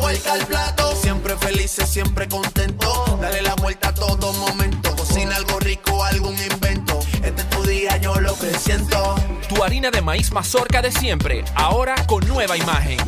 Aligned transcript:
Vuelta 0.00 0.32
al 0.32 0.46
plato. 0.46 0.96
Siempre 1.00 1.36
felices, 1.36 1.88
siempre 1.88 2.28
contento. 2.28 3.18
Dale 3.20 3.42
la 3.42 3.54
vuelta 3.54 3.88
a 3.88 3.94
todo 3.94 4.32
momento. 4.32 4.94
Cocina 4.96 5.36
algo 5.36 5.58
rico, 5.60 6.02
algún 6.04 6.36
invento. 6.38 6.98
Este 7.22 7.42
es 7.42 7.50
tu 7.50 7.62
día, 7.62 7.96
yo 7.98 8.14
lo 8.20 8.36
que 8.38 8.52
siento. 8.58 9.14
Tu 9.48 9.62
harina 9.62 9.90
de 9.90 10.02
maíz 10.02 10.32
mazorca 10.32 10.82
de 10.82 10.90
siempre, 10.90 11.44
ahora 11.54 11.94
con 12.06 12.26
nueva 12.26 12.56
imagen. 12.56 12.98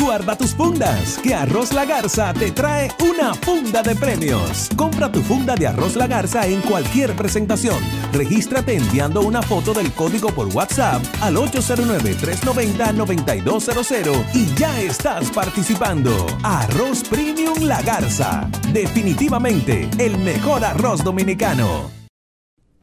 Guarda 0.00 0.36
tus 0.36 0.54
fundas, 0.54 1.18
que 1.18 1.34
Arroz 1.34 1.72
La 1.72 1.84
Garza 1.84 2.32
te 2.32 2.52
trae 2.52 2.88
una 3.00 3.34
funda 3.34 3.82
de 3.82 3.96
premios. 3.96 4.68
Compra 4.76 5.10
tu 5.10 5.20
funda 5.22 5.56
de 5.56 5.66
Arroz 5.66 5.96
La 5.96 6.06
Garza 6.06 6.46
en 6.46 6.60
cualquier 6.60 7.16
presentación. 7.16 7.82
Regístrate 8.12 8.76
enviando 8.76 9.22
una 9.22 9.42
foto 9.42 9.74
del 9.74 9.90
código 9.92 10.30
por 10.30 10.46
WhatsApp 10.54 11.02
al 11.20 11.34
809-390-9200 11.36 14.24
y 14.34 14.54
ya 14.54 14.80
estás 14.80 15.30
participando. 15.30 16.26
Arroz 16.42 17.02
Premium 17.08 17.62
La 17.62 17.80
Garza. 17.82 18.48
Definitivamente 18.72 19.88
el 19.98 20.18
mejor 20.18 20.64
arroz 20.64 21.02
dominicano. 21.02 21.90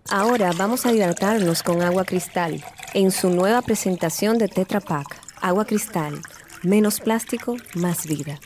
Ahora 0.09 0.52
vamos 0.57 0.85
a 0.85 0.91
hidratarnos 0.91 1.63
con 1.63 1.81
agua 1.81 2.05
cristal 2.05 2.63
en 2.94 3.11
su 3.11 3.29
nueva 3.29 3.61
presentación 3.61 4.38
de 4.38 4.47
Tetra 4.47 4.79
Pak. 4.79 5.19
Agua 5.41 5.66
cristal, 5.66 6.22
menos 6.64 7.00
plástico, 7.00 7.58
más 7.75 8.08
vida. 8.08 8.39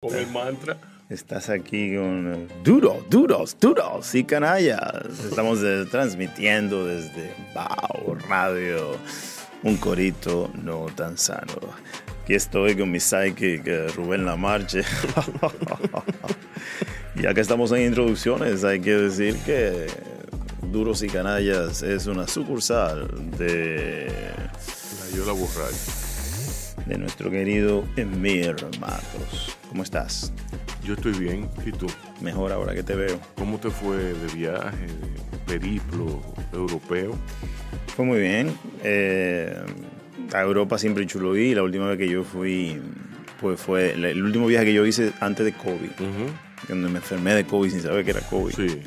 Con 0.00 0.14
el 0.16 0.26
mantra. 0.28 0.78
Estás 1.10 1.50
aquí 1.50 1.96
con 1.96 2.32
eh, 2.32 2.48
Duro, 2.62 3.04
Duros, 3.10 3.56
Duros 3.60 4.14
y 4.14 4.22
Canallas. 4.22 5.24
Estamos 5.28 5.58
eh, 5.64 5.84
transmitiendo 5.90 6.86
desde 6.86 7.34
Bao 7.52 8.14
Radio, 8.28 8.96
un 9.64 9.76
corito 9.76 10.52
no 10.62 10.86
tan 10.94 11.18
sano. 11.18 11.54
Aquí 12.22 12.34
estoy 12.34 12.76
con 12.76 12.92
mi 12.92 13.00
psychic 13.00 13.66
Rubén 13.96 14.24
Lamarche. 14.24 14.82
ya 17.16 17.34
que 17.34 17.40
estamos 17.40 17.72
en 17.72 17.86
introducciones, 17.86 18.62
hay 18.62 18.80
que 18.80 18.94
decir 18.94 19.36
que 19.44 19.88
Duros 20.70 21.02
y 21.02 21.08
Canallas 21.08 21.82
es 21.82 22.06
una 22.06 22.28
sucursal 22.28 23.08
de 23.36 24.06
La 25.00 25.16
Yola 25.16 25.32
Burray. 25.32 26.09
De 26.86 26.98
nuestro 26.98 27.30
querido 27.30 27.84
Emir 27.96 28.56
Matos. 28.80 29.56
¿Cómo 29.68 29.82
estás? 29.82 30.32
Yo 30.84 30.94
estoy 30.94 31.12
bien. 31.12 31.48
¿Y 31.64 31.72
tú? 31.72 31.86
Mejor 32.20 32.52
ahora 32.52 32.74
que 32.74 32.82
te 32.82 32.94
veo. 32.94 33.20
¿Cómo 33.36 33.58
te 33.58 33.70
fue 33.70 33.96
de 33.96 34.34
viaje, 34.34 34.86
de 34.86 35.38
periplo 35.46 36.20
europeo? 36.52 37.16
Fue 37.94 38.04
muy 38.04 38.20
bien. 38.20 38.52
Eh, 38.82 39.56
a 40.32 40.40
Europa 40.40 40.78
siempre 40.78 41.06
chulo 41.06 41.36
ir. 41.36 41.56
La 41.56 41.62
última 41.62 41.86
vez 41.86 41.98
que 41.98 42.08
yo 42.08 42.24
fui, 42.24 42.80
pues 43.40 43.60
fue 43.60 43.92
el, 43.92 44.22
último 44.22 44.46
viaje 44.46 44.66
que 44.66 44.74
yo 44.74 44.86
hice 44.86 45.12
antes 45.20 45.44
de 45.44 45.52
COVID. 45.52 45.90
Cuando 46.66 46.88
me 46.88 46.98
enfermé 46.98 47.34
de 47.34 47.44
COVID 47.44 47.70
sin 47.70 47.82
saber 47.82 48.04
que 48.04 48.12
era 48.12 48.20
COVID. 48.20 48.54
Sí. 48.54 48.82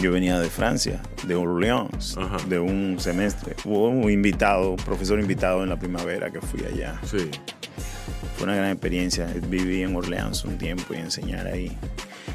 Yo 0.00 0.12
venía 0.12 0.38
de 0.40 0.48
Francia, 0.48 1.00
de 1.26 1.34
Orleans, 1.34 2.16
Ajá. 2.16 2.38
de 2.48 2.58
un 2.58 2.96
semestre. 2.98 3.54
Hubo 3.64 3.88
un 3.88 4.10
invitado, 4.10 4.76
profesor 4.76 5.20
invitado 5.20 5.62
en 5.62 5.68
la 5.68 5.78
primavera 5.78 6.30
que 6.30 6.40
fui 6.40 6.64
allá. 6.64 6.98
Sí. 7.04 7.30
Fue 8.36 8.44
una 8.44 8.56
gran 8.56 8.70
experiencia. 8.70 9.26
Viví 9.48 9.82
en 9.82 9.94
Orleans 9.94 10.44
un 10.46 10.56
tiempo 10.56 10.94
y 10.94 10.96
enseñar 10.96 11.46
ahí. 11.46 11.76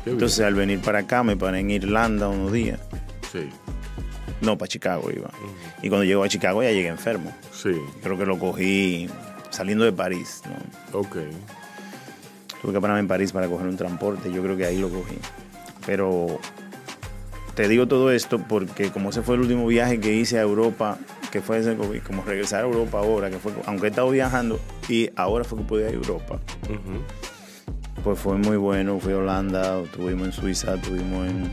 Qué 0.04 0.12
Entonces 0.12 0.42
al 0.46 0.54
venir 0.54 0.80
para 0.80 1.00
acá 1.00 1.24
me 1.24 1.36
paré 1.36 1.60
en 1.62 1.72
Irlanda 1.72 2.28
unos 2.30 2.52
días. 2.52 2.80
Sí. 3.32 3.50
No, 4.42 4.58
para 4.60 4.68
Chicago 4.68 5.10
iba. 5.12 5.32
Y 5.82 5.90
cuando 5.90 6.04
llego 6.04 6.24
a 6.24 6.30
Chicago 6.30 6.62
ya 6.62 6.70
llegué 6.70 6.90
enfermo. 6.90 7.32
Sí. 7.52 7.72
Creo 8.04 8.16
que 8.16 8.28
lo 8.28 8.38
cogí 8.38 9.10
saliendo 9.50 9.86
de 9.86 9.92
París. 9.92 10.44
¿no? 10.46 11.00
Ok. 11.00 11.18
Tuve 12.62 12.74
que 12.74 12.82
pararme 12.82 13.00
en 13.00 13.08
París 13.08 13.32
para 13.32 13.48
coger 13.48 13.66
un 13.66 13.78
transporte. 13.78 14.32
Yo 14.32 14.44
creo 14.44 14.56
que 14.56 14.66
ahí 14.66 14.78
lo 14.78 14.90
cogí. 14.90 15.18
Pero 15.88 16.40
te 17.56 17.70
digo 17.70 17.88
todo 17.88 18.12
esto 18.12 18.40
porque 18.40 18.92
como 18.92 19.10
ese 19.10 19.22
fue 19.22 19.36
el 19.36 19.42
último 19.42 19.66
viaje 19.66 20.00
que 20.00 20.14
hice 20.14 20.38
a 20.38 20.42
Europa, 20.42 20.98
que 21.32 21.42
fue 21.42 21.60
ese 21.60 21.76
COVID, 21.76 22.02
como 22.02 22.24
regresar 22.24 22.62
a 22.62 22.68
Europa 22.68 23.00
ahora, 23.00 23.30
que 23.30 23.40
fue, 23.40 23.54
aunque 23.66 23.88
he 23.88 23.90
estado 23.90 24.10
viajando 24.10 24.60
y 24.90 25.10
ahora 25.16 25.46
fue 25.46 25.60
que 25.60 25.64
pude 25.64 25.82
ir 25.84 25.88
a 25.88 25.92
Europa, 25.92 26.40
pues 28.04 28.20
fue 28.20 28.38
muy 28.38 28.58
bueno. 28.58 29.00
Fui 29.00 29.14
a 29.14 29.18
Holanda, 29.18 29.82
estuvimos 29.82 30.28
en 30.28 30.34
Suiza, 30.34 30.76
estuvimos 30.76 31.28
en, 31.30 31.50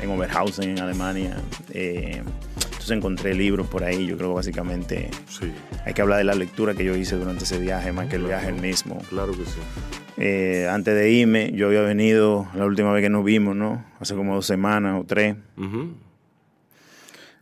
en 0.00 0.10
Oberhausen, 0.10 0.70
en 0.70 0.80
Alemania. 0.80 1.36
Eh, 1.70 2.22
entonces 2.84 2.98
encontré 2.98 3.34
libros 3.34 3.66
por 3.66 3.82
ahí. 3.82 4.06
Yo 4.06 4.16
creo 4.18 4.30
que 4.30 4.34
básicamente 4.36 5.10
Sí. 5.28 5.50
hay 5.86 5.94
que 5.94 6.02
hablar 6.02 6.18
de 6.18 6.24
la 6.24 6.34
lectura 6.34 6.74
que 6.74 6.84
yo 6.84 6.94
hice 6.94 7.16
durante 7.16 7.44
ese 7.44 7.58
viaje, 7.58 7.92
más 7.92 8.08
que 8.08 8.16
el 8.16 8.24
Claro. 8.24 8.42
viaje 8.42 8.60
mismo. 8.60 8.98
Claro 9.08 9.32
que 9.32 9.44
sí. 9.46 9.58
Eh, 10.18 10.68
antes 10.70 10.94
de 10.94 11.10
irme, 11.10 11.52
yo 11.52 11.66
había 11.68 11.80
venido 11.80 12.46
la 12.54 12.66
última 12.66 12.92
vez 12.92 13.02
que 13.02 13.08
nos 13.08 13.24
vimos, 13.24 13.56
¿no? 13.56 13.84
Hace 14.00 14.14
como 14.14 14.34
dos 14.34 14.44
semanas 14.46 15.00
o 15.00 15.04
tres. 15.04 15.36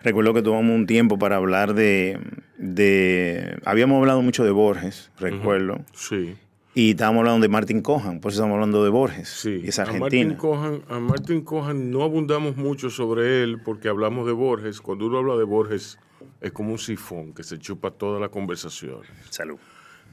Recuerdo 0.02 0.32
que 0.34 0.42
tomamos 0.42 0.74
un 0.74 0.86
tiempo 0.86 1.18
para 1.18 1.36
hablar 1.36 1.74
de, 1.74 2.18
de... 2.58 3.58
Habíamos 3.64 3.98
hablado 3.98 4.22
mucho 4.22 4.44
de 4.44 4.50
Borges, 4.50 5.10
recuerdo. 5.18 5.80
Sí. 5.94 6.34
Y 6.74 6.92
estábamos 6.92 7.20
hablando 7.20 7.42
de 7.42 7.48
Martin 7.48 7.82
Cohan, 7.82 8.20
por 8.20 8.32
eso 8.32 8.40
estamos 8.40 8.54
hablando 8.54 8.82
de 8.82 8.88
Borges. 8.88 9.28
Sí. 9.28 9.60
Y 9.62 9.68
es 9.68 9.78
A. 9.78 9.92
Martin, 9.92 10.34
Cohan, 10.34 10.82
a 10.88 10.98
Martin 10.98 11.42
Cohan 11.42 11.90
no 11.90 12.02
abundamos 12.02 12.56
mucho 12.56 12.88
sobre 12.88 13.42
él 13.42 13.60
porque 13.62 13.88
hablamos 13.88 14.26
de 14.26 14.32
Borges. 14.32 14.80
Cuando 14.80 15.06
uno 15.06 15.18
habla 15.18 15.36
de 15.36 15.44
Borges 15.44 15.98
es 16.40 16.52
como 16.52 16.72
un 16.72 16.78
sifón 16.78 17.34
que 17.34 17.42
se 17.42 17.58
chupa 17.58 17.90
toda 17.90 18.18
la 18.18 18.30
conversación. 18.30 19.00
Salud. 19.28 19.58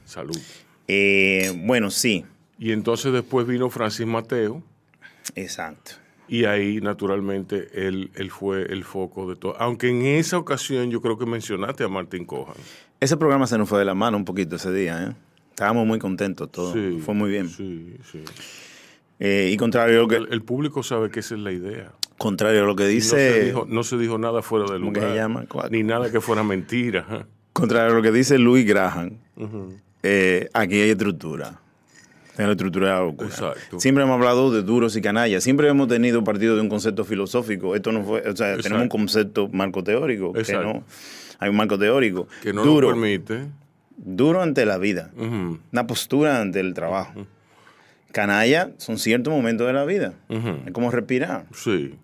Salud. 0.04 0.36
Eh, 0.86 1.52
bueno, 1.64 1.90
sí, 1.90 2.26
Y 2.58 2.72
entonces 2.72 3.12
después 3.12 3.46
vino 3.46 3.70
Francis 3.70 4.06
Mateo 4.06 4.62
exacto. 5.36 5.92
y 6.28 6.44
ahí 6.44 6.80
naturalmente 6.80 7.68
él, 7.86 8.10
él 8.16 8.30
fue 8.30 8.64
el 8.64 8.84
foco 8.84 9.30
de 9.30 9.36
todo. 9.36 9.56
Aunque 9.58 9.88
en 9.88 10.04
esa 10.04 10.36
ocasión 10.36 10.90
yo 10.90 11.00
creo 11.00 11.16
que 11.16 11.24
mencionaste 11.26 11.84
a 11.84 11.88
Martin 11.88 12.26
Cohan. 12.26 12.56
Ese 12.98 13.16
programa 13.16 13.46
se 13.46 13.56
nos 13.56 13.68
fue 13.68 13.78
de 13.78 13.86
la 13.86 13.94
mano 13.94 14.18
un 14.18 14.24
poquito 14.26 14.56
ese 14.56 14.72
día, 14.72 15.04
¿eh? 15.04 15.14
Estábamos 15.60 15.86
muy 15.86 15.98
contentos 15.98 16.50
todos. 16.50 16.72
Sí, 16.72 17.00
Fue 17.04 17.14
muy 17.14 17.30
bien. 17.30 17.48
Sí, 17.50 17.94
sí. 18.10 18.20
Eh, 19.18 19.50
y 19.52 19.56
contrario 19.58 19.98
a 19.98 20.02
lo 20.02 20.08
que, 20.08 20.16
El, 20.16 20.28
el 20.32 20.40
público 20.42 20.82
sabe 20.82 21.10
que 21.10 21.20
esa 21.20 21.34
es 21.34 21.40
la 21.42 21.52
idea. 21.52 21.92
contrario 22.16 22.62
a 22.62 22.66
lo 22.66 22.74
que 22.74 22.84
No 22.84 22.88
se, 22.88 22.94
dice... 22.94 23.44
dijo, 23.44 23.66
no 23.68 23.82
se 23.82 23.98
dijo 23.98 24.16
nada 24.16 24.40
fuera 24.40 24.64
del 24.72 24.80
¿Cómo 24.80 24.92
que 24.94 25.00
lugar. 25.00 25.12
se 25.12 25.18
llama? 25.18 25.44
¿Cuál? 25.46 25.70
Ni 25.70 25.82
nada 25.82 26.10
que 26.10 26.20
fuera 26.22 26.42
mentira. 26.42 27.00
ajá. 27.06 27.26
Contrario 27.52 27.92
a 27.92 27.94
lo 27.96 28.00
que 28.02 28.10
dice 28.10 28.38
Louis 28.38 28.64
Graham, 28.66 29.18
eh, 30.02 30.48
aquí 30.54 30.80
hay 30.80 30.90
estructura. 30.90 31.60
Tengo 32.36 32.46
la 32.48 32.52
estructura 32.52 33.00
de. 33.00 33.08
Exacto. 33.26 33.80
Siempre 33.80 34.04
hemos 34.04 34.14
hablado 34.14 34.50
de 34.50 34.62
duros 34.62 34.96
y 34.96 35.02
canallas. 35.02 35.44
Siempre 35.44 35.68
hemos 35.68 35.88
tenido 35.88 36.24
partido 36.24 36.54
de 36.54 36.62
un 36.62 36.68
concepto 36.70 37.04
filosófico. 37.04 37.74
Esto 37.76 37.92
no 37.92 38.02
fue, 38.04 38.20
o 38.20 38.34
sea, 38.34 38.54
Exacto. 38.54 38.62
tenemos 38.62 38.82
un 38.84 38.88
concepto 38.88 39.48
marco 39.48 39.84
teórico. 39.84 40.32
Que 40.32 40.52
no, 40.54 40.84
hay 41.38 41.50
un 41.50 41.56
marco 41.56 41.78
teórico. 41.78 42.28
Que 42.42 42.52
no 42.54 42.64
duro, 42.64 42.88
lo 42.92 42.94
permite. 43.00 43.46
Duro 44.04 44.42
ante 44.42 44.64
la 44.66 44.78
vida. 44.78 45.10
Una 45.72 45.86
postura 45.86 46.40
ante 46.40 46.60
el 46.60 46.74
trabajo. 46.74 47.26
Canalla 48.12 48.70
son 48.78 48.98
ciertos 48.98 49.32
momentos 49.32 49.66
de 49.66 49.72
la 49.72 49.84
vida. 49.84 50.14
Es 50.66 50.72
como 50.72 50.90
respirar. 50.90 51.44
Sí. 51.54 51.94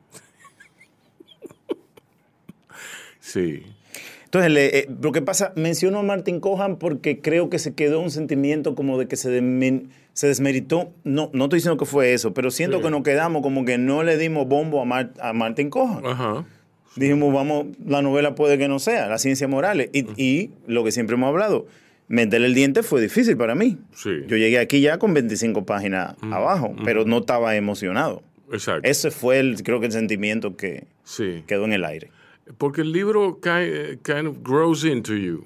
Sí. 3.21 3.63
Entonces, 4.25 4.51
le- 4.51 4.79
eh, 4.79 4.89
lo 5.03 5.13
que 5.13 5.23
pasa, 5.23 5.53
menciono 5.57 5.99
a 6.01 6.03
Martin 6.03 6.41
Cohan 6.41 6.77
porque 6.77 7.21
creo 7.21 7.49
que 7.49 7.59
se 7.59 7.75
quedó 7.75 8.01
un 8.01 8.11
sentimiento 8.11 8.75
como 8.75 8.99
de 8.99 9.07
que 9.09 9.17
se, 9.17 9.31
se 10.13 10.27
desmeritó. 10.27 10.93
No, 11.05 11.31
no 11.33 11.45
estoy 11.45 11.59
diciendo 11.59 11.77
que 11.79 11.87
fue 11.87 12.13
eso, 12.13 12.35
pero 12.35 12.51
siento 12.51 12.79
Sí. 12.79 12.83
que 12.85 12.91
nos 12.91 13.03
quedamos 13.03 13.43
como 13.43 13.65
que 13.65 13.79
no 13.79 14.03
le 14.03 14.17
dimos 14.19 14.47
bombo 14.47 14.81
a, 14.81 14.85
Mar- 14.85 15.13
a 15.21 15.33
Martin 15.33 15.71
Cohan. 15.71 16.05
Ajá. 16.07 16.45
Dijimos, 16.97 17.33
vamos, 17.33 17.67
la 17.85 18.01
novela 18.03 18.35
puede 18.35 18.59
que 18.59 18.69
no 18.69 18.79
sea, 18.79 19.07
la 19.07 19.19
ciencia 19.19 19.49
moral. 19.49 19.89
Y, 19.93 20.07
y 20.23 20.51
lo 20.67 20.83
que 20.85 20.93
siempre 20.93 21.15
hemos 21.15 21.29
hablado, 21.29 21.67
meterle 22.09 22.47
el 22.47 22.55
diente 22.55 22.83
fue 22.83 23.01
difícil 23.01 23.37
para 23.37 23.55
mí. 23.55 23.79
Sí. 23.95 24.11
Yo 24.27 24.37
llegué 24.37 24.59
aquí 24.59 24.81
ya 24.81 24.99
con 24.99 25.13
25 25.15 25.65
páginas 25.67 26.15
abajo, 26.23 26.75
pero 26.85 27.05
no 27.05 27.19
estaba 27.19 27.57
emocionado. 27.57 28.23
Exacto. 28.53 28.89
Ese 28.89 29.11
fue, 29.11 29.41
el, 29.41 29.63
creo 29.63 29.81
que 29.81 29.87
el 29.87 29.93
sentimiento 29.93 30.57
que 30.57 30.87
Sí. 31.05 31.43
quedó 31.47 31.65
en 31.65 31.73
el 31.73 31.85
aire. 31.85 32.11
Porque 32.59 32.83
el 32.83 32.93
libro 32.93 33.41
ki- 33.41 33.99
kind 34.05 34.27
of 34.29 34.39
grows 34.45 34.85
into 34.85 35.15
you. 35.15 35.45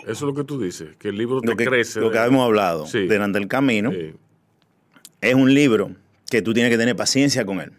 Eso 0.00 0.10
es 0.12 0.20
lo 0.22 0.34
que 0.34 0.44
tú 0.44 0.60
dices, 0.60 0.96
que 0.98 1.08
el 1.08 1.16
libro 1.16 1.40
te 1.40 1.46
Lo 1.46 1.56
que, 1.56 1.64
crece. 1.64 2.00
lo 2.00 2.10
que 2.10 2.18
hemos 2.18 2.44
hablado 2.44 2.86
Sí. 2.86 3.06
durante 3.06 3.38
el 3.38 3.48
camino 3.48 3.90
Sí. 3.92 4.12
es 5.22 5.34
un 5.34 5.54
libro 5.54 5.92
que 6.30 6.42
tú 6.42 6.52
tienes 6.52 6.70
que 6.72 6.76
tener 6.78 6.94
paciencia 6.96 7.46
con 7.46 7.60
él. 7.60 7.72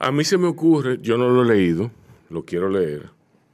A 0.00 0.10
mí 0.10 0.24
se 0.24 0.36
me 0.36 0.48
ocurre, 0.48 0.98
yo 1.00 1.16
no 1.16 1.28
lo 1.30 1.44
he 1.44 1.56
leído, 1.56 1.90
lo 2.28 2.44
quiero 2.44 2.68
leer, 2.68 3.04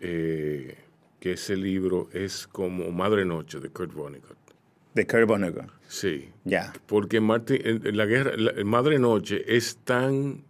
eh, 0.01 0.77
que 1.21 1.33
ese 1.33 1.57
libro 1.57 2.09
es 2.13 2.47
como 2.47 2.91
Madre 2.91 3.25
Noche 3.25 3.61
de 3.61 3.69
Kurt 3.69 3.93
Vonnegut. 3.93 4.37
De 4.95 5.07
Kurt 5.07 5.27
Vonnegut. 5.29 5.67
Sí. 5.87 6.31
Ya. 6.45 6.73
Porque 6.87 7.21
Martin, 7.21 7.61
la 7.97 8.07
guerra, 8.07 8.33
la- 8.37 8.65
Madre 8.65 8.99
Noche 8.99 9.45
es 9.47 9.77
tan 9.85 10.43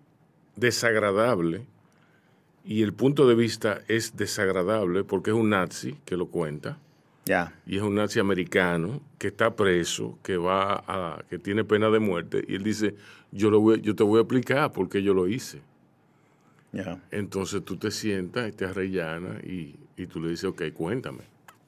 desagradable 0.57 1.67
y 2.65 2.83
el 2.83 2.93
punto 2.93 3.27
de 3.27 3.35
vista 3.35 3.81
es 3.89 4.17
desagradable 4.17 5.03
porque 5.05 5.31
es 5.31 5.37
un 5.37 5.51
nazi 5.51 5.97
que 6.05 6.17
lo 6.17 6.27
cuenta 6.27 6.79
Ya. 7.25 7.55
y 7.67 7.77
es 7.77 7.83
un 7.83 7.95
nazi 7.95 8.21
americano 8.21 9.01
que 9.19 9.29
está 9.29 9.57
preso, 9.57 10.19
que 10.23 10.37
va 10.37 10.85
a, 10.87 11.23
que 11.29 11.39
tiene 11.39 11.65
pena 11.65 11.91
de 11.91 11.99
muerte 11.99 12.45
y 12.47 12.55
él 12.55 12.63
dice, 12.63 12.95
yo 13.33 13.51
lo 13.51 13.61
voy, 13.61 13.81
yo 13.81 13.95
te 13.97 14.03
voy 14.05 14.19
a 14.19 14.23
explicar 14.23 14.73
por 14.73 14.89
qué 14.89 15.03
yo 15.03 15.15
lo 15.15 15.27
hice. 15.27 15.61
Ya. 16.73 17.03
Entonces 17.11 17.65
tú 17.65 17.77
te 17.77 17.91
sientas 17.91 18.49
y 18.49 18.53
te 18.53 18.65
arrellanas 18.67 19.43
y, 19.45 19.75
y 20.03 20.07
tú 20.07 20.21
le 20.21 20.31
dices, 20.31 20.45
ok, 20.45 20.63
cuéntame. 20.73 21.19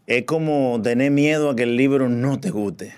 Es 0.06 0.24
como 0.24 0.80
tener 0.82 1.10
miedo 1.10 1.50
a 1.50 1.56
que 1.56 1.62
el 1.64 1.76
libro 1.76 2.08
no 2.08 2.40
te 2.40 2.50
guste. 2.50 2.94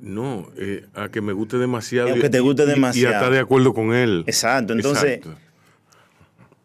No, 0.00 0.48
eh, 0.56 0.84
a 0.94 1.08
que 1.08 1.20
me 1.20 1.32
guste 1.32 1.58
demasiado. 1.58 2.16
Y- 2.16 2.20
que 2.20 2.28
te 2.30 2.40
guste 2.40 2.64
y- 2.64 2.66
demasiado. 2.66 3.10
Y 3.12 3.14
a 3.14 3.18
estar 3.18 3.32
de 3.32 3.40
acuerdo 3.40 3.72
con 3.74 3.94
él. 3.94 4.24
Exacto, 4.26 4.72
entonces- 4.72 5.18
Exacto. 5.18 5.36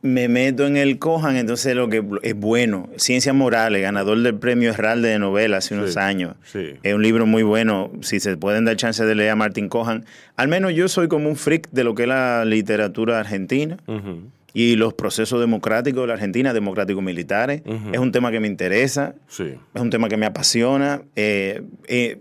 me 0.01 0.27
meto 0.27 0.67
en 0.67 0.75
el 0.77 0.99
Cojan, 0.99 1.37
entonces 1.37 1.75
lo 1.75 1.87
que 1.89 2.03
es 2.23 2.35
bueno. 2.35 2.89
Ciencias 2.97 3.33
Morales, 3.33 3.81
ganador 3.81 4.19
del 4.21 4.35
premio 4.35 4.71
Herralde 4.71 5.07
de 5.09 5.17
novela 5.19 5.57
hace 5.57 5.73
unos 5.73 5.93
Sí, 5.93 5.99
años. 5.99 6.35
sí. 6.43 6.73
Es 6.83 6.93
un 6.93 7.01
libro 7.01 7.25
muy 7.25 7.41
bueno. 7.43 7.89
Si 8.01 8.19
se 8.19 8.35
pueden 8.37 8.65
dar 8.65 8.75
chance 8.75 9.03
de 9.05 9.15
leer 9.15 9.31
a 9.31 9.35
Martín 9.35 9.69
Cojan, 9.69 10.05
al 10.35 10.47
menos 10.49 10.73
yo 10.73 10.87
soy 10.89 11.07
como 11.07 11.29
un 11.29 11.35
freak 11.37 11.69
de 11.71 11.83
lo 11.85 11.95
que 11.95 12.03
es 12.03 12.09
la 12.09 12.43
literatura 12.45 13.19
argentina. 13.19 13.77
Ujú. 13.87 14.23
Y 14.53 14.75
los 14.75 14.93
procesos 14.93 15.39
democráticos 15.39 16.01
de 16.03 16.07
la 16.07 16.13
Argentina, 16.13 16.53
democráticos 16.53 17.01
militares, 17.03 17.63
es 17.91 17.99
un 17.99 18.11
tema 18.11 18.29
que 18.31 18.39
me 18.39 18.47
interesa, 18.47 19.15
Sí. 19.27 19.55
es 19.73 19.81
un 19.81 19.89
tema 19.89 20.07
que 20.09 20.17
me 20.17 20.25
apasiona, 20.27 21.01
eh, 21.15 21.63
eh, 21.87 22.19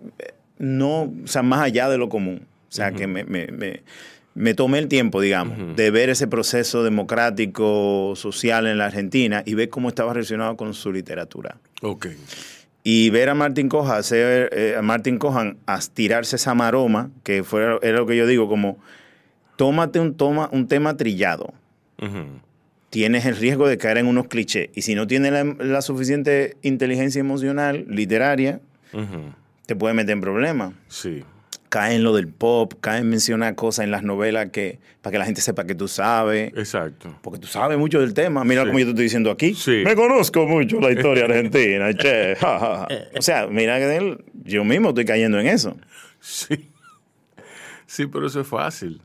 no, 0.58 1.02
o 1.02 1.26
sea, 1.26 1.42
más 1.42 1.60
allá 1.60 1.88
de 1.90 1.98
lo 1.98 2.08
común. 2.08 2.46
O 2.68 2.72
sea, 2.74 2.92
que 2.92 3.06
me, 3.06 3.24
me, 3.24 3.48
me- 3.48 3.82
me 4.34 4.54
tomé 4.54 4.78
el 4.78 4.88
tiempo, 4.88 5.20
digamos, 5.20 5.76
de 5.76 5.90
ver 5.90 6.08
ese 6.08 6.26
proceso 6.26 6.82
democrático, 6.82 8.14
social 8.16 8.66
en 8.66 8.78
la 8.78 8.86
Argentina 8.86 9.42
y 9.44 9.52
ver 9.54 9.68
cómo 9.68 9.88
estaba 9.88 10.14
relacionado 10.14 10.56
con 10.56 10.72
su 10.72 10.90
literatura. 10.92 11.58
Ok. 11.82 12.06
Y 12.82 13.10
ver 13.10 13.28
a 13.28 13.34
Martín 13.34 13.68
Cojan 13.68 13.98
hacer, 13.98 14.48
eh, 14.52 14.74
a 14.78 14.82
Martín 14.82 15.18
Cojan 15.18 15.58
a 15.66 15.78
tirarse 15.92 16.36
esa 16.36 16.54
maroma, 16.54 17.10
que 17.24 17.42
fue, 17.44 17.78
era 17.82 17.98
lo 17.98 18.06
que 18.06 18.16
yo 18.16 18.26
digo, 18.26 18.48
como 18.48 18.78
tómate 19.56 20.00
un, 20.00 20.14
toma, 20.14 20.48
un 20.52 20.66
tema 20.66 20.96
trillado, 20.96 21.52
Tienes 22.90 23.24
el 23.24 23.36
riesgo 23.36 23.66
de 23.68 23.78
caer 23.78 23.98
en 23.98 24.06
unos 24.06 24.26
clichés. 24.28 24.68
Y 24.74 24.82
si 24.82 24.94
no 24.94 25.06
tienes 25.06 25.32
la, 25.32 25.44
la 25.44 25.80
suficiente 25.82 26.56
inteligencia 26.62 27.20
emocional, 27.20 27.86
literaria, 27.88 28.60
te 29.66 29.76
puede 29.76 29.94
meter 29.94 30.10
en 30.12 30.20
problemas. 30.20 30.74
Sí. 30.88 31.24
Cae 31.70 31.94
en 31.94 32.04
lo 32.04 32.14
del 32.14 32.28
pop, 32.28 32.74
cae 32.82 33.00
en 33.00 33.08
mencionar 33.08 33.54
cosas 33.54 33.84
en 33.86 33.90
las 33.90 34.02
novelas 34.02 34.50
que 34.50 34.78
para 35.00 35.12
que 35.12 35.18
la 35.18 35.24
gente 35.24 35.40
sepa 35.40 35.64
que 35.64 35.74
tú 35.74 35.88
sabes. 35.88 36.52
Exacto. 36.54 37.16
Porque 37.22 37.38
tú 37.38 37.46
sabes 37.46 37.78
mucho 37.78 37.98
del 37.98 38.12
tema. 38.12 38.44
Mira 38.44 38.60
Sí. 38.62 38.66
como 38.66 38.78
yo 38.80 38.84
te 38.84 38.90
estoy 38.90 39.04
diciendo 39.04 39.30
aquí. 39.30 39.54
Sí. 39.54 39.82
Me 39.82 39.94
conozco 39.94 40.46
mucho 40.46 40.78
la 40.78 40.92
historia 40.92 41.24
argentina. 41.24 41.94
che, 41.96 42.36
ja, 42.38 42.58
ja, 42.58 42.78
ja. 42.80 42.88
O 43.18 43.22
sea, 43.22 43.46
mira 43.46 43.78
que 43.78 44.18
yo 44.44 44.64
mismo 44.64 44.90
estoy 44.90 45.06
cayendo 45.06 45.40
en 45.40 45.46
eso. 45.46 45.74
Sí. 46.20 46.68
Sí, 47.86 48.06
pero 48.06 48.26
eso 48.26 48.42
es 48.42 48.46
fácil. 48.46 49.00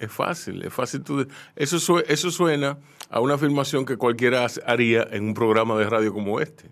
Es 0.00 0.10
fácil. 0.10 0.62
Es 0.64 0.72
fácil. 0.72 1.02
Tú, 1.02 1.26
eso, 1.54 2.00
eso 2.04 2.30
suena 2.30 2.78
a 3.08 3.20
una 3.20 3.34
afirmación 3.34 3.84
que 3.84 3.96
cualquiera 3.96 4.46
haría 4.66 5.06
en 5.12 5.24
un 5.24 5.34
programa 5.34 5.76
de 5.78 5.84
radio 5.88 6.12
como 6.12 6.40
este. 6.40 6.64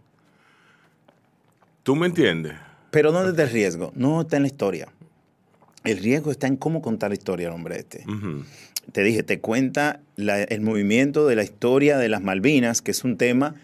¿Tú 1.83 1.95
me 1.97 2.07
entiendes? 2.07 2.55
Pero 2.91 3.13
¿dónde 3.13 3.31
está 3.31 3.43
el 3.45 3.51
riesgo? 3.51 3.93
No 3.95 4.23
está 4.23 4.37
en 4.37 4.43
la 4.43 4.49
historia. 4.49 4.89
El 5.85 5.99
riesgo 5.99 6.31
está 6.31 6.47
en 6.47 6.57
cómo 6.57 6.83
contar 6.83 7.11
la 7.11 7.15
historia 7.15 7.49
el 7.49 7.55
hombre 7.55 7.79
este. 7.79 8.05
Te 8.93 9.03
dije, 9.03 9.23
te 9.23 9.41
cuenta 9.41 10.01
la- 10.17 10.43
el 10.43 10.61
movimiento 10.63 11.27
de 11.27 11.37
la 11.37 11.43
historia 11.45 11.99
de 11.99 12.09
las 12.09 12.23
Malvinas, 12.23 12.81
que 12.83 12.91
es 12.91 13.05
un 13.05 13.17
tema 13.19 13.55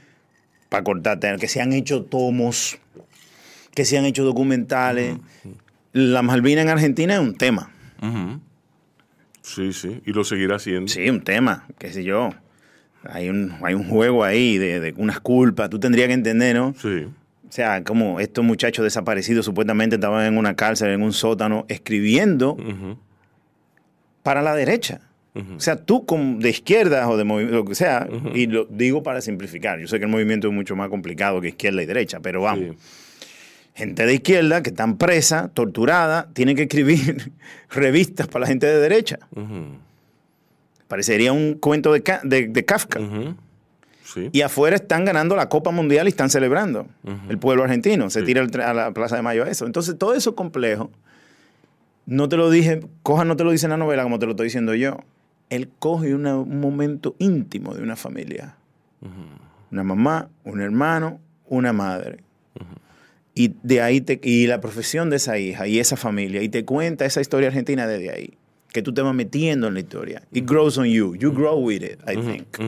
para 0.69 0.85
cortarte, 0.85 1.35
que 1.39 1.49
se 1.49 1.61
han 1.63 1.73
hecho 1.73 2.05
tomos, 2.05 2.79
que 3.75 3.85
se 3.87 3.97
han 3.99 4.05
hecho 4.05 4.25
documentales. 4.25 5.17
La 5.93 6.23
Malvina 6.23 6.61
en 6.63 6.69
Argentina 6.69 7.15
es 7.15 7.21
un 7.21 7.37
tema. 7.37 7.71
Ujú. 8.03 8.41
Sí, 9.45 9.75
sí. 9.75 10.01
Y 10.07 10.13
lo 10.13 10.25
seguirá 10.25 10.57
haciendo. 10.57 10.89
Sí, 10.89 11.09
un 11.11 11.21
tema, 11.21 11.67
qué 11.79 11.93
sé 11.93 12.03
yo. 12.03 12.31
Hay 13.05 13.29
un, 13.29 13.53
hay 13.63 13.75
un 13.75 13.85
juego 13.85 14.25
ahí 14.25 14.57
de, 14.57 14.81
de 14.81 14.95
unas 14.97 15.21
culpas. 15.21 15.69
Tú 15.69 15.79
tendrías 15.79 16.09
que 16.09 16.15
entender, 16.15 16.57
¿no? 16.57 16.75
Sí. 16.81 17.07
O 17.47 17.53
sea, 17.53 17.85
como 17.85 18.21
estos 18.21 18.43
muchachos 18.43 18.83
desaparecidos 18.83 19.45
supuestamente 19.45 19.97
estaban 19.97 20.25
en 20.25 20.39
una 20.39 20.57
cárcel, 20.57 20.89
en 20.91 21.03
un 21.03 21.13
sótano, 21.13 21.67
escribiendo 21.69 22.57
para 24.23 24.41
la 24.41 24.55
derecha. 24.55 25.03
O 25.35 25.61
sea, 25.61 25.77
tú 25.77 26.07
como 26.07 26.39
de 26.39 26.49
izquierda 26.49 27.09
o 27.09 27.17
de 27.17 27.25
movimiento, 27.25 27.59
lo 27.59 27.65
que 27.65 27.75
sea, 27.75 28.09
y 28.35 28.47
lo 28.47 28.65
digo 28.65 29.03
para 29.03 29.21
simplificar. 29.21 29.79
Yo 29.79 29.87
sé 29.87 29.99
que 29.99 30.07
el 30.07 30.11
movimiento 30.11 30.49
es 30.49 30.55
mucho 30.55 30.75
más 30.75 30.89
complicado 30.89 31.41
que 31.41 31.49
izquierda 31.49 31.83
y 31.83 31.87
derecha, 31.87 32.19
pero 32.21 32.41
vamos. 32.41 32.71
Sí. 32.71 32.77
Gente 33.75 34.07
de 34.07 34.15
izquierda 34.15 34.63
que 34.63 34.71
están 34.71 34.97
presa, 34.99 35.49
torturada, 35.53 36.29
tiene 36.33 36.55
que 36.55 36.63
escribir 36.63 37.33
revistas 37.71 38.29
para 38.29 38.43
la 38.43 38.47
gente 38.47 38.67
de 38.67 38.79
derecha. 38.79 39.19
Parecería 40.89 41.33
un 41.33 41.55
cuento 41.55 41.93
de, 41.93 42.03
Ka- 42.03 42.21
de- 42.23 42.49
de 42.49 42.65
Kafka. 42.65 43.01
Sí. 44.05 44.29
Y 44.33 44.43
afuera 44.43 44.77
están 44.77 45.05
ganando 45.05 45.35
la 45.35 45.49
Copa 45.49 45.71
Mundial 45.73 46.07
y 46.07 46.11
están 46.11 46.31
celebrando. 46.31 46.87
El 47.29 47.39
pueblo 47.39 47.65
argentino 47.65 48.11
se 48.11 48.21
Sí. 48.21 48.27
tira 48.27 48.47
a 48.65 48.75
la 48.75 48.93
Plaza 48.93 49.17
de 49.17 49.23
Mayo 49.23 49.45
a 49.45 49.49
eso. 49.51 49.67
Entonces, 49.67 49.99
todo 49.99 50.15
eso 50.15 50.37
complejo. 50.37 50.91
No 52.07 52.29
te 52.29 52.37
lo 52.37 52.51
dije, 52.51 52.81
Coja 53.03 53.25
no 53.25 53.35
te 53.35 53.45
lo 53.45 53.51
dice 53.51 53.67
en 53.67 53.71
la 53.71 53.77
novela 53.79 54.03
como 54.03 54.19
te 54.19 54.27
lo 54.27 54.33
estoy 54.33 54.45
diciendo 54.47 54.75
yo. 54.75 54.99
Él 55.51 55.69
coge 55.79 56.15
una- 56.15 56.37
un 56.37 56.61
momento 56.61 57.17
íntimo 57.19 57.75
de 57.75 57.83
una 57.83 57.97
familia. 57.97 58.55
Una 59.73 59.83
mamá, 59.83 60.29
un 60.45 60.61
hermano, 60.61 61.19
una 61.49 61.73
madre. 61.73 62.19
Y 63.35 63.53
de 63.63 63.81
ahí 63.81 64.01
te, 64.01 64.21
y 64.23 64.47
la 64.47 64.61
profesión 64.61 65.11
de 65.11 65.17
esa 65.17 65.39
hija 65.39 65.67
y 65.67 65.81
esa 65.81 65.97
familia. 65.97 66.43
Y 66.43 66.49
te 66.49 66.65
cuenta 66.65 67.05
esa 67.05 67.21
historia 67.21 67.49
argentina 67.49 67.87
desde 67.87 68.11
ahí. 68.11 68.35
Que 68.73 68.83
tú 68.83 68.93
te 68.93 69.03
vas 69.03 69.15
metiendo 69.15 69.69
en 69.69 69.75
la 69.75 69.81
historia. 69.81 70.23
It 70.33 70.49
grows 70.49 70.79
on 70.79 70.87
you. 70.87 71.15
You 71.17 71.33
grow 71.33 71.57
with 71.59 71.83
it, 71.83 72.01
I 72.09 72.17
think. 72.17 72.59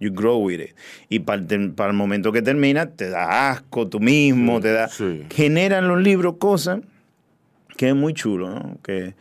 You 0.00 0.10
grow 0.12 0.38
with 0.38 0.60
it. 0.60 0.74
Y 1.08 1.20
para 1.20 1.40
el, 1.40 1.46
ter- 1.46 1.72
para 1.74 1.90
el 1.90 1.96
momento 1.96 2.32
que 2.32 2.42
termina, 2.42 2.86
te 2.86 3.08
da 3.08 3.50
asco 3.50 3.88
tú 3.88 3.98
mismo, 4.00 4.60
te 4.60 4.72
da... 4.72 4.88
sí. 4.88 5.24
Generan 5.30 5.88
los 5.88 6.02
libros 6.02 6.36
cosas 6.38 6.80
que 7.76 7.88
es 7.88 7.94
muy 7.94 8.12
chulo, 8.14 8.50
¿no? 8.50 8.78
Que, 8.82 9.14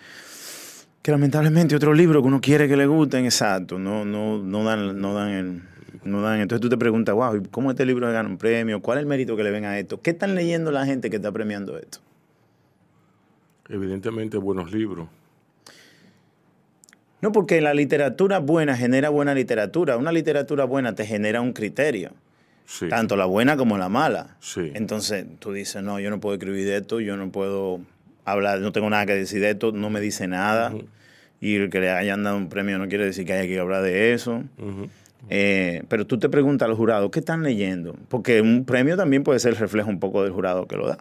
que 1.01 1.12
lamentablemente 1.12 1.75
otros 1.75 1.98
libros 1.98 2.22
que 2.22 2.28
uno 2.28 2.39
quiere 2.42 2.68
que 2.68 2.78
le 2.78 2.86
gusten, 2.88 3.25
exacto, 3.25 3.80
no, 3.80 4.06
no, 4.06 4.38
no 4.44 4.63
dan, 4.63 5.00
no 5.01 5.13
dan 5.13 5.30
el... 5.30 5.62
No 6.06 6.22
dan. 6.22 6.40
Entonces 6.40 6.62
tú 6.62 6.70
te 6.70 6.78
preguntas, 6.78 7.16
wow, 7.16 7.36
¿y 7.36 7.48
¿cómo 7.48 7.72
este 7.72 7.86
libro 7.86 8.12
gana 8.12 8.28
un 8.28 8.38
premio? 8.38 8.82
¿Cuál 8.82 8.98
es 8.98 9.02
el 9.04 9.08
mérito 9.08 9.36
que 9.36 9.44
le 9.44 9.52
ven 9.52 9.66
a 9.66 9.78
esto? 9.80 10.02
¿Qué 10.02 10.12
están 10.12 10.36
leyendo 10.36 10.72
la 10.72 10.86
gente 10.86 11.10
que 11.10 11.18
está 11.18 11.32
premiando 11.32 11.78
esto? 11.78 12.00
Evidentemente 13.70 14.38
buenos 14.38 14.72
libros. 14.72 15.08
No, 17.22 17.32
porque 17.32 17.62
la 17.62 17.74
literatura 17.74 18.40
buena 18.40 18.76
genera 18.76 19.10
buena 19.10 19.34
literatura. 19.34 19.96
Una 19.96 20.12
literatura 20.12 20.66
buena 20.66 20.94
te 20.94 21.06
genera 21.06 21.40
un 21.40 21.54
criterio. 21.54 22.12
Sí. 22.66 22.88
tanto 22.88 23.18
la 23.18 23.26
buena 23.26 23.58
como 23.58 23.78
la 23.78 23.90
mala. 23.90 24.38
Sí. 24.40 24.72
Entonces 24.74 25.26
tú 25.40 25.52
dices, 25.52 25.84
no, 25.84 26.00
yo 26.00 26.10
no 26.10 26.20
puedo 26.20 26.36
escribir 26.36 26.66
de 26.66 26.78
esto, 26.78 27.02
yo 27.02 27.18
no 27.18 27.30
puedo 27.30 27.82
hablar, 28.26 28.60
no 28.60 28.72
tengo 28.72 28.90
nada 28.90 29.06
que 29.06 29.16
decir 29.16 29.42
de 29.42 29.52
esto, 29.52 29.72
no 29.72 29.90
me 29.90 30.00
dice 30.00 30.28
nada. 30.28 30.74
Y 31.42 31.56
el 31.56 31.70
que 31.70 31.82
le 31.82 31.92
hayan 31.92 32.24
dado 32.24 32.38
un 32.38 32.48
premio 32.48 32.78
no 32.78 32.88
quiere 32.88 33.06
decir 33.06 33.26
que 33.26 33.34
haya 33.34 33.48
que 33.48 33.60
hablar 33.60 33.84
de 33.84 34.14
eso. 34.14 34.44
Eh, 35.30 35.84
pero 35.88 36.06
tú 36.06 36.20
te 36.20 36.30
preguntas 36.30 36.65
a 36.65 36.70
los 36.70 36.77
¿qué 37.12 37.20
están 37.20 37.44
leyendo? 37.44 37.96
Porque 38.10 38.42
un 38.42 38.65
premio 38.65 38.98
también 38.98 39.24
puede 39.24 39.39
ser 39.39 39.53
el 39.53 39.58
reflejo 39.60 39.89
un 39.89 40.00
poco 40.00 40.24
del 40.24 40.32
jurado 40.32 40.68
que 40.68 40.75
lo 40.77 40.88
da. 40.88 40.98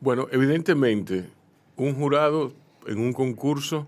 Bueno, 0.00 0.26
evidentemente, 0.30 1.24
un 1.76 1.94
jurado 1.94 2.52
en 2.86 2.98
un 2.98 3.12
concurso 3.12 3.86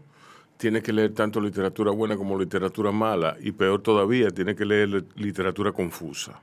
tiene 0.57 0.81
que 0.81 0.93
leer 0.93 1.13
tanto 1.13 1.41
literatura 1.41 1.91
buena 1.91 2.17
como 2.17 2.39
literatura 2.39 2.91
mala 2.91 3.37
y 3.41 3.53
peor 3.53 3.83
todavía, 3.83 4.31
tiene 4.31 4.57
que 4.57 4.65
leer 4.65 4.89
li- 4.89 5.05
literatura 5.17 5.73
confusa. 5.73 6.41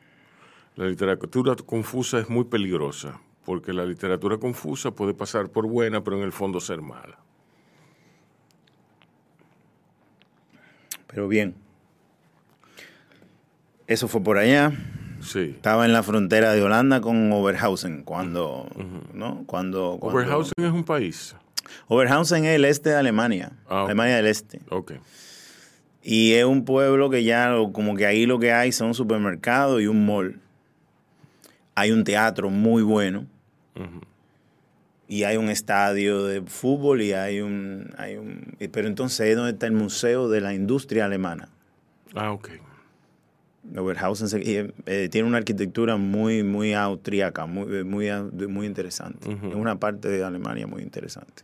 La 0.75 0.85
literatura 0.85 1.55
confusa 1.55 2.19
es 2.19 2.29
muy 2.29 2.43
peligrosa 2.43 3.19
porque 3.45 3.73
la 3.73 3.85
literatura 3.85 4.37
confusa 4.37 4.91
puede 4.91 5.13
pasar 5.15 5.49
por 5.49 5.67
buena, 5.67 6.03
pero 6.03 6.17
en 6.17 6.23
el 6.23 6.31
fondo 6.31 6.59
ser 6.59 6.81
mala. 6.81 7.17
Pero 11.13 11.27
bien. 11.27 11.55
Eso 13.87 14.07
fue 14.07 14.21
por 14.23 14.37
allá. 14.37 14.71
Sí. 15.21 15.53
Estaba 15.55 15.85
en 15.85 15.93
la 15.93 16.03
frontera 16.03 16.51
de 16.53 16.61
Holanda 16.61 16.99
con 17.01 17.31
Oberhausen 17.31 18.03
cuando, 18.03 18.67
¿no? 19.13 19.43
Cuando, 19.45 19.97
cuando- 19.99 20.19
Oberhausen 20.19 20.53
es 20.57 20.71
un 20.71 20.83
país. 20.83 21.35
Oberhausen 21.87 22.45
es 22.45 22.55
el 22.55 22.65
este 22.65 22.89
de 22.89 22.95
Alemania, 22.97 23.51
Ah. 23.69 23.85
Alemania 23.85 24.15
del 24.17 24.27
Este. 24.27 24.59
Ok. 24.69 24.93
Y 26.01 26.33
es 26.33 26.43
un 26.43 26.65
pueblo 26.65 27.09
que 27.09 27.23
ya, 27.23 27.53
como 27.71 27.95
que 27.95 28.05
ahí 28.05 28.25
lo 28.25 28.37
que 28.39 28.51
hay 28.51 28.71
son 28.73 28.93
supermercados 28.93 29.81
y 29.81 29.87
un 29.87 30.05
mall. 30.05 30.39
Hay 31.75 31.91
un 31.91 32.03
teatro 32.03 32.49
muy 32.49 32.83
bueno. 32.83 33.25
Y 35.13 35.25
hay 35.25 35.37
un 35.37 35.49
estadio 35.49 36.25
de 36.25 36.41
fútbol 36.41 37.03
y 37.03 37.13
hay 37.13 37.39
un, 37.39 37.93
hay 37.99 38.15
un... 38.15 38.55
Pero 38.71 38.87
entonces 38.87 39.27
es 39.27 39.35
donde 39.35 39.51
está 39.51 39.67
el 39.67 39.73
Museo 39.73 40.27
de 40.27 40.41
la 40.41 40.55
Industria 40.55 41.05
Alemana. 41.05 41.49
Ah, 42.15 42.31
ok. 42.31 42.49
Oberhausen 43.77 44.27
eh, 44.87 45.09
tiene 45.11 45.27
una 45.27 45.37
arquitectura 45.37 45.97
muy, 45.97 46.41
muy 46.41 46.73
austríaca, 46.73 47.45
muy, 47.45 47.75
eh, 47.75 47.83
muy, 47.83 48.09
muy 48.47 48.65
interesante. 48.65 49.31
Es 49.31 49.53
una 49.53 49.79
parte 49.79 50.09
de 50.09 50.23
Alemania 50.23 50.65
muy 50.65 50.81
interesante. 50.81 51.43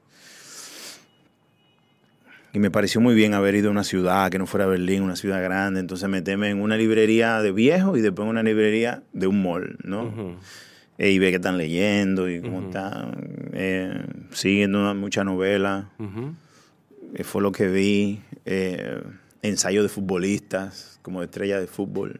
Y 2.51 2.57
me 2.57 2.71
pareció 2.71 3.01
muy 3.01 3.13
bien 3.13 3.35
haber 3.35 3.53
ido 3.53 3.67
a 3.67 3.71
una 3.71 3.83
ciudad 3.83 4.31
que 4.31 4.39
no 4.39 4.47
fuera 4.47 4.65
Berlín, 4.65 5.03
una 5.03 5.15
ciudad 5.15 5.43
grande. 5.43 5.79
Entonces 5.79 6.09
meterme 6.09 6.49
en 6.49 6.59
una 6.59 6.75
librería 6.75 7.39
de 7.43 7.51
viejo 7.51 7.95
y 7.97 8.01
después 8.01 8.25
en 8.25 8.31
una 8.31 8.41
librería 8.41 9.03
de 9.13 9.27
un 9.27 9.43
mall, 9.43 9.77
¿no? 9.83 10.39
Eh, 10.99 11.11
y 11.11 11.17
ve 11.19 11.29
que 11.29 11.37
están 11.37 11.57
leyendo 11.57 12.29
y 12.29 12.41
cómo 12.41 12.67
están 12.67 13.49
eh, 13.53 14.03
siguiendo 14.31 14.79
una- 14.81 14.93
mucha 14.93 15.23
novela. 15.23 15.89
Eh, 17.15 17.23
fue 17.23 17.41
lo 17.41 17.51
que 17.51 17.67
vi. 17.67 18.21
Eh, 18.45 19.01
ensayo 19.41 19.81
de 19.81 19.89
futbolistas, 19.89 20.99
como 21.01 21.21
de 21.21 21.25
estrella 21.25 21.59
de 21.59 21.67
fútbol. 21.67 22.19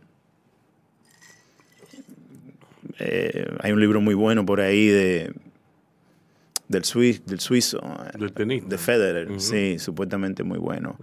Hay 3.62 3.71
un 3.71 3.79
libro 3.79 4.01
muy 4.01 4.13
bueno 4.15 4.45
por 4.45 4.62
ahí 4.62 4.88
de 4.88 5.33
del, 6.67 6.83
suiz- 6.83 7.24
del 7.25 7.39
suizo, 7.39 7.79
Del 8.17 8.31
tenista. 8.31 8.69
de 8.69 8.77
Federer, 8.77 9.41
sí, 9.41 9.79
supuestamente 9.79 10.43
muy 10.43 10.59
bueno. 10.59 10.98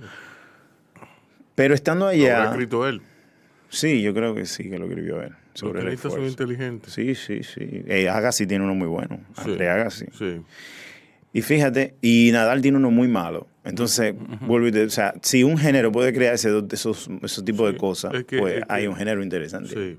Pero 1.54 1.74
estando 1.74 2.04
Lo 2.06 2.10
allá, 2.12 2.36
habrá 2.38 2.50
escrito 2.50 2.86
él. 2.86 3.00
sí, 3.68 4.00
yo 4.02 4.14
creo 4.14 4.34
que 4.34 4.46
sí, 4.46 4.70
que 4.70 4.78
lo 4.78 4.86
escribió 4.86 5.20
él. 5.22 5.32
Los 5.56 5.70
Sobre 5.70 5.80
el 5.80 5.86
tenistas 5.86 6.12
son 6.12 6.22
esfuerzo. 6.24 6.42
inteligentes. 6.52 6.92
Sí, 6.92 7.14
sí, 7.14 7.42
sí. 7.42 7.82
Eh, 7.86 8.08
Agassi 8.08 8.46
tiene 8.46 8.64
uno 8.64 8.74
muy 8.74 8.88
bueno. 8.88 9.20
Sí. 9.36 9.50
André 9.50 9.68
Agassi. 9.70 10.06
Sí. 10.16 10.40
Y 11.32 11.42
fíjate, 11.42 11.94
y 12.02 12.30
Nadal 12.32 12.60
tiene 12.62 12.78
uno 12.78 12.90
muy 12.90 13.08
malo. 13.08 13.46
Entonces, 13.64 14.14
vuelvo 14.42 14.68
o 14.84 14.88
sea, 14.90 15.14
si 15.22 15.42
un 15.44 15.58
género 15.58 15.90
puede 15.92 16.12
crear 16.12 16.34
ese- 16.34 16.62
esos, 16.70 17.08
esos 17.22 17.44
tipos 17.44 17.66
de 17.66 17.72
Sí, 17.72 17.78
cosas, 17.78 18.14
es 18.14 18.24
que- 18.24 18.38
pues 18.38 18.54
es 18.58 18.60
que- 18.64 18.72
hay 18.72 18.86
un 18.86 18.96
género 18.96 19.22
interesante. 19.22 19.70
Sí. 19.74 19.98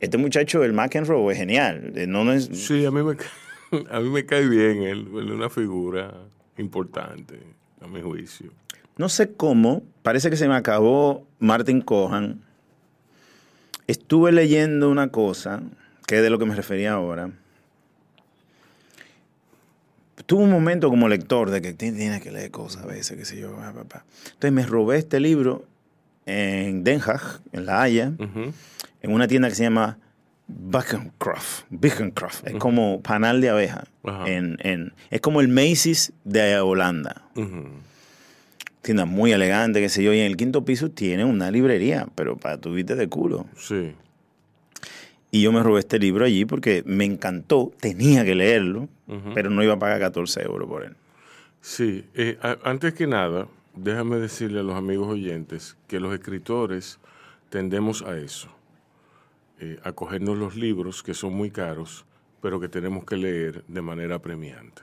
Este 0.00 0.16
muchacho, 0.18 0.64
el 0.64 0.72
McEnroe, 0.72 1.32
es 1.32 1.38
genial. 1.38 1.92
Eh, 1.94 2.06
No, 2.06 2.24
no 2.24 2.32
es, 2.32 2.46
Sí, 2.52 2.84
a 2.84 2.90
mí 2.90 3.02
me, 3.02 3.16
a 3.90 4.00
mí 4.00 4.08
me 4.10 4.24
cae 4.26 4.48
bien 4.48 4.82
él. 4.82 5.08
Él 5.14 5.26
es 5.28 5.34
una 5.34 5.50
figura 5.50 6.12
importante, 6.58 7.38
a 7.80 7.86
mi 7.86 8.00
juicio. 8.00 8.50
no 8.96 9.08
sé 9.08 9.32
cómo, 9.32 9.82
parece 10.02 10.30
que 10.30 10.36
se 10.36 10.46
me 10.48 10.54
acabó 10.54 11.26
Martin 11.40 11.80
Cohan. 11.80 12.43
Estuve 13.86 14.32
leyendo 14.32 14.90
una 14.90 15.08
cosa, 15.08 15.62
que 16.06 16.16
es 16.16 16.22
de 16.22 16.30
lo 16.30 16.38
que 16.38 16.46
me 16.46 16.54
refería 16.54 16.92
ahora. 16.92 17.30
Tuve 20.26 20.44
un 20.44 20.50
momento 20.50 20.88
como 20.88 21.08
lector 21.08 21.50
de 21.50 21.60
que 21.60 21.72
ti- 21.74 21.92
tienes 21.92 22.22
que 22.22 22.30
leer 22.30 22.50
cosas 22.50 22.84
a 22.84 22.86
veces, 22.86 23.16
qué 23.18 23.24
sé 23.24 23.38
yo. 23.38 23.54
Entonces 23.58 24.52
me 24.52 24.64
robé 24.64 24.96
este 24.98 25.20
libro 25.20 25.66
en 26.24 26.82
Den 26.84 27.00
Haag, 27.00 27.40
en 27.52 27.66
La 27.66 27.82
Haya, 27.82 28.12
en 29.02 29.12
una 29.12 29.28
tienda 29.28 29.48
que 29.48 29.54
se 29.54 29.64
llama. 29.64 29.98
Bickencroft. 31.70 32.46
Es 32.46 32.54
como 32.58 33.00
panal 33.02 33.40
de 33.40 33.48
abeja. 33.50 33.84
Ajá. 34.04 34.28
En, 34.28 34.56
en- 34.60 34.92
es 35.10 35.20
como 35.20 35.40
el 35.40 35.48
Macy's 35.48 36.12
de 36.24 36.58
Holanda. 36.60 37.22
Tienda 38.84 39.06
muy 39.06 39.32
elegante, 39.32 39.80
qué 39.80 39.88
sé 39.88 40.02
yo. 40.02 40.12
Y 40.12 40.20
en 40.20 40.26
el 40.26 40.36
quinto 40.36 40.62
piso 40.66 40.90
tiene 40.90 41.24
una 41.24 41.50
librería, 41.50 42.06
pero 42.14 42.36
para 42.36 42.58
tu 42.58 42.74
viste 42.74 42.94
de 42.94 43.08
culo. 43.08 43.46
Sí. 43.56 43.94
Y 45.30 45.40
yo 45.40 45.52
me 45.52 45.62
robé 45.62 45.80
este 45.80 45.98
libro 45.98 46.26
allí 46.26 46.44
porque 46.44 46.82
me 46.84 47.06
encantó. 47.06 47.72
Tenía 47.80 48.26
que 48.26 48.34
leerlo, 48.34 48.90
pero 49.32 49.48
no 49.48 49.62
iba 49.62 49.72
a 49.72 49.78
pagar 49.78 50.00
14 50.00 50.42
euros 50.42 50.68
por 50.68 50.84
él. 50.84 50.94
Sí, 51.62 52.04
eh, 52.12 52.36
antes 52.62 52.92
que 52.92 53.06
nada, 53.06 53.48
déjame 53.74 54.18
decirle 54.18 54.60
a 54.60 54.62
los 54.62 54.76
amigos 54.76 55.08
oyentes 55.08 55.78
que 55.88 55.98
los 55.98 56.12
escritores 56.12 56.98
tendemos 57.48 58.02
a 58.02 58.18
eso, 58.18 58.48
eh, 59.60 59.78
a 59.82 59.92
cogernos 59.92 60.36
los 60.36 60.56
libros 60.56 61.02
que 61.02 61.14
son 61.14 61.32
muy 61.32 61.50
caros, 61.50 62.04
pero 62.42 62.60
que 62.60 62.68
tenemos 62.68 63.04
que 63.06 63.16
leer 63.16 63.64
de 63.66 63.80
manera 63.80 64.20
premiante. 64.20 64.82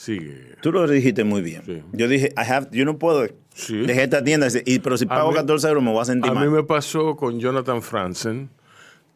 Sigue. 0.00 0.54
Tú 0.62 0.72
lo 0.72 0.88
dijiste 0.88 1.24
muy 1.24 1.42
bien. 1.42 1.60
Sí. 1.66 1.82
Yo 1.92 2.08
dije, 2.08 2.28
I 2.34 2.50
have, 2.50 2.68
yo 2.72 2.86
no 2.86 2.96
puedo 2.98 3.26
Sí. 3.52 3.76
dejar 3.84 4.04
esta 4.04 4.24
tienda, 4.24 4.48
y, 4.64 4.78
pero 4.78 4.96
si 4.96 5.04
A 5.04 5.08
pago 5.08 5.28
mí- 5.30 5.36
14 5.36 5.68
euros 5.68 5.82
me 5.84 5.90
voy 5.92 6.00
a 6.00 6.06
sentir 6.06 6.30
A 6.30 6.34
mal. 6.34 6.48
mí 6.48 6.54
me 6.56 6.62
pasó 6.62 7.16
con 7.16 7.38
Jonathan 7.38 7.82
Franzen, 7.82 8.48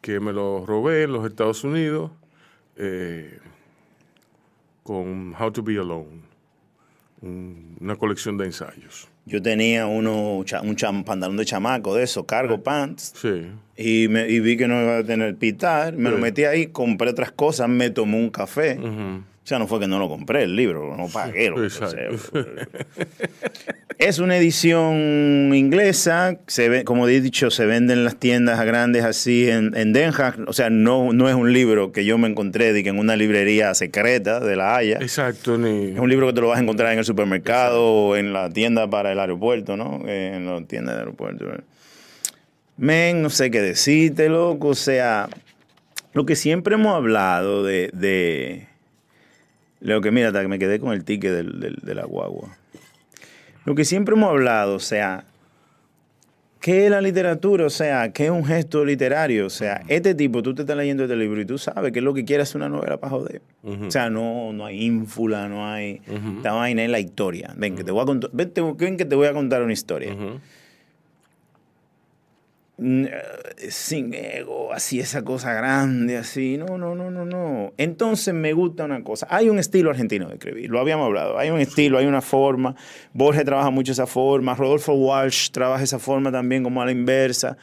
que 0.01 0.19
me 0.19 0.31
lo 0.31 0.63
robé 0.63 1.03
en 1.03 1.13
los 1.13 1.25
Estados 1.25 1.63
Unidos, 1.63 2.11
eh, 2.77 3.39
con 4.83 5.33
How 5.39 5.51
to 5.51 5.63
Be 5.63 5.79
Alone, 5.79 6.21
un- 7.21 7.77
una 7.81 7.95
colección 7.95 8.37
de 8.37 8.45
ensayos. 8.45 9.07
Yo 9.25 9.41
tenía 9.41 9.87
uno, 9.87 10.37
un 10.37 10.45
cham- 10.45 11.03
pantalón 11.03 11.37
de 11.37 11.45
chamaco 11.45 11.95
de 11.95 12.03
eso, 12.03 12.27
cargo 12.27 12.61
pants, 12.61 13.13
Sí. 13.19 13.47
y, 13.75 14.07
me, 14.07 14.29
y 14.29 14.39
vi 14.39 14.55
que 14.55 14.67
no 14.67 14.79
iba 14.83 14.97
a 14.99 15.03
tener 15.03 15.35
pitar, 15.35 15.95
me 15.97 16.11
lo 16.11 16.19
metí 16.19 16.43
ahí, 16.43 16.67
compré 16.67 17.09
otras 17.09 17.31
cosas, 17.31 17.67
me 17.67 17.89
tomé 17.89 18.17
un 18.19 18.29
café. 18.29 18.77
O 19.45 19.47
sea, 19.47 19.59
no 19.59 19.67
fue 19.67 19.79
que 19.79 19.87
no 19.87 19.99
lo 19.99 20.09
compré 20.09 20.41
el 20.41 20.55
libro, 20.55 20.97
no 20.97 21.07
pagué 21.07 21.51
lo 21.51 21.61
que 21.61 21.69
sea. 21.69 21.87
Es 23.99 24.17
una 24.17 24.35
edición 24.35 25.53
inglesa, 25.53 26.39
se 26.47 26.67
ve, 26.67 26.83
como 26.83 27.07
he 27.07 27.21
dicho, 27.21 27.51
se 27.51 27.67
vende 27.67 27.93
en 27.93 28.03
las 28.03 28.17
tiendas 28.17 28.59
grandes 28.65 29.05
así 29.05 29.47
en, 29.47 29.77
en 29.77 29.93
Den 29.93 30.11
Haag. 30.13 30.49
O 30.49 30.53
sea, 30.53 30.71
no, 30.71 31.13
no 31.13 31.29
es 31.29 31.35
un 31.35 31.53
libro 31.53 31.91
que 31.91 32.05
yo 32.05 32.17
me 32.17 32.27
encontré 32.27 32.73
de 32.73 32.83
que 32.83 32.89
en 32.89 32.97
una 32.97 33.15
librería 33.15 33.73
secreta 33.75 34.39
de 34.39 34.55
La 34.55 34.75
Haya. 34.75 34.97
Exacto, 34.99 35.59
ni, 35.59 35.91
Es 35.91 35.99
un 35.99 36.09
libro 36.09 36.25
que 36.27 36.33
te 36.33 36.41
lo 36.41 36.47
vas 36.47 36.57
a 36.57 36.63
encontrar 36.63 36.91
en 36.91 36.99
el 36.99 37.05
supermercado 37.05 37.85
o 37.85 38.15
en 38.15 38.33
la 38.33 38.49
tienda 38.49 38.89
para 38.89 39.11
el 39.11 39.19
aeropuerto, 39.19 39.77
¿no? 39.77 40.01
En 40.07 40.45
la 40.47 40.59
tienda 40.65 40.93
de 40.93 40.99
aeropuerto. 40.99 41.45
Men, 42.77 43.21
no 43.21 43.29
sé 43.29 43.51
qué 43.51 43.61
decirte, 43.61 44.27
loco. 44.27 44.69
O 44.69 44.75
sea, 44.75 45.29
lo 46.13 46.25
que 46.25 46.35
siempre 46.35 46.73
hemos 46.73 46.95
hablado 46.95 47.63
de... 47.63 47.91
de 47.93 48.74
lo 49.93 50.01
que 50.01 50.11
mira, 50.11 50.31
me 50.47 50.59
quedé 50.59 50.79
con 50.79 50.93
el 50.93 51.03
ticket 51.03 51.31
del, 51.33 51.59
del- 51.59 51.79
de 51.81 51.95
la 51.95 52.05
guagua. 52.05 52.57
Lo 53.65 53.75
que 53.75 53.85
siempre 53.85 54.15
hemos 54.15 54.29
hablado, 54.29 54.75
o 54.75 54.79
sea, 54.79 55.25
¿qué 56.59 56.85
es 56.85 56.91
la 56.91 57.01
literatura? 57.01 57.65
O 57.65 57.69
sea, 57.69 58.11
¿qué 58.11 58.25
es 58.25 58.31
un 58.31 58.45
gesto 58.45 58.83
literario? 58.85 59.45
O 59.45 59.49
sea, 59.49 59.81
este 59.87 60.15
tipo, 60.15 60.41
tú 60.43 60.53
te 60.53 60.61
estás 60.63 60.77
leyendo 60.77 61.03
este 61.03 61.15
libro 61.15 61.39
y 61.41 61.45
tú 61.45 61.57
sabes 61.57 61.91
que 61.91 61.99
es 61.99 62.05
lo 62.05 62.13
que 62.13 62.25
quiere 62.25 62.43
hacer 62.43 62.57
una 62.57 62.69
novela 62.69 62.97
para 62.97 63.11
joder. 63.11 63.41
O 63.87 63.91
sea, 63.91 64.09
no, 64.09 64.53
no 64.53 64.65
hay 64.65 64.83
ínfula, 64.83 65.47
no 65.49 65.67
hay... 65.67 66.01
Esta 66.37 66.53
vaina 66.53 66.83
es 66.83 66.89
la 66.89 66.99
historia. 66.99 67.53
Ven, 67.57 67.75
que 67.75 67.83
te 67.83 67.91
voy 67.91 68.01
a 68.01 68.05
contar... 68.05 68.29
Ven, 68.33 68.51
te- 68.51 68.61
ven 68.61 68.97
que 68.97 69.05
te 69.05 69.15
voy 69.15 69.27
a 69.27 69.33
contar 69.33 69.61
una 69.63 69.73
historia. 69.73 70.15
Mm, 72.77 73.05
eh, 73.05 73.71
sin 73.71 74.13
ego, 74.13 74.73
así 74.73 74.99
esa 74.99 75.23
cosa 75.23 75.53
grande, 75.53 76.17
así. 76.17 76.57
No, 76.57 76.77
no, 76.77 76.93
no, 76.93 77.09
no, 77.09 77.25
no. 77.25 77.73
Entonces 77.77 78.33
me 78.33 78.51
gusta 78.51 78.83
una 78.83 79.01
cosa. 79.03 79.27
Hay 79.29 79.49
un 79.49 79.59
estilo 79.59 79.91
argentino 79.91 80.27
de 80.27 80.33
escribir, 80.33 80.69
lo 80.69 80.79
habíamos 80.79 81.05
hablado. 81.05 81.37
Hay 81.37 81.49
un 81.51 81.59
estilo, 81.59 81.97
hay 81.97 82.05
una 82.05 82.21
forma. 82.21 82.75
Borges 83.13 83.45
trabaja 83.45 83.69
mucho 83.69 83.93
esa 83.93 84.07
forma. 84.07 84.55
Rodolfo 84.55 84.93
Walsh 84.93 85.51
trabaja 85.51 85.83
esa 85.83 85.99
forma 85.99 86.31
también 86.31 86.63
como 86.63 86.81
a 86.81 86.85
la 86.85 86.91
inversa. 86.91 87.57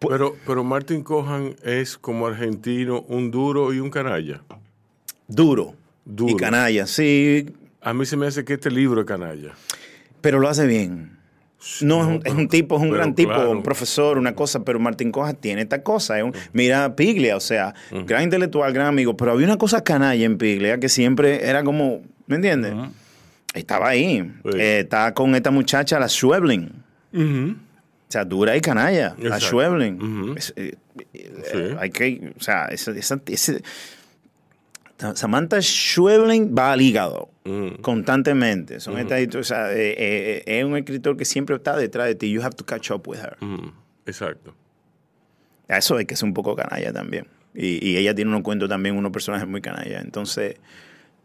Pero, 0.00 0.36
pero 0.46 0.64
Martin 0.64 1.02
Cohan 1.02 1.54
es 1.62 1.96
como 1.96 2.26
argentino, 2.26 3.02
un 3.02 3.30
duro 3.30 3.72
y 3.72 3.78
un 3.78 3.90
canalla. 3.90 4.40
Duro. 5.28 5.74
Duro. 6.04 6.32
Y 6.32 6.36
canalla, 6.36 6.86
sí. 6.86 7.54
A 7.82 7.94
mí 7.94 8.04
se 8.04 8.16
me 8.16 8.26
hace 8.26 8.44
que 8.44 8.54
este 8.54 8.70
libro 8.70 9.02
es 9.02 9.06
canalla. 9.06 9.52
Pero 10.22 10.40
lo 10.40 10.48
hace 10.48 10.66
bien. 10.66 11.19
No, 11.82 12.00
es, 12.00 12.06
un, 12.08 12.20
es 12.24 12.32
un 12.32 12.48
tipo, 12.48 12.76
es 12.76 12.82
un 12.82 12.90
gran 12.90 13.14
tipo, 13.14 13.34
claro. 13.34 13.50
un 13.50 13.62
profesor, 13.62 14.16
una 14.16 14.34
cosa, 14.34 14.64
pero 14.64 14.78
Martín 14.78 15.12
Cojas 15.12 15.36
tiene 15.38 15.62
esta 15.62 15.82
cosa. 15.82 16.16
es 16.18 16.24
un- 16.24 16.32
mira 16.52 16.96
Piglia, 16.96 17.36
o 17.36 17.40
sea, 17.40 17.74
gran 18.06 18.22
intelectual, 18.22 18.72
gran 18.72 18.86
amigo, 18.86 19.16
pero 19.16 19.32
había 19.32 19.46
una 19.46 19.58
cosa 19.58 19.84
canalla 19.84 20.24
en 20.24 20.38
Piglia 20.38 20.78
que 20.80 20.88
siempre 20.88 21.46
era 21.46 21.62
como, 21.62 22.00
¿me 22.26 22.36
entiendes? 22.36 22.72
Estaba 23.52 23.88
ahí. 23.90 24.32
Sí. 24.44 24.58
Eh, 24.58 24.80
estaba 24.80 25.12
con 25.12 25.34
esta 25.34 25.50
muchacha, 25.50 25.98
la 25.98 26.08
Schwebling. 26.08 26.70
O 27.12 28.12
sea, 28.12 28.24
dura 28.24 28.56
y 28.56 28.60
canalla, 28.60 29.14
la. 29.18 29.38
Schwebling. 29.38 30.34
Es- 30.36 30.52
eh, 30.56 30.74
eh, 31.14 31.32
Sí. 31.52 31.58
Hay 31.78 31.90
que, 31.90 32.32
o 32.38 32.42
sea, 32.42 32.66
esa- 32.66 32.92
esa- 32.92 33.20
ese- 33.26 33.62
Samantha 35.14 35.60
Schwebling 35.62 36.54
va 36.56 36.72
al 36.72 36.80
hígado 36.80 37.30
Mm. 37.44 37.80
constantemente. 37.80 38.80
Son 38.80 38.98
estas- 38.98 39.34
o 39.34 39.42
sea, 39.44 39.72
eh, 39.72 39.94
eh, 39.96 40.42
es 40.46 40.64
un 40.64 40.76
escritor 40.76 41.16
que 41.16 41.24
siempre 41.24 41.56
está 41.56 41.76
detrás 41.76 42.06
de 42.06 42.14
ti. 42.14 42.30
You 42.30 42.42
have 42.42 42.54
to 42.56 42.64
catch 42.66 42.90
up 42.90 43.06
with 43.08 43.18
her. 43.18 43.36
Ujú. 43.40 43.72
Exacto. 44.06 44.54
A 45.68 45.78
Eso 45.78 45.96
hay 45.96 46.04
que 46.06 46.16
ser 46.16 46.26
un 46.28 46.34
poco 46.34 46.54
canalla 46.56 46.92
también. 46.92 47.26
Y, 47.54 47.84
y 47.86 47.96
ella 47.96 48.14
tiene 48.14 48.30
unos 48.30 48.42
cuentos 48.42 48.68
también, 48.68 48.96
unos 48.96 49.10
personajes 49.12 49.48
muy 49.48 49.60
canalla. 49.60 50.00
Entonces, 50.00 50.56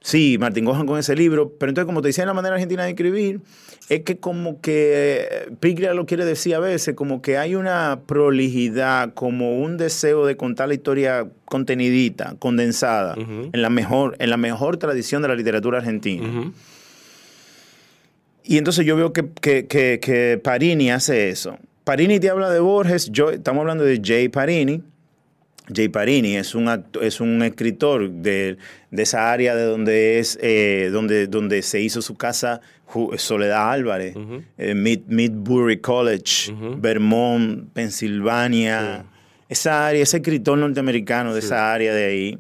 Sí, 0.06 0.38
Martín 0.40 0.66
Gohan 0.66 0.86
con 0.86 1.00
ese 1.00 1.16
libro, 1.16 1.54
pero 1.58 1.72
entonces 1.72 1.88
como 1.88 2.04
te 2.04 2.10
decía 2.10 2.26
en 2.26 2.28
la 2.28 2.36
manera 2.36 2.54
argentina 2.54 2.84
de 2.84 2.92
escribir, 2.92 3.42
es 3.90 4.02
que 4.02 4.18
como 4.20 4.62
que 4.62 5.50
Piglia 5.60 5.96
lo 5.96 6.06
quiere 6.06 6.26
decir 6.26 6.54
a 6.54 6.60
veces, 6.60 6.94
como 6.94 7.24
que 7.24 7.40
hay 7.40 7.56
una 7.56 8.02
prolijidad, 8.06 9.16
como 9.16 9.58
un 9.58 9.78
deseo 9.78 10.28
de 10.28 10.38
contar 10.38 10.68
la 10.68 10.76
historia 10.76 11.28
contenidita, 11.46 12.36
condensada, 12.38 13.16
en, 13.16 13.60
la 13.60 13.72
mejor, 13.72 14.16
en 14.20 14.30
la 14.30 14.38
mejor 14.38 14.78
tradición 14.78 15.24
de 15.24 15.30
la 15.30 15.36
literatura 15.36 15.80
argentina. 15.80 16.52
Y 18.44 18.60
entonces 18.60 18.86
yo 18.86 18.96
veo 18.96 19.12
que, 19.12 19.28
que, 19.42 19.66
que, 19.66 20.00
que 20.00 20.40
Parini 20.44 20.92
hace 20.92 21.30
eso. 21.30 21.58
Parini 21.84 22.20
te 22.20 22.30
habla 22.30 22.52
de 22.52 22.60
Borges, 22.60 23.10
yo, 23.12 23.32
estamos 23.32 23.62
hablando 23.62 23.84
de 23.84 24.00
Jay 24.04 24.30
Parini, 24.30 24.84
Jay 25.74 25.90
Parini 25.90 26.36
es 26.36 26.54
un, 26.56 26.70
es 27.02 27.22
un 27.22 27.42
escritor 27.42 28.10
de, 28.10 28.58
esa 28.92 29.32
área 29.32 29.56
de 29.56 29.64
donde, 29.64 30.20
es, 30.20 30.38
eh, 30.42 30.90
donde, 30.92 31.28
donde 31.28 31.62
se 31.62 31.82
hizo 31.82 32.02
su 32.02 32.16
casa 32.16 32.62
Soledad 33.18 33.72
Álvarez, 33.72 34.16
eh, 34.58 34.74
Midbury 34.74 35.80
College, 35.80 36.54
Vermont, 36.78 37.72
Pensilvania. 37.74 39.06
Esa 39.50 39.88
área, 39.88 40.02
ese 40.02 40.18
escritor 40.18 40.58
norteamericano 40.58 41.34
de 41.34 41.40
esa 41.40 41.74
área 41.74 41.94
de 41.94 42.06
ahí, 42.06 42.40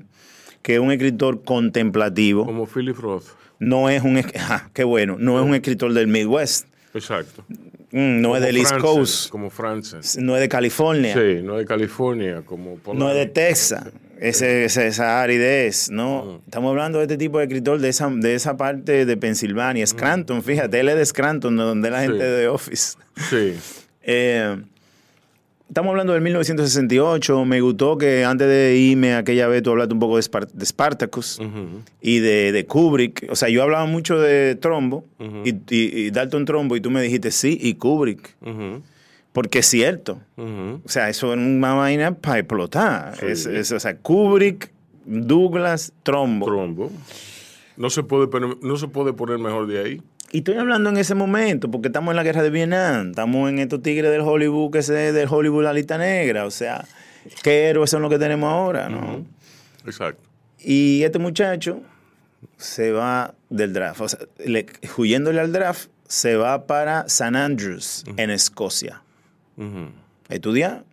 que 0.62 0.76
es 0.76 0.80
un 0.80 0.92
escritor 0.92 1.44
contemplativo. 1.44 2.46
Como 2.46 2.66
Philip 2.66 2.98
Roth. 2.98 3.26
No 3.60 3.90
es 3.90 4.02
un, 4.04 4.22
qué 4.74 4.84
bueno, 4.84 5.18
no 5.20 5.40
es 5.40 5.46
un 5.46 5.56
escritor 5.56 5.94
del 5.94 6.08
Midwest. 6.08 6.68
Exacto. 6.94 7.44
Mm, 7.96 8.20
no 8.20 8.36
es 8.36 8.42
del 8.42 8.58
East 8.58 8.78
Coast. 8.80 9.30
Como. 9.30 9.50
No 10.18 10.36
es 10.36 10.42
de 10.42 10.50
California. 10.50 11.14
Sí, 11.14 11.42
no 11.42 11.54
es 11.54 11.60
de 11.60 11.66
California. 11.66 12.42
como 12.46 12.78
No 12.94 13.10
es 13.10 13.16
de 13.16 13.26
Texas. 13.28 13.86
Ese, 14.20 14.66
esa 14.66 15.22
aridez, 15.22 15.90
¿no? 15.90 16.42
Estamos 16.46 16.72
hablando 16.72 17.00
de 17.00 17.06
este 17.06 17.18
tipo 17.18 17.38
de 17.38 17.46
escritor 17.46 17.80
de 17.80 17.88
esa, 17.88 18.10
de 18.10 18.36
esa 18.36 18.58
parte 18.58 19.06
de 19.06 19.18
Pensilvania, 19.18 19.86
Scranton, 19.88 20.42
fíjate, 20.42 20.80
él 20.80 20.90
es 20.90 20.96
de 20.96 21.06
Scranton, 21.06 21.56
donde 21.56 21.90
la 21.90 22.02
gente 22.02 22.24
de 22.24 22.48
Office. 22.48 22.98
Sí. 23.30 23.56
eh, 24.04 24.58
Estamos 25.68 25.90
hablando 25.90 26.14
del 26.14 26.22
1968. 26.22 27.44
Me 27.46 27.60
gustó 27.60 27.98
que 27.98 28.24
antes 28.24 28.48
de 28.48 28.78
irme 28.78 29.16
aquella 29.16 29.48
vez 29.48 29.64
tú 29.64 29.72
hablaste 29.72 29.94
un 29.94 30.00
poco 30.00 30.18
de, 30.18 30.22
Spartacus 30.66 31.40
y 32.02 32.20
de, 32.20 32.66
Kubrick. 32.68 33.28
O 33.30 33.36
sea, 33.36 33.50
yo 33.50 33.64
hablaba 33.64 33.86
mucho 33.86 34.20
de 34.20 34.56
Trombo 34.56 35.06
y, 35.44 36.12
darte 36.12 36.38
un 36.38 36.46
Trombo 36.46 36.76
y 36.76 36.82
tú 36.82 36.92
me 36.92 37.02
dijiste 37.02 37.32
sí 37.32 37.58
y 37.60 37.76
Kubrick. 37.76 38.36
Porque 39.34 39.60
es 39.60 39.66
cierto. 39.66 40.22
O 40.38 40.88
sea, 40.88 41.10
eso 41.10 41.34
es 41.34 41.40
una 41.40 41.74
vaina 41.74 42.16
para 42.16 42.40
explotar. 42.40 43.24
Es, 43.24 43.72
o 43.72 43.80
sea, 43.80 43.98
Kubrick, 43.98 44.72
Douglas, 45.06 45.94
Trombo. 46.04 46.46
Trombo. 46.46 46.92
No 47.76 47.90
se, 47.90 48.04
puede, 48.04 48.30
no 48.62 48.78
se 48.78 48.88
puede 48.88 49.12
poner 49.12 49.38
mejor 49.40 49.68
de 49.68 49.84
ahí. 49.84 50.02
Y 50.36 50.40
estoy 50.40 50.56
hablando 50.56 50.90
en 50.90 50.98
ese 50.98 51.16
momento, 51.16 51.72
porque 51.72 51.88
estamos 51.88 52.12
en 52.12 52.18
la 52.18 52.24
guerra 52.24 52.44
de 52.44 52.50
Vietnam, 52.50 53.12
estamos 53.12 53.50
en 53.50 53.60
estos 53.60 53.82
tigres 53.82 54.12
del 54.12 54.20
Hollywood, 54.20 54.70
que 54.70 54.84
se 54.84 55.14
del 55.14 55.30
Hollywood 55.32 55.64
la 55.64 55.72
lista 55.72 55.98
negra, 55.98 56.46
o 56.46 56.52
sea, 56.52 56.84
qué 57.42 57.70
héroes 57.70 57.90
son 57.90 58.02
los 58.02 58.12
que 58.12 58.20
tenemos 58.20 58.52
ahora, 58.52 58.90
¿no? 58.90 59.26
Exacto. 59.86 60.22
Y 60.60 61.04
este 61.04 61.20
muchacho 61.20 61.80
se 62.58 62.92
va 62.92 63.34
del 63.50 63.72
draft, 63.72 64.02
o 64.02 64.10
sea, 64.10 64.20
huyéndole 64.98 65.40
al 65.40 65.54
draft, 65.54 65.88
se 66.06 66.36
va 66.36 66.68
para 66.68 67.08
San 67.08 67.38
Andrews, 67.38 68.04
en 68.18 68.30
Escocia. 68.30 69.04
Estudiar 70.28 70.84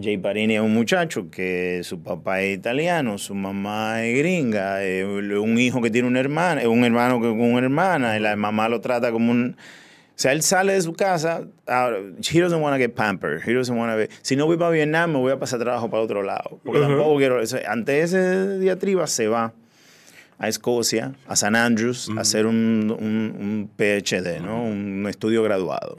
Jay 0.00 0.18
Parini 0.18 0.56
es 0.56 0.60
un 0.60 0.74
muchacho 0.74 1.30
que 1.30 1.82
su 1.84 2.02
papá 2.02 2.40
es 2.42 2.58
italiano, 2.58 3.16
su 3.16 3.34
mamá 3.34 4.04
es 4.04 4.18
gringa, 4.18 4.82
es 4.82 5.04
un 5.04 5.58
hijo 5.58 5.80
que 5.80 5.90
tiene 5.90 6.08
una 6.08 6.18
hermana, 6.18 6.62
es 6.62 6.66
un 6.66 6.84
hermano 6.84 7.20
con 7.20 7.40
una 7.40 7.64
hermana, 7.64 8.16
y 8.16 8.20
la 8.20 8.34
mamá 8.34 8.68
lo 8.68 8.80
trata 8.80 9.12
como 9.12 9.30
un... 9.30 9.56
O 9.56 10.16
sea, 10.16 10.32
él 10.32 10.42
sale 10.42 10.74
de 10.74 10.82
su 10.82 10.92
casa, 10.92 11.42
he 11.66 12.40
doesn't 12.40 12.60
want 12.60 12.74
to 12.74 12.78
get 12.78 12.94
pampered, 12.94 13.42
he 13.44 13.52
doesn't 13.52 13.76
want 13.76 13.92
to 13.92 14.14
Si 14.22 14.36
no 14.36 14.46
voy 14.46 14.56
para 14.56 14.70
Vietnam, 14.70 15.12
me 15.12 15.18
voy 15.18 15.32
a 15.32 15.38
pasar 15.38 15.58
trabajo 15.58 15.90
para 15.90 16.02
otro 16.02 16.22
lado. 16.22 16.60
Porque 16.64 16.80
tampoco 16.80 17.16
quiero... 17.16 17.40
Ante 17.66 18.00
ese 18.00 18.58
diatriba 18.58 19.08
se 19.08 19.26
va 19.26 19.52
a 20.38 20.48
Escocia, 20.48 21.14
a 21.26 21.34
San 21.34 21.56
Andrews, 21.56 22.10
a 22.16 22.20
hacer 22.20 22.46
un, 22.46 22.90
un, 22.90 23.70
PhD, 23.76 24.40
¿no? 24.40 24.64
Un 24.64 25.06
estudio 25.08 25.42
graduado 25.42 25.98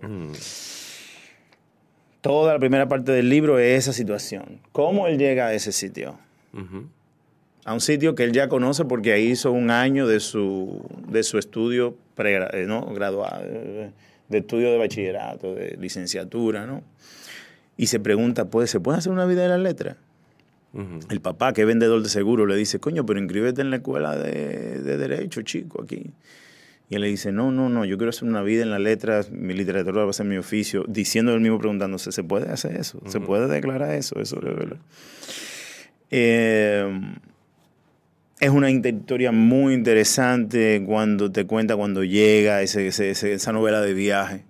toda 2.26 2.54
la 2.54 2.60
primera 2.60 2.88
parte 2.88 3.12
del 3.12 3.30
libro 3.30 3.60
es 3.60 3.78
esa 3.84 3.94
situación. 3.94 4.60
¿Cómo 4.72 5.06
él 5.06 5.20
llega 5.20 5.46
a 5.46 5.54
ese 5.54 5.72
sitio? 5.72 6.18
A 7.64 7.72
un 7.72 7.80
sitio 7.80 8.16
que 8.16 8.24
él 8.24 8.32
ya 8.32 8.50
conoce 8.50 8.84
porque 8.84 9.14
ahí 9.14 9.28
hizo 9.28 9.52
un 9.52 9.70
año 9.70 10.08
de 10.08 10.20
su, 10.20 10.84
de 11.08 11.22
su 11.22 11.38
estudio 11.38 11.96
pre, 12.16 12.38
eh, 12.38 12.66
¿no? 12.66 12.84
graduado, 12.88 13.44
de 13.44 14.38
estudio 14.40 14.72
de 14.72 14.78
bachillerato, 14.80 15.54
de 15.54 15.78
licenciatura, 15.80 16.66
¿no? 16.66 16.82
Y 17.78 17.88
se 17.88 18.00
pregunta, 18.00 18.48
¿se 18.66 18.80
puede 18.80 18.98
hacer 18.98 19.12
una 19.12 19.26
vida 19.26 19.44
de 19.44 19.50
la 19.50 19.60
letra? 19.60 19.98
El 21.12 21.22
papá, 21.22 21.54
que 21.54 21.62
es 21.62 21.68
vendedor 21.68 22.02
de 22.02 22.10
seguro, 22.10 22.48
le 22.48 22.56
dice, 22.56 22.80
coño, 22.80 23.06
pero 23.06 23.20
inscríbete 23.20 23.62
en 23.62 23.70
la 23.70 23.76
escuela 23.76 24.18
de, 24.18 24.82
de 24.82 24.98
Derecho, 24.98 25.44
chico, 25.44 25.84
aquí. 25.84 26.12
Y 26.90 26.96
él 26.96 27.02
le 27.02 27.08
dice, 27.08 27.32
no, 27.32 27.52
no, 27.52 27.68
no, 27.68 27.84
yo 27.84 27.98
quiero 27.98 28.12
hacer 28.12 28.28
una 28.28 28.44
vida 28.44 28.62
en 28.62 28.70
las 28.70 28.80
letras, 28.80 29.32
mi 29.32 29.54
literatura 29.56 30.04
va 30.04 30.12
a 30.12 30.14
ser 30.14 30.28
mi 30.28 30.38
oficio, 30.38 30.86
diciendo 30.88 31.34
él 31.34 31.42
mismo 31.42 31.58
preguntándose, 31.58 32.12
¿se 32.12 32.24
puede 32.24 32.52
hacer 32.52 32.78
eso? 32.78 33.02
¿Se 33.08 33.20
puede 33.20 33.48
declarar 33.48 33.96
eso? 33.96 34.20
Eso 34.20 34.38
es 34.38 34.44
verdad. 34.44 34.78
Eh, 36.12 37.02
es 38.40 38.50
una 38.52 38.70
historia 38.70 39.32
muy 39.32 39.74
interesante 39.74 40.84
cuando 40.86 41.32
te 41.32 41.48
cuenta 41.48 41.76
cuando 41.76 42.04
llega 42.04 42.62
ese, 42.62 42.88
esa 42.88 43.52
novela 43.52 43.82
de 43.82 43.94
viaje. 43.96 44.44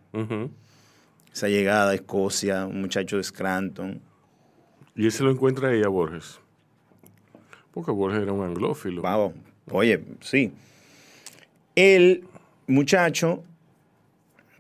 Esa 1.34 1.48
llegada 1.48 1.92
a 1.92 1.96
Escocia, 1.96 2.66
un 2.66 2.82
muchacho 2.82 3.16
de 3.16 3.24
Scranton. 3.24 4.02
¿Y 4.94 5.06
él 5.06 5.12
se 5.12 5.24
lo 5.24 5.32
encuentra 5.32 5.70
ahí 5.70 5.84
a 5.84 5.88
Borges? 5.88 6.40
Porque 7.74 7.92
Borges 7.92 8.24
era 8.24 8.34
un 8.34 8.44
anglófilo. 8.44 9.02
Vamos, 9.02 9.34
oye, 9.72 10.04
sí 10.20 10.52
el 11.76 12.24
muchacho 12.68 13.44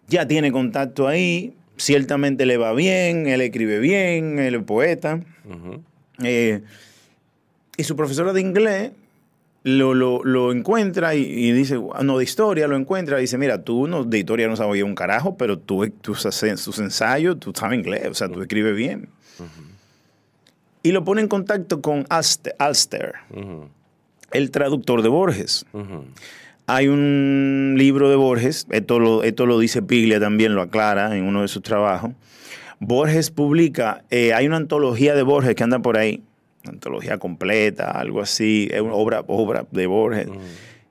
ya 0.07 0.27
tiene 0.27 0.51
contacto 0.51 1.07
ahí, 1.07 1.53
ciertamente 1.77 2.45
le 2.45 2.57
va 2.57 2.73
bien, 2.73 3.27
él 3.27 3.41
escribe 3.41 3.79
bien, 3.79 4.39
él 4.39 4.55
es 4.55 4.63
poeta. 4.63 5.21
Eh, 6.23 6.61
y 7.77 7.83
su 7.83 7.95
profesora 7.95 8.33
de 8.33 8.41
inglés 8.41 8.91
lo, 9.63 10.51
encuentra 10.51 11.15
y, 11.15 11.51
dice, 11.51 11.79
no, 12.03 12.17
de 12.17 12.23
historia 12.23 12.67
lo 12.67 12.75
encuentra 12.75 13.17
y 13.17 13.21
dice, 13.21 13.37
mira, 13.37 13.63
tú 13.63 13.87
no, 13.87 14.03
de 14.03 14.19
historia 14.19 14.47
no 14.47 14.55
sabes 14.55 14.83
un 14.83 14.95
carajo, 14.95 15.37
pero 15.37 15.57
tú, 15.57 15.89
tus, 16.01 16.21
tus 16.21 16.79
ensayos, 16.79 17.39
tú 17.39 17.51
sabes 17.55 17.79
inglés, 17.79 18.07
o 18.07 18.13
sea, 18.13 18.29
tú 18.29 18.41
escribes 18.41 18.75
bien. 18.75 19.09
Y 20.83 20.91
lo 20.91 21.03
pone 21.03 21.21
en 21.21 21.27
contacto 21.27 21.81
con 21.81 22.05
Alster, 22.09 23.15
el 24.31 24.51
traductor 24.51 25.01
de 25.01 25.09
Borges. 25.09 25.65
Hay 26.67 26.87
un 26.87 27.75
libro 27.77 28.09
de 28.09 28.15
Borges, 28.15 28.65
esto 28.71 28.99
lo, 28.99 29.23
esto 29.23 29.45
lo 29.45 29.59
dice 29.59 29.83
Piglia 29.83 30.19
también, 30.19 30.55
lo 30.55 30.63
aclara 30.63 31.15
en 31.15 31.23
uno 31.25 31.43
de 31.43 31.47
sus 31.47 31.61
trabajos. 31.61 32.11
Borges 32.79 33.29
publica, 33.29 34.03
eh, 34.09 34.33
hay 34.33 34.47
una 34.47 34.57
antología 34.57 35.13
de 35.13 35.21
Borges 35.21 35.53
que 35.55 35.63
anda 35.63 35.79
por 35.79 35.97
ahí, 35.97 36.23
una 36.63 36.73
antología 36.73 37.19
completa, 37.19 37.91
algo 37.91 38.19
así, 38.19 38.67
es 38.71 38.81
una 38.81 38.95
obra, 38.95 39.23
obra 39.27 39.67
de 39.71 39.85
Borges, 39.85 40.27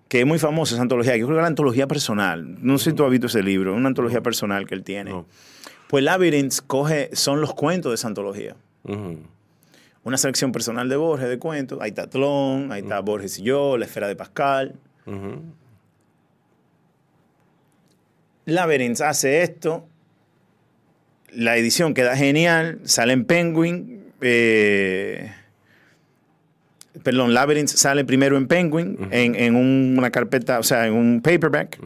que 0.09 0.21
es 0.21 0.27
muy 0.27 0.39
famosa 0.39 0.75
esa 0.75 0.83
antología, 0.83 1.17
yo 1.17 1.27
creo 1.27 1.37
que 1.37 1.41
es 1.41 1.45
la 1.45 1.49
antología 1.49 1.89
personal, 1.89 2.57
no 2.65 2.79
sé 2.79 2.91
si 2.91 2.97
tú 2.97 3.05
has 3.05 3.11
visto 3.11 3.27
ese 3.27 3.43
libro, 3.43 3.73
es 3.73 3.77
una 3.77 3.89
antología 3.89 4.23
personal 4.23 4.67
que 4.67 4.75
él 4.77 4.85
tiene. 4.85 5.25
Pues 5.89 6.05
Labyrinth 6.05 6.61
coge, 6.67 7.11
son 7.15 7.41
los 7.41 7.53
cuentos 7.53 7.91
de 7.91 7.97
esa 7.97 8.07
antología. 8.07 8.55
Una 10.05 10.19
selección 10.19 10.53
personal 10.53 10.89
de 10.89 10.97
Borges, 10.97 11.29
de 11.29 11.39
cuentos, 11.39 11.79
ahí 11.81 11.89
está 11.89 12.09
Tlón, 12.09 12.71
ahí 12.71 12.83
está 12.83 13.01
Borges 13.01 13.39
y 13.41 13.43
yo, 13.43 13.77
La 13.77 13.87
esfera 13.87 14.07
de 14.07 14.15
Pascal. 14.15 14.75
Labyrinth 18.47 19.01
hace 19.01 19.43
esto, 19.43 19.87
la 21.33 21.57
edición 21.57 21.95
queda 21.95 22.17
genial, 22.17 22.81
sale 22.85 23.13
en 23.13 23.25
Penguin, 23.25 24.05
eh, 24.21 25.33
perdón, 27.03 27.35
Labyrinth 27.35 27.69
sale 27.69 28.05
primero 28.05 28.37
en 28.37 28.47
Penguin, 28.47 28.99
en, 29.11 29.57
una 29.57 30.11
carpeta, 30.11 30.59
o 30.59 30.63
sea, 30.63 30.87
en 30.87 30.95
un 30.95 31.21
paperback, 31.23 31.79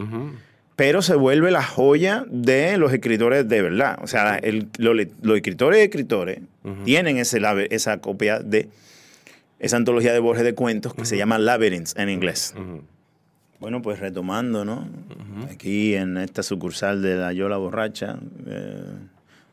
pero 0.76 1.02
se 1.02 1.14
vuelve 1.14 1.50
la 1.50 1.62
joya 1.62 2.24
de 2.28 2.76
los 2.76 2.92
escritores 2.92 3.48
de 3.48 3.62
verdad. 3.62 3.98
O 4.02 4.06
sea, 4.06 4.40
los 4.78 5.36
escritores 5.36 5.80
y 5.80 5.82
escritores 5.82 6.40
tienen 6.84 7.18
ese, 7.18 7.40
esa 7.70 7.98
copia 7.98 8.38
de 8.38 8.68
esa 9.58 9.76
antología 9.76 10.12
de 10.12 10.20
Borges 10.20 10.44
de 10.44 10.54
cuentos 10.54 10.94
que 10.94 11.04
se 11.04 11.16
llama 11.16 11.38
Labyrinth 11.38 11.98
en 11.98 12.10
inglés. 12.10 12.54
Bueno, 13.60 13.82
pues 13.82 13.98
retomando, 13.98 14.64
¿no? 14.64 14.88
Aquí 15.50 15.94
en 15.94 16.16
esta 16.16 16.42
sucursal 16.42 17.02
de 17.02 17.16
la 17.16 17.32
Yola 17.32 17.56
Borracha, 17.56 18.18
eh, 18.46 18.84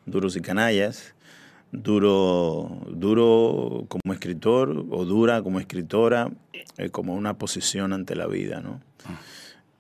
Duros 0.06 0.36
y 0.36 0.42
Canallas, 0.42 1.16
duro, 1.72 2.82
duro 2.92 3.86
como 3.88 4.14
escritor 4.14 4.86
o 4.92 5.06
dura 5.06 5.42
como 5.42 5.60
escritora, 5.60 6.30
eh, 6.78 6.90
como 6.90 7.16
una 7.16 7.34
posición 7.38 7.94
ante 7.94 8.16
la 8.16 8.28
vida, 8.28 8.62
¿no? 8.62 8.80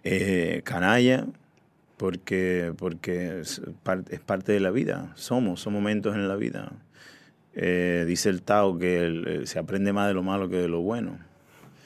Eh, 0.03 0.61
canalla, 0.63 1.25
porque, 1.97 2.73
porque 2.77 3.41
es, 3.41 3.61
parte, 3.83 4.15
es 4.15 4.21
parte 4.21 4.51
de 4.51 4.59
la 4.59 4.71
vida, 4.71 5.11
somos, 5.15 5.61
son 5.61 5.73
momentos 5.73 6.15
en 6.15 6.27
la 6.27 6.35
vida. 6.35 6.71
Eh, 7.53 8.05
dice 8.07 8.29
el 8.29 8.41
Tao 8.41 8.77
que 8.77 8.97
el- 9.05 9.47
se 9.47 9.59
aprende 9.59 9.93
más 9.93 10.07
de 10.07 10.13
lo 10.15 10.23
malo 10.23 10.49
que 10.49 10.57
de 10.57 10.67
lo 10.67 10.81
bueno. 10.81 11.19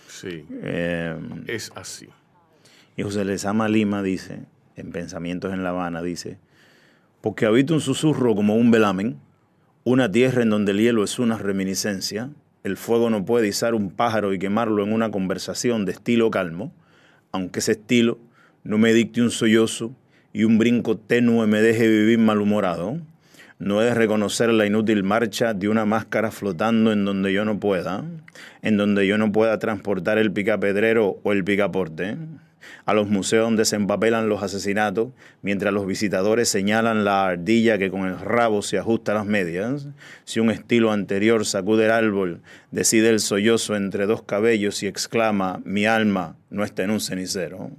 Sí, 0.07 0.45
Eh, 0.63 1.15
es 1.47 1.71
así. 1.75 2.07
Y 2.99 3.01
José 3.01 3.23
Lezama 3.23 3.69
Lima 3.69 4.03
dice, 4.03 4.41
en 4.75 4.91
Pensamientos 4.91 5.53
en 5.53 5.63
La 5.63 5.69
Habana, 5.69 6.01
dice, 6.01 6.37
porque 7.21 7.45
habita 7.45 7.73
un 7.73 7.79
susurro 7.79 8.35
como 8.35 8.55
un 8.55 8.71
velamen, 8.71 9.21
una 9.85 10.11
tierra 10.11 10.43
en 10.43 10.49
donde 10.49 10.73
el 10.73 10.79
hielo 10.79 11.05
es 11.05 11.17
una 11.17 11.37
reminiscencia, 11.37 12.29
el 12.65 12.75
fuego 12.75 13.09
no 13.09 13.23
puede 13.23 13.47
izar 13.47 13.73
un 13.73 13.89
pájaro 13.89 14.33
y 14.33 14.37
quemarlo 14.37 14.83
en 14.83 14.91
una 14.91 15.11
conversación 15.11 15.85
de 15.85 15.93
estilo 15.93 16.29
calmo, 16.29 16.73
aunque 17.31 17.59
ese 17.59 17.71
estilo 17.71 18.19
no 18.65 18.77
me 18.77 18.91
dicte 18.91 19.21
un 19.21 19.31
sollozo 19.31 19.95
y 20.33 20.43
un 20.43 20.57
brinco 20.57 20.97
tenue 20.97 21.47
me 21.47 21.61
deje 21.61 21.87
vivir 21.87 22.19
malhumorado. 22.19 22.99
No 23.59 23.81
he 23.81 23.85
de 23.85 23.93
reconocer 23.93 24.49
la 24.49 24.65
inútil 24.65 25.05
marcha 25.05 25.53
de 25.53 25.69
una 25.69 25.85
máscara 25.85 26.31
flotando 26.31 26.91
en 26.91 27.05
donde 27.05 27.31
yo 27.31 27.45
no 27.45 27.61
pueda, 27.61 28.03
en 28.61 28.75
donde 28.75 29.07
yo 29.07 29.17
no 29.17 29.31
pueda 29.31 29.57
transportar 29.57 30.17
el 30.17 30.33
picapedrero 30.33 31.21
o 31.23 31.31
el 31.31 31.45
picaporte, 31.45 32.17
a 32.85 32.93
los 32.93 33.07
museos 33.07 33.45
donde 33.45 33.65
se 33.65 33.75
empapelan 33.75 34.29
los 34.29 34.43
asesinatos, 34.43 35.09
mientras 35.41 35.73
los 35.73 35.85
visitadores 35.85 36.49
señalan 36.49 37.05
la 37.05 37.27
ardilla 37.27 37.77
que 37.77 37.91
con 37.91 38.07
el 38.07 38.19
rabo 38.19 38.61
se 38.61 38.77
ajusta 38.77 39.11
a 39.11 39.15
las 39.15 39.25
medias, 39.25 39.87
si 40.25 40.39
un 40.39 40.51
estilo 40.51 40.91
anterior 40.91 41.45
sacude 41.45 41.85
el 41.85 41.91
árbol, 41.91 42.41
decide 42.71 43.09
el 43.09 43.19
sollozo 43.19 43.75
entre 43.75 44.05
dos 44.05 44.23
cabellos 44.23 44.83
y 44.83 44.87
exclama, 44.87 45.61
mi 45.65 45.85
alma 45.85 46.35
no 46.49 46.63
está 46.63 46.83
en 46.83 46.91
un 46.91 46.99
cenicero. 46.99 47.71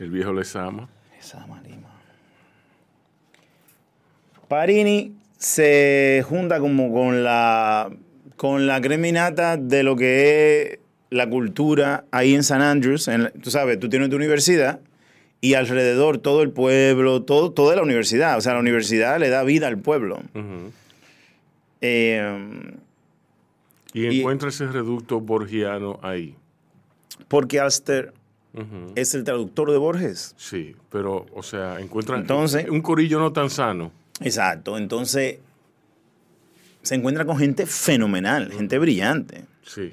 El 0.00 0.10
viejo 0.10 0.32
les 0.32 0.54
ama. 0.56 0.88
Esa 1.18 1.46
malima. 1.46 1.88
Parini 4.48 5.14
se 5.38 6.24
junta 6.28 6.58
como 6.58 6.92
con 6.92 7.22
la 7.22 7.90
con 8.36 8.66
la 8.66 8.80
creminata 8.80 9.56
de 9.56 9.82
lo 9.82 9.94
que 9.96 10.62
es 10.62 10.78
la 11.14 11.28
cultura 11.30 12.04
ahí 12.10 12.34
en 12.34 12.42
San 12.42 12.60
Andrews. 12.62 13.08
en 13.08 13.30
tú 13.42 13.50
sabes, 13.50 13.78
tú 13.78 13.88
tienes 13.88 14.10
tu 14.10 14.16
universidad 14.16 14.80
y 15.40 15.54
alrededor 15.54 16.18
todo 16.18 16.42
el 16.42 16.50
pueblo, 16.50 17.22
todo, 17.22 17.52
toda 17.52 17.76
la 17.76 17.82
universidad. 17.82 18.36
O 18.36 18.40
sea, 18.40 18.54
la 18.54 18.60
universidad 18.60 19.18
le 19.20 19.28
da 19.28 19.42
vida 19.44 19.68
al 19.68 19.78
pueblo. 19.78 20.20
Eh, 21.80 22.72
Y 23.96 24.06
Y- 24.08 24.20
encuentra 24.20 24.48
ese 24.48 24.66
reducto 24.66 25.20
borgiano 25.20 26.00
ahí. 26.02 26.34
porque 27.28 27.60
Alster 27.60 28.12
es 28.96 29.14
el 29.14 29.22
traductor 29.24 29.70
de 29.70 29.76
Borges. 29.78 30.34
Sí, 30.36 30.74
pero, 30.90 31.26
o 31.32 31.42
sea, 31.44 31.78
encuentra 31.80 32.16
Entonces- 32.16 32.68
un 32.68 32.80
corillo 32.82 33.18
no 33.20 33.32
tan 33.32 33.50
sano. 33.50 33.92
Exacto. 34.20 34.76
Entonces, 34.78 35.38
se 36.82 36.94
encuentra 36.96 37.24
con 37.24 37.36
gente 37.38 37.66
fenomenal, 37.66 38.50
gente 38.52 38.78
brillante. 38.78 39.44
Sí. 39.62 39.92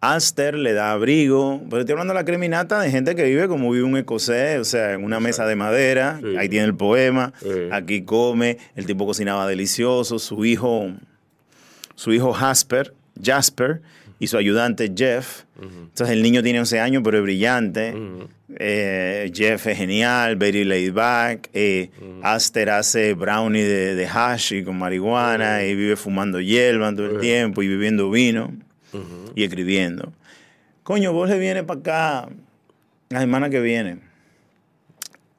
Alster 0.00 0.54
le 0.54 0.74
da 0.74 0.92
abrigo, 0.92 1.60
pero 1.68 1.80
estoy 1.80 1.94
hablando 1.94 2.14
de 2.14 2.20
la 2.20 2.24
creminata 2.24 2.80
de 2.80 2.90
gente 2.90 3.16
que 3.16 3.24
vive 3.24 3.48
como 3.48 3.70
vive 3.72 3.82
un 3.84 3.96
escocés, 3.96 4.60
o 4.60 4.64
sea, 4.64 4.92
en 4.92 5.02
una 5.02 5.18
mesa 5.18 5.44
de 5.44 5.56
madera, 5.56 6.20
Sí. 6.22 6.36
ahí 6.36 6.48
tiene 6.48 6.66
el 6.66 6.74
poema, 6.76 7.32
Sí. 7.40 7.48
aquí 7.72 8.02
come, 8.02 8.58
el 8.76 8.86
tipo 8.86 9.06
cocinaba 9.06 9.46
delicioso, 9.48 10.18
su 10.20 10.44
hijo, 10.44 10.92
su 11.96 12.12
hijo 12.12 12.32
Jasper, 12.32 12.94
Jasper 13.20 13.80
y 14.20 14.28
su 14.28 14.36
ayudante 14.36 14.92
Jeff. 14.96 15.42
Entonces 15.60 16.10
el 16.10 16.22
niño 16.22 16.44
tiene 16.44 16.60
11 16.60 16.78
años, 16.78 17.02
pero 17.04 17.18
es 17.18 17.22
brillante. 17.24 17.92
Eh, 18.56 19.30
Jeff 19.34 19.66
es 19.66 19.76
genial, 19.78 20.36
very 20.36 20.64
laid 20.64 20.92
back. 20.92 21.50
Eh, 21.52 21.90
Aster 22.22 22.70
hace 22.70 23.14
brownie 23.14 23.62
de, 23.64 23.96
de 23.96 24.06
hash 24.06 24.52
y 24.54 24.62
con 24.62 24.78
marihuana 24.78 25.64
y 25.64 25.74
vive 25.74 25.96
fumando 25.96 26.40
hierba 26.40 26.94
todo 26.94 27.06
el 27.10 27.18
tiempo 27.20 27.62
y 27.62 27.68
bebiendo 27.68 28.10
vino 28.12 28.52
y 29.34 29.42
escribiendo. 29.44 30.12
Coño, 30.82 31.12
Borges 31.12 31.38
viene 31.38 31.62
para 31.64 31.80
acá 31.80 32.28
la 33.10 33.20
semana 33.20 33.50
que 33.50 33.60
viene. 33.60 34.00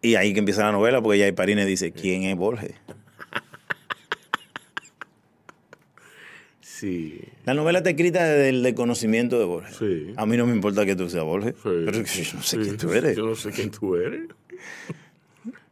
Y 0.01 0.15
ahí 0.15 0.33
que 0.33 0.39
empieza 0.39 0.63
la 0.63 0.71
novela, 0.71 1.01
porque 1.01 1.19
ya 1.19 1.25
hay 1.25 1.31
Parines 1.33 1.67
dice, 1.67 1.91
¿quién 1.91 2.23
es 2.23 2.35
Borges? 2.37 2.73
Sí. 6.61 7.19
La 7.43 7.53
novela 7.53 7.79
está 7.79 7.89
escrita 7.89 8.23
desde 8.23 8.49
el 8.49 8.63
desconocimiento 8.63 9.37
de 9.37 9.43
Borges. 9.45 9.75
Sí. 9.75 10.13
A 10.15 10.25
mí 10.25 10.37
no 10.37 10.45
me 10.45 10.53
importa 10.53 10.85
que 10.85 10.95
tú 10.95 11.09
seas 11.09 11.25
Borges, 11.25 11.55
Sí. 11.55 11.63
pero 11.63 11.91
yo 11.91 11.99
no 12.35 12.41
sé 12.41 12.57
quién 12.57 12.77
tú 12.77 12.93
eres. 12.93 13.17
Yo 13.17 13.25
no 13.25 13.35
sé 13.35 13.51
quién 13.51 13.71
tú 13.71 13.95
eres. 13.95 14.29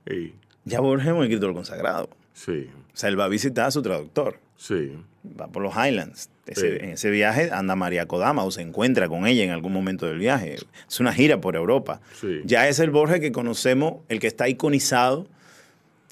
Ya 0.65 0.81
Borges 0.81 1.07
es 1.07 1.13
un 1.13 1.23
escritor 1.23 1.53
consagrado. 1.53 2.09
Sí. 2.33 2.69
O 2.93 2.97
sea, 2.97 3.07
él 3.09 3.17
va 3.19 3.23
a 3.25 3.29
visitar 3.29 3.67
a 3.67 3.71
su 3.71 3.81
traductor. 3.81 4.37
Sí. 4.57 4.91
Va 5.39 5.47
por 5.47 5.61
los 5.63 5.73
Highlands. 5.75 6.29
Ese- 6.47 6.61
Sí. 6.79 6.83
En 6.85 6.89
ese 6.91 7.09
viaje 7.09 7.49
anda 7.51 7.75
María 7.75 8.05
Kodama 8.07 8.43
o 8.43 8.51
se 8.51 8.61
encuentra 8.61 9.07
con 9.09 9.27
ella 9.27 9.43
en 9.43 9.49
algún 9.51 9.73
momento 9.73 10.05
del 10.05 10.17
viaje. 10.17 10.55
Es 10.89 10.99
una 10.99 11.11
gira 11.13 11.41
por 11.41 11.55
Europa. 11.55 11.99
Sí. 12.19 12.41
Ya 12.45 12.67
es 12.69 12.79
el 12.79 12.89
Borges 12.89 13.19
que 13.19 13.31
conocemos, 13.31 13.95
el 14.09 14.19
que 14.19 14.27
está 14.27 14.47
iconizado 14.47 15.27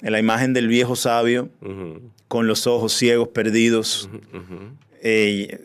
en 0.02 0.12
la 0.12 0.18
imagen 0.18 0.52
del 0.52 0.68
viejo 0.68 0.94
sabio 0.96 1.48
con 2.28 2.46
los 2.46 2.66
ojos 2.66 2.92
ciegos 2.92 3.28
perdidos. 3.28 4.10
Eh, 5.02 5.58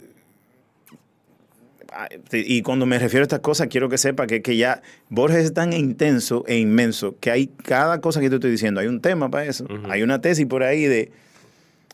y 2.32 2.62
cuando 2.62 2.86
me 2.86 2.98
refiero 2.98 3.24
a 3.24 3.26
estas 3.26 3.42
cosas, 3.42 3.68
quiero 3.68 3.90
que 3.90 3.98
sepa 3.98 4.26
que, 4.26 4.42
que 4.42 4.56
ya 4.56 4.82
Borges 5.10 5.44
es 5.44 5.54
tan 5.54 5.74
intenso 5.74 6.46
e 6.48 6.58
inmenso 6.58 7.18
que 7.20 7.32
hay 7.32 7.48
cada 7.48 8.00
cosa 8.00 8.22
que 8.22 8.30
te 8.30 8.36
estoy 8.36 8.52
diciendo, 8.52 8.80
hay 8.80 8.88
un 8.88 9.02
tema 9.02 9.30
para 9.30 9.46
eso. 9.46 9.68
Hay 9.90 10.02
una 10.02 10.22
tesis 10.22 10.46
por 10.46 10.64
ahí 10.64 10.86
de, 10.86 11.12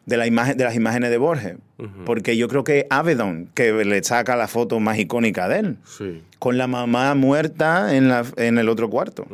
de, 0.07 0.17
la 0.17 0.25
imagen, 0.25 0.57
de 0.57 0.63
las 0.63 0.73
imágenes 0.75 1.11
de 1.11 1.17
Borges. 1.19 1.57
Porque 2.05 2.35
yo 2.37 2.47
creo 2.47 2.63
que 2.63 2.87
Avedon, 2.89 3.51
que 3.53 3.71
le 3.85 4.03
saca 4.03 4.35
la 4.35 4.47
foto 4.47 4.79
más 4.79 4.97
icónica 4.97 5.47
de 5.47 5.59
él, 5.59 5.77
Sí. 5.85 6.23
con 6.39 6.57
la 6.57 6.65
mamá 6.65 7.13
muerta 7.13 7.95
en, 7.95 8.09
la, 8.09 8.25
en 8.37 8.57
el 8.57 8.67
otro 8.69 8.89
cuarto. 8.89 9.27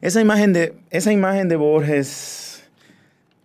Esa 0.00 0.20
imagen 0.22 0.52
de, 0.54 0.74
esa 0.90 1.12
imagen 1.12 1.48
de 1.48 1.56
Borges, 1.56 2.64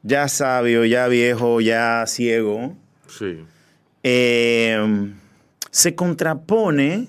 ya 0.03 0.27
sabio, 0.29 0.85
ya 0.85 1.07
viejo, 1.07 1.59
ya 1.61 2.05
ciego, 2.07 2.75
Sí. 3.07 3.43
eh, 4.03 5.11
se 5.71 5.95
contrapone 5.95 7.07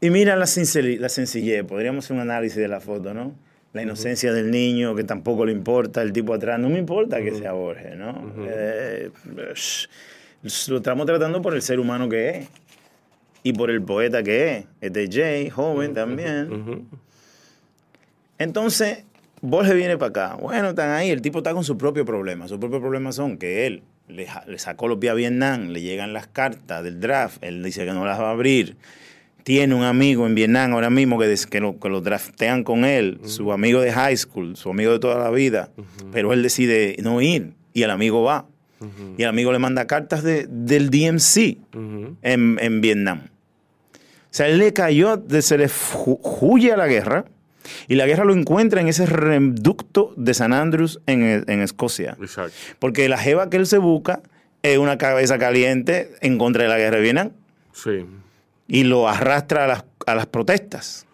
y 0.00 0.10
mira 0.10 0.36
la, 0.36 0.46
sinceri- 0.46 0.98
la 0.98 1.08
sencillez. 1.08 1.64
Podríamos 1.64 2.04
hacer 2.04 2.14
un 2.16 2.22
análisis 2.22 2.58
de 2.58 2.68
la 2.68 2.80
foto, 2.80 3.14
¿no? 3.14 3.32
La 3.72 3.82
inocencia 3.82 4.32
del 4.32 4.50
niño, 4.50 4.94
que 4.94 5.04
tampoco 5.04 5.44
le 5.44 5.52
importa, 5.52 6.02
el 6.02 6.12
tipo 6.12 6.34
atrás. 6.34 6.58
No 6.58 6.70
me 6.70 6.78
importa 6.78 7.22
que 7.22 7.32
sea 7.34 7.52
Borges, 7.52 7.96
¿no? 7.96 8.34
Eh, 8.46 9.10
lo 10.68 10.76
estamos 10.76 11.06
tratando 11.06 11.42
por 11.42 11.54
el 11.54 11.62
ser 11.62 11.78
humano 11.78 12.08
que 12.08 12.30
es 12.30 12.48
y 13.42 13.52
por 13.52 13.70
el 13.70 13.82
poeta 13.82 14.22
que 14.22 14.56
es. 14.56 14.64
Este 14.80 15.08
Jay, 15.10 15.50
joven 15.50 15.94
también. 15.94 16.88
Entonces, 18.38 19.04
Borges 19.42 19.74
viene 19.74 19.98
para 19.98 20.10
acá. 20.10 20.36
Bueno, 20.40 20.70
están 20.70 20.90
ahí. 20.90 21.10
El 21.10 21.22
tipo 21.22 21.38
está 21.38 21.52
con 21.52 21.64
su 21.64 21.76
propio 21.76 22.04
problema. 22.04 22.48
Sus 22.48 22.58
propios 22.58 22.80
problemas 22.80 23.16
son 23.16 23.36
que 23.36 23.66
él 23.66 23.82
le, 24.08 24.26
le 24.46 24.58
sacó 24.58 24.88
los 24.88 24.98
pies 24.98 25.12
a 25.12 25.14
Vietnam, 25.14 25.68
le 25.68 25.82
llegan 25.82 26.12
las 26.12 26.26
cartas 26.26 26.82
del 26.82 27.00
draft, 27.00 27.42
él 27.42 27.62
dice 27.62 27.84
que 27.84 27.92
no 27.92 28.04
las 28.04 28.18
va 28.18 28.28
a 28.28 28.32
abrir. 28.32 28.76
Tiene 29.48 29.74
un 29.74 29.82
amigo 29.82 30.26
en 30.26 30.34
Vietnam 30.34 30.74
ahora 30.74 30.90
mismo 30.90 31.18
que, 31.18 31.26
des- 31.26 31.46
que, 31.46 31.58
lo, 31.58 31.78
que 31.80 31.88
lo 31.88 32.02
draftean 32.02 32.64
con 32.64 32.84
él, 32.84 33.18
su 33.24 33.50
amigo 33.50 33.80
de 33.80 33.90
high 33.92 34.14
school, 34.16 34.56
su 34.56 34.68
amigo 34.68 34.92
de 34.92 34.98
toda 34.98 35.18
la 35.24 35.30
vida, 35.30 35.70
pero 36.12 36.34
él 36.34 36.42
decide 36.42 36.96
no 37.02 37.22
ir 37.22 37.54
y 37.72 37.82
el 37.82 37.90
amigo 37.90 38.22
va. 38.22 38.44
Y 39.16 39.22
el 39.22 39.28
amigo 39.30 39.50
le 39.50 39.58
manda 39.58 39.86
cartas 39.86 40.22
de, 40.22 40.46
del 40.50 40.90
DMC 40.90 41.56
en, 42.22 42.58
en 42.60 42.80
Vietnam. 42.82 43.22
O 43.94 43.98
sea, 44.30 44.48
él 44.48 44.58
le 44.58 44.74
cayó, 44.74 45.16
de- 45.16 45.40
se 45.40 45.56
le 45.56 45.68
huye 46.42 46.72
a 46.72 46.76
la 46.76 46.86
guerra 46.86 47.24
y 47.88 47.94
la 47.94 48.06
guerra 48.06 48.24
lo 48.26 48.34
encuentra 48.34 48.82
en 48.82 48.88
ese 48.88 49.06
reducto 49.06 50.12
de 50.18 50.34
San 50.34 50.52
Andrews 50.52 51.00
en, 51.06 51.22
en 51.48 51.60
Escocia. 51.62 52.18
Exacto. 52.20 52.52
Porque 52.78 53.08
la 53.08 53.16
jeva 53.16 53.48
que 53.48 53.56
él 53.56 53.66
se 53.66 53.78
busca 53.78 54.20
es 54.62 54.76
una 54.76 54.98
cabeza 54.98 55.38
caliente 55.38 56.10
en 56.20 56.36
contra 56.36 56.64
de 56.64 56.68
la 56.68 56.76
guerra 56.76 56.96
de 56.98 57.02
Vietnam 57.02 57.30
Sí. 57.72 58.04
Y 58.68 58.84
lo 58.84 59.08
arrastra 59.08 59.64
a 59.64 59.66
las, 59.66 59.84
a 60.06 60.14
las 60.14 60.26
protestas. 60.26 61.06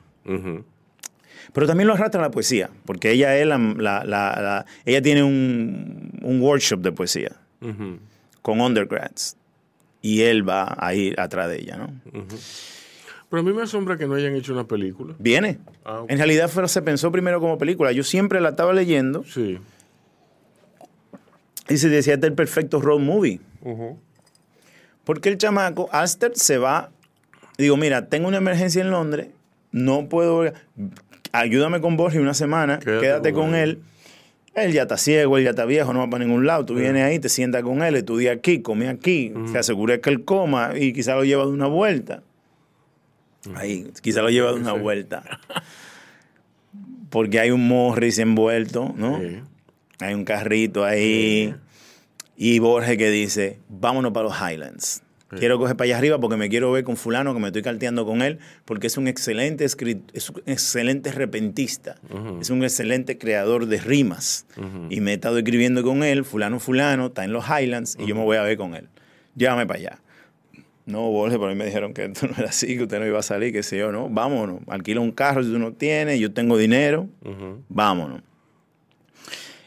Pero 1.53 1.67
también 1.67 1.87
lo 1.87 1.95
arrastra 1.95 2.21
a 2.21 2.25
la 2.25 2.31
poesía, 2.31 2.69
porque 2.85 3.13
ella, 3.13 3.37
es 3.37 3.47
la, 3.47 3.57
la- 3.59 4.05
la- 4.05 4.41
la- 4.43 4.67
ella 4.85 5.01
tiene 5.01 5.23
un, 5.23 6.11
un 6.23 6.41
workshop 6.43 6.81
de 6.81 6.93
poesía 6.93 7.37
Pero 7.61 7.99
a 13.41 13.43
mí 13.43 13.53
me 13.53 13.63
asombra 13.63 13.97
que 13.97 14.07
no 14.07 14.15
hayan 14.15 14.35
hecho 14.35 14.53
una 14.53 14.65
película. 14.67 15.15
Viene. 15.19 15.59
Ah. 15.85 16.05
En 16.09 16.19
realidad 16.19 16.49
fue- 16.49 16.69
se 16.69 16.83
pensó 16.83 17.11
primero 17.11 17.41
como 17.41 17.59
película. 17.59 17.91
Yo 17.93 18.05
siempre 18.05 18.41
la 18.41 18.51
estaba 18.51 18.73
leyendo 18.73 19.25
Sí. 19.25 19.59
y 21.69 21.77
se 21.79 21.89
decía 21.89 22.15
este 22.15 22.27
es 22.27 22.31
el 22.31 22.37
perfecto 22.37 22.81
road 22.81 23.01
movie. 23.01 23.41
Porque 25.05 25.29
el 25.31 25.39
chamaco, 25.39 25.89
Aster, 25.93 26.33
se 26.35 26.59
va. 26.59 26.91
Digo, 27.59 27.77
mira, 27.77 28.09
tengo 28.09 28.29
una 28.29 28.39
emergencia 28.39 28.83
en 28.83 28.91
Londres, 28.91 29.29
no 29.71 30.09
puedo. 30.09 30.53
Ayúdame 31.33 31.81
con 31.81 31.97
Borges 31.97 32.21
una 32.21 32.35
semana, 32.35 32.79
Quédate 32.79 33.01
quédate, 33.01 33.33
con 33.33 33.47
con 33.47 33.55
él. 33.55 33.71
él. 33.71 33.83
Él 34.67 34.73
ya 34.73 34.83
está 34.83 34.97
ciego, 34.97 35.37
él 35.37 35.45
ya 35.45 35.51
está 35.51 35.65
viejo, 35.65 35.93
no 35.93 35.99
va 35.99 36.09
para 36.09 36.25
ningún 36.25 36.47
lado. 36.47 36.65
Tú 36.65 36.75
vienes 36.75 37.03
ahí, 37.03 37.19
te 37.19 37.29
sientas 37.29 37.63
con 37.65 37.83
él, 37.83 37.97
estudia 37.97 38.33
aquí, 38.33 38.63
come 38.63 38.89
aquí, 38.89 39.33
se 39.51 39.59
asegura 39.59 39.99
que 40.01 40.11
él 40.11 40.25
coma 40.25 40.73
y 40.79 40.93
quizá 40.93 41.17
lo 41.17 41.25
lleva 41.25 41.45
de 41.45 41.51
una 41.51 41.67
vuelta. 41.67 42.23
Ahí, 43.57 43.91
quizá 44.01 44.23
lo 44.23 44.31
lleva 44.31 44.53
de 44.53 44.61
una 44.61 44.73
vuelta. 44.75 45.25
Porque 47.11 47.41
hay 47.41 47.51
un 47.51 47.67
Morris 47.67 48.19
envuelto, 48.19 48.95
¿no? 48.97 49.21
Sí. 49.21 49.41
Hay 50.01 50.15
un 50.15 50.25
carrito 50.25 50.85
ahí. 50.85 51.55
Y 52.37 52.59
Borges 52.59 52.97
que 52.97 53.11
dice, 53.11 53.59
vámonos 53.69 54.13
para 54.13 54.29
los 54.29 54.37
Highlands. 54.37 55.03
Quiero 55.39 55.59
coger 55.59 55.77
para 55.77 55.87
allá 55.87 55.99
arriba 55.99 56.19
porque 56.19 56.37
me 56.37 56.49
quiero 56.49 56.73
ver 56.73 56.85
con 56.85 56.97
fulano, 56.97 57.35
que 57.35 57.41
me 57.41 57.49
estoy 57.49 57.63
carteando 57.63 58.05
con 58.07 58.23
él, 58.23 58.39
porque 58.65 58.87
es 58.87 58.97
un 58.97 59.09
excelente 59.09 59.65
es 59.65 59.77
un 60.31 60.43
excelente 60.47 61.13
repentista, 61.13 61.97
es 62.41 62.51
un 62.51 62.63
excelente 62.63 63.19
creador 63.19 63.67
de 63.67 63.79
rimas. 63.79 64.47
Y 64.91 65.01
me 65.01 65.13
he 65.13 65.15
estado 65.15 65.39
escribiendo 65.39 65.83
con 65.83 66.03
él, 66.03 66.25
fulano, 66.25 66.61
fulano, 66.61 67.07
está 67.07 67.25
en 67.25 67.33
los 67.33 67.45
Highlands, 67.49 67.97
y 67.99 68.07
yo 68.07 68.15
me 68.15 68.23
voy 68.23 68.37
a 68.37 68.43
ver 68.43 68.57
con 68.57 68.75
él. 68.75 68.89
Llévame 69.37 69.67
para 69.67 69.79
allá. 69.79 69.99
No, 70.87 71.11
Borges, 71.11 71.39
por 71.39 71.49
ahí 71.49 71.57
me 71.57 71.65
dijeron 71.65 71.95
que 71.95 72.05
esto 72.05 72.27
no 72.27 72.35
era 72.37 72.51
así, 72.51 72.77
que 72.77 72.83
usted 72.83 73.01
no 73.01 73.07
iba 73.07 73.19
a 73.19 73.23
salir, 73.23 73.53
que 73.53 73.63
sé 73.63 73.79
yo, 73.79 73.91
no. 73.91 74.09
Vámonos, 74.11 74.61
alquila 74.69 75.01
un 75.01 75.13
carro 75.13 75.43
si 75.43 75.51
tú 75.51 75.59
no 75.59 75.73
tienes, 75.73 76.21
yo 76.21 76.33
tengo 76.33 76.59
dinero, 76.59 77.09
vámonos. 77.69 78.21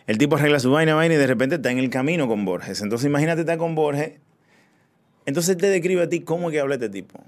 El 0.06 0.18
tipo 0.18 0.38
arregla 0.38 0.60
su 0.60 0.72
vaina, 0.72 0.96
vaina 0.96 1.16
y 1.16 1.18
de 1.18 1.28
repente 1.28 1.56
está 1.56 1.70
en 1.70 1.80
el 1.80 1.90
camino 1.90 2.28
con 2.30 2.46
Borges. 2.46 2.82
Entonces 2.82 3.08
imagínate 3.08 3.42
estar 3.42 3.58
con 3.58 3.76
Borges. 3.76 4.14
Entonces 5.28 5.58
te 5.58 5.68
describe 5.70 6.02
a 6.04 6.10
ti 6.10 6.22
cómo 6.22 6.48
es 6.50 6.54
que 6.54 6.62
habla 6.62 6.76
este 6.76 6.90
tipo. 6.90 7.20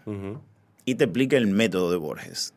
Y 0.85 0.95
te 0.95 1.03
explica 1.03 1.37
el 1.37 1.47
método 1.47 1.91
de 1.91 1.97
Borges. 1.97 2.53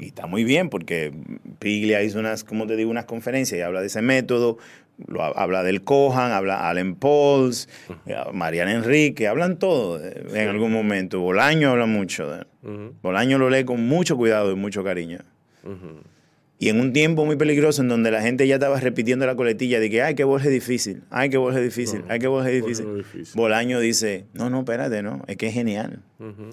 Y 0.00 0.06
está 0.06 0.26
muy 0.26 0.42
bien 0.42 0.68
porque 0.68 1.12
Piglia 1.60 2.02
hizo 2.02 2.18
unas, 2.18 2.42
como 2.42 2.66
te 2.66 2.74
digo, 2.74 2.90
unas 2.90 3.04
conferencias 3.04 3.56
y 3.56 3.62
habla 3.62 3.80
de 3.80 3.86
ese 3.86 4.02
método. 4.02 4.58
Lo, 5.06 5.22
habla 5.22 5.62
del 5.62 5.82
Cohan, 5.82 6.32
habla 6.32 6.68
Allen 6.68 6.96
Pauls, 6.96 7.68
eh, 8.04 8.16
Mariana 8.34 8.72
Enrique, 8.72 9.28
hablan 9.28 9.58
todo 9.58 10.04
eh, 10.04 10.24
en 10.34 10.48
algún 10.48 10.72
momento. 10.72 11.20
Bolaño 11.20 11.70
habla 11.70 11.86
mucho 11.86 12.28
de 12.28 12.38
él. 12.40 12.92
Bolaño 13.00 13.38
lo 13.38 13.48
lee 13.48 13.64
con 13.64 13.86
mucho 13.86 14.16
cuidado 14.16 14.50
y 14.50 14.56
mucho 14.56 14.82
cariño. 14.82 15.20
Y 16.62 16.68
en 16.68 16.78
un 16.78 16.92
tiempo 16.92 17.24
muy 17.24 17.36
peligroso 17.36 17.80
en 17.80 17.88
donde 17.88 18.10
la 18.10 18.20
gente 18.20 18.46
ya 18.46 18.56
estaba 18.56 18.78
repitiendo 18.78 19.24
la 19.24 19.34
coletilla 19.34 19.80
de 19.80 19.88
que, 19.88 20.02
ay, 20.02 20.14
que 20.14 20.24
Borges 20.24 20.48
es 20.48 20.52
difícil, 20.52 21.02
ay, 21.08 21.30
que 21.30 21.38
Borges 21.38 21.60
es 21.60 21.64
difícil, 21.74 22.00
No, 22.00 22.06
ay, 22.10 22.18
que 22.18 22.26
Borges 22.28 22.52
es 22.52 22.60
Borges 22.60 22.76
difícil. 22.76 22.96
difícil. 22.98 23.34
Bolaño 23.40 23.80
dice, 23.80 24.26
no, 24.34 24.50
no, 24.50 24.58
espérate, 24.58 25.02
no, 25.02 25.24
es 25.26 25.38
que 25.38 25.46
es 25.48 25.54
genial. 25.54 26.02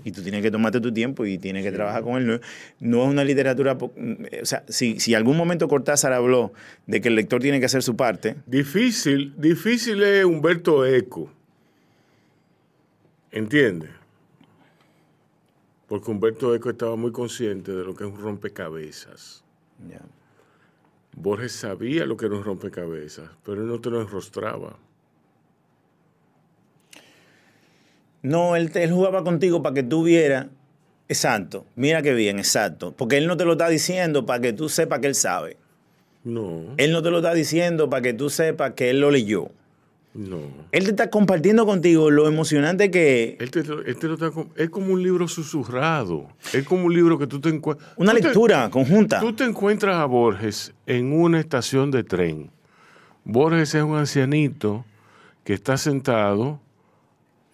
Y 0.05 0.13
tú 0.13 0.21
tienes 0.23 0.41
que 0.41 0.49
tomarte 0.49 0.79
tu 0.79 0.93
tiempo 0.93 1.25
y 1.25 1.37
tienes 1.37 1.65
que 1.65 1.73
trabajar 1.73 2.03
con 2.03 2.15
él. 2.21 2.25
No, 2.25 2.39
no 2.79 3.03
es 3.03 3.09
una 3.09 3.25
literatura, 3.25 3.73
o 3.81 3.91
sea, 4.45 4.63
si, 4.69 4.97
si 5.01 5.13
algún 5.13 5.35
momento 5.35 5.67
Cortázar 5.67 6.13
habló 6.13 6.53
de 6.85 7.01
que 7.01 7.09
el 7.09 7.15
lector 7.15 7.41
tiene 7.41 7.59
que 7.59 7.65
hacer 7.65 7.83
su 7.83 7.97
parte, 7.97 8.37
Difícil, 8.45 9.33
difícil 9.37 10.01
es 10.03 10.23
Humberto 10.23 10.85
Eco. 10.85 11.29
¿Entiendes? 13.31 13.89
Porque 15.87 16.09
Humberto 16.11 16.55
Eco 16.55 16.69
estaba 16.69 16.95
muy 16.95 17.11
consciente 17.11 17.73
de 17.73 17.83
lo 17.83 17.93
que 17.93 18.05
es 18.05 18.09
un 18.09 18.17
rompecabezas. 18.21 19.43
Borges 21.15 21.51
sabía 21.51 22.05
lo 22.05 22.15
que 22.15 22.27
un 22.27 22.43
rompecabezas, 22.43 23.29
pero 23.43 23.61
él 23.61 23.67
no 23.67 23.81
te 23.81 23.89
lo 23.89 24.01
enrostraba. 24.01 24.77
No, 28.21 28.55
él 28.55 28.71
jugaba 28.91 29.23
contigo 29.23 29.63
para 29.63 29.73
que 29.73 29.83
tú 29.83 30.03
vieras. 30.03 30.47
Exacto, 31.09 31.65
mira 31.75 32.01
qué 32.01 32.13
bien, 32.13 32.37
exacto. 32.37 32.93
Porque 32.95 33.17
él 33.17 33.27
no 33.27 33.37
te 33.37 33.45
lo 33.45 33.53
está 33.53 33.69
diciendo 33.69 34.25
para 34.25 34.41
que 34.41 34.53
tú 34.53 34.69
sepas 34.69 34.99
que 34.99 35.07
él 35.07 35.15
sabe. 35.15 35.57
No, 36.23 36.73
Él 36.75 36.91
no 36.91 37.01
te 37.01 37.09
lo 37.09 37.17
está 37.17 37.33
diciendo 37.33 37.89
para 37.89 38.01
que 38.01 38.13
tú 38.13 38.29
sepas 38.29 38.73
que 38.73 38.89
él 38.89 38.99
lo 38.99 39.11
leyó. 39.11 39.49
No. 40.13 40.37
Él 40.71 40.83
te 40.85 40.89
está 40.91 41.09
compartiendo 41.09 41.65
contigo 41.65 42.09
lo 42.09 42.27
emocionante 42.27 42.89
que. 42.89 43.37
Él 43.39 43.51
te 43.51 43.63
lo- 43.63 43.81
él 43.81 43.97
te 43.97 44.07
lo 44.07 44.13
está 44.15 44.31
es 44.55 44.69
como 44.69 44.93
un 44.93 45.03
libro 45.03 45.27
susurrado. 45.27 46.27
Es 46.53 46.65
como 46.65 46.85
un 46.85 46.93
libro 46.93 47.19
que 47.19 47.27
tú 47.27 47.39
te 47.39 47.49
encuentras. 47.49 47.89
Una 47.97 48.13
lectura 48.13 48.69
conjunta. 48.69 49.19
Tú 49.19 49.33
te 49.33 49.43
encuentras 49.43 49.95
a 49.97 50.05
Borges 50.05 50.73
en 50.85 51.13
una 51.13 51.39
estación 51.39 51.91
de 51.91 52.03
tren. 52.03 52.49
Borges 53.25 53.75
es 53.75 53.83
un 53.83 53.95
ancianito 53.95 54.85
que 55.43 55.53
está 55.53 55.77
sentado, 55.77 56.59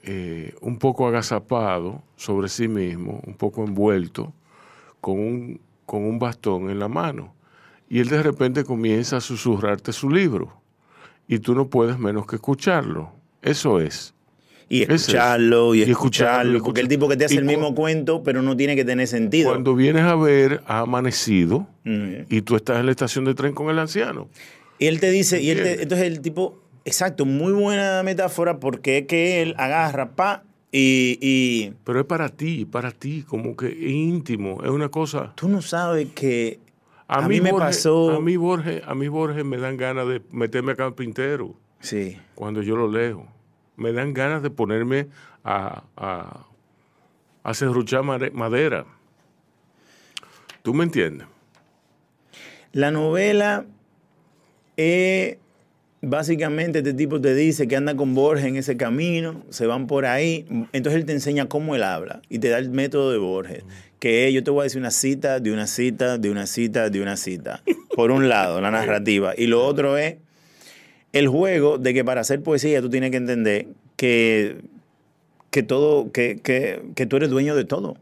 eh, 0.03 0.53
un 0.61 0.77
poco 0.79 1.07
agazapado 1.07 2.01
sobre 2.15 2.47
sí 2.49 2.67
mismo, 2.67 3.21
un 3.25 3.33
poco 3.35 3.63
envuelto, 3.63 4.33
con 5.01 5.19
un, 5.19 5.59
con 5.85 6.03
un 6.03 6.19
bastón 6.19 6.69
en 6.69 6.79
la 6.79 6.87
mano. 6.87 7.33
Y 7.89 7.99
él 7.99 8.07
de 8.09 8.23
repente 8.23 8.63
comienza 8.63 9.17
a 9.17 9.21
susurrarte 9.21 9.91
su 9.93 10.09
libro. 10.09 10.53
Y 11.27 11.39
tú 11.39 11.55
no 11.55 11.67
puedes 11.69 11.97
menos 11.97 12.25
que 12.27 12.35
escucharlo. 12.35 13.11
Eso 13.41 13.79
es. 13.79 14.13
Y 14.69 14.83
es. 14.83 14.89
escucharlo, 14.89 15.75
y 15.75 15.81
escucharlo, 15.83 15.91
escucharlo. 15.91 16.57
y 16.57 16.61
Porque 16.61 16.81
el 16.81 16.87
tipo 16.87 17.07
que 17.07 17.17
te 17.17 17.25
hace 17.25 17.35
el 17.37 17.45
mismo 17.45 17.75
cuento, 17.75 18.23
pero 18.23 18.41
no 18.41 18.55
tiene 18.57 18.75
que 18.75 18.83
tener 18.85 19.07
sentido. 19.07 19.49
Cuando 19.51 19.75
vienes 19.75 20.03
a 20.03 20.15
ver, 20.15 20.61
ha 20.65 20.79
amanecido 20.79 21.67
Ujú. 21.85 22.25
y 22.29 22.41
tú 22.41 22.55
estás 22.55 22.79
en 22.79 22.85
la 22.85 22.91
estación 22.91 23.25
de 23.25 23.35
tren 23.35 23.53
con 23.53 23.69
el 23.69 23.77
anciano. 23.79 24.29
Y 24.79 24.87
él 24.87 24.99
te 24.99 25.11
dice, 25.11 25.41
y 25.41 25.49
él 25.51 25.57
te- 25.57 25.61
¿Entiendes? 25.61 25.83
entonces 25.83 26.07
el 26.07 26.21
tipo, 26.21 26.59
exacto, 26.85 27.25
muy 27.25 27.51
buena 27.53 28.01
metáfora 28.03 28.59
porque 28.59 28.99
es 28.99 29.07
que 29.07 29.41
él 29.41 29.53
agarra, 29.57 30.11
pa, 30.15 30.43
y, 30.71 31.19
y 31.21 31.73
Pero 31.83 31.99
es 31.99 32.05
para 32.07 32.29
ti, 32.29 32.65
para 32.65 32.91
ti, 32.91 33.23
como 33.27 33.55
que 33.55 33.69
íntimo, 33.69 34.63
es 34.63 34.71
una 34.71 34.89
cosa. 34.89 35.33
tú 35.35 35.47
no 35.49 35.61
sabes 35.61 36.07
que 36.15 36.59
A, 37.07 37.19
A 37.25 37.27
mí 37.27 37.41
me 37.41 37.51
Borges- 37.51 37.77
pasó- 37.77 38.11
A 38.15 38.19
mí, 38.21 38.37
Borges, 38.37 38.81
a 38.85 38.95
mí 38.95 39.07
Borges 39.07 39.43
me 39.45 39.57
dan 39.57 39.77
ganas 39.77 40.07
de 40.07 40.21
meterme 40.31 40.71
a 40.71 40.75
carpintero 40.75 41.53
Sí. 41.79 42.17
cuando 42.35 42.61
yo 42.61 42.75
lo 42.75 42.89
leo. 42.89 43.27
Me 43.75 43.91
dan 43.91 44.13
ganas 44.13 44.41
de 44.41 44.49
ponerme 44.49 45.07
a, 45.43 45.83
a, 45.97 46.45
a 47.43 47.53
serruchar 47.53 48.03
madera. 48.03 48.85
¿Tú 50.61 50.73
me 50.73 50.83
entiendes? 50.85 51.27
La 52.71 52.89
novela 52.91 53.65
es 54.77 55.37
básicamente 56.03 56.79
este 56.79 56.93
tipo 56.93 57.19
te 57.21 57.33
dice 57.33 57.67
que 57.67 57.77
anda 57.77 57.95
con 57.95 58.13
Borges 58.13 58.45
en 58.45 58.57
ese 58.57 58.75
camino, 58.75 59.41
se 59.49 59.65
van 59.65 59.87
por 59.87 60.05
ahí, 60.05 60.45
entonces 60.73 60.99
él 60.99 61.05
te 61.05 61.13
enseña 61.13 61.47
cómo 61.47 61.75
él 61.75 61.83
habla 61.83 62.21
y 62.29 62.39
te 62.39 62.49
da 62.49 62.57
el 62.59 62.69
método 62.69 63.11
de 63.11 63.17
Borges, 63.17 63.63
que 63.99 64.31
yo 64.33 64.43
te 64.43 64.51
voy 64.51 64.61
a 64.61 64.63
decir 64.63 64.79
una 64.79 64.91
cita, 64.91 65.39
de 65.39 65.53
una 65.53 65.65
cita, 65.65 66.17
de 66.17 66.29
una 66.29 66.45
cita, 66.45 66.89
de 66.89 67.01
una 67.01 67.15
cita. 67.15 67.63
Por 67.95 68.11
un 68.11 68.27
lado, 68.27 68.59
la 68.59 68.69
narrativa. 68.69 69.33
Y 69.37 69.47
lo 69.47 69.65
otro 69.65 69.97
es 69.97 70.17
el 71.13 71.29
juego 71.29 71.77
de 71.77 71.93
que 71.93 72.03
para 72.03 72.21
hacer 72.21 72.41
poesía 72.41 72.81
tú 72.81 72.89
tienes 72.89 73.11
que 73.11 73.17
entender 73.17 73.67
que, 73.95 74.57
que 75.51 75.63
todo, 75.63 76.11
que, 76.11 76.41
que, 76.41 76.81
que 76.95 77.05
tú 77.05 77.15
eres 77.15 77.29
dueño 77.29 77.55
de 77.55 77.63
todo. 77.63 77.95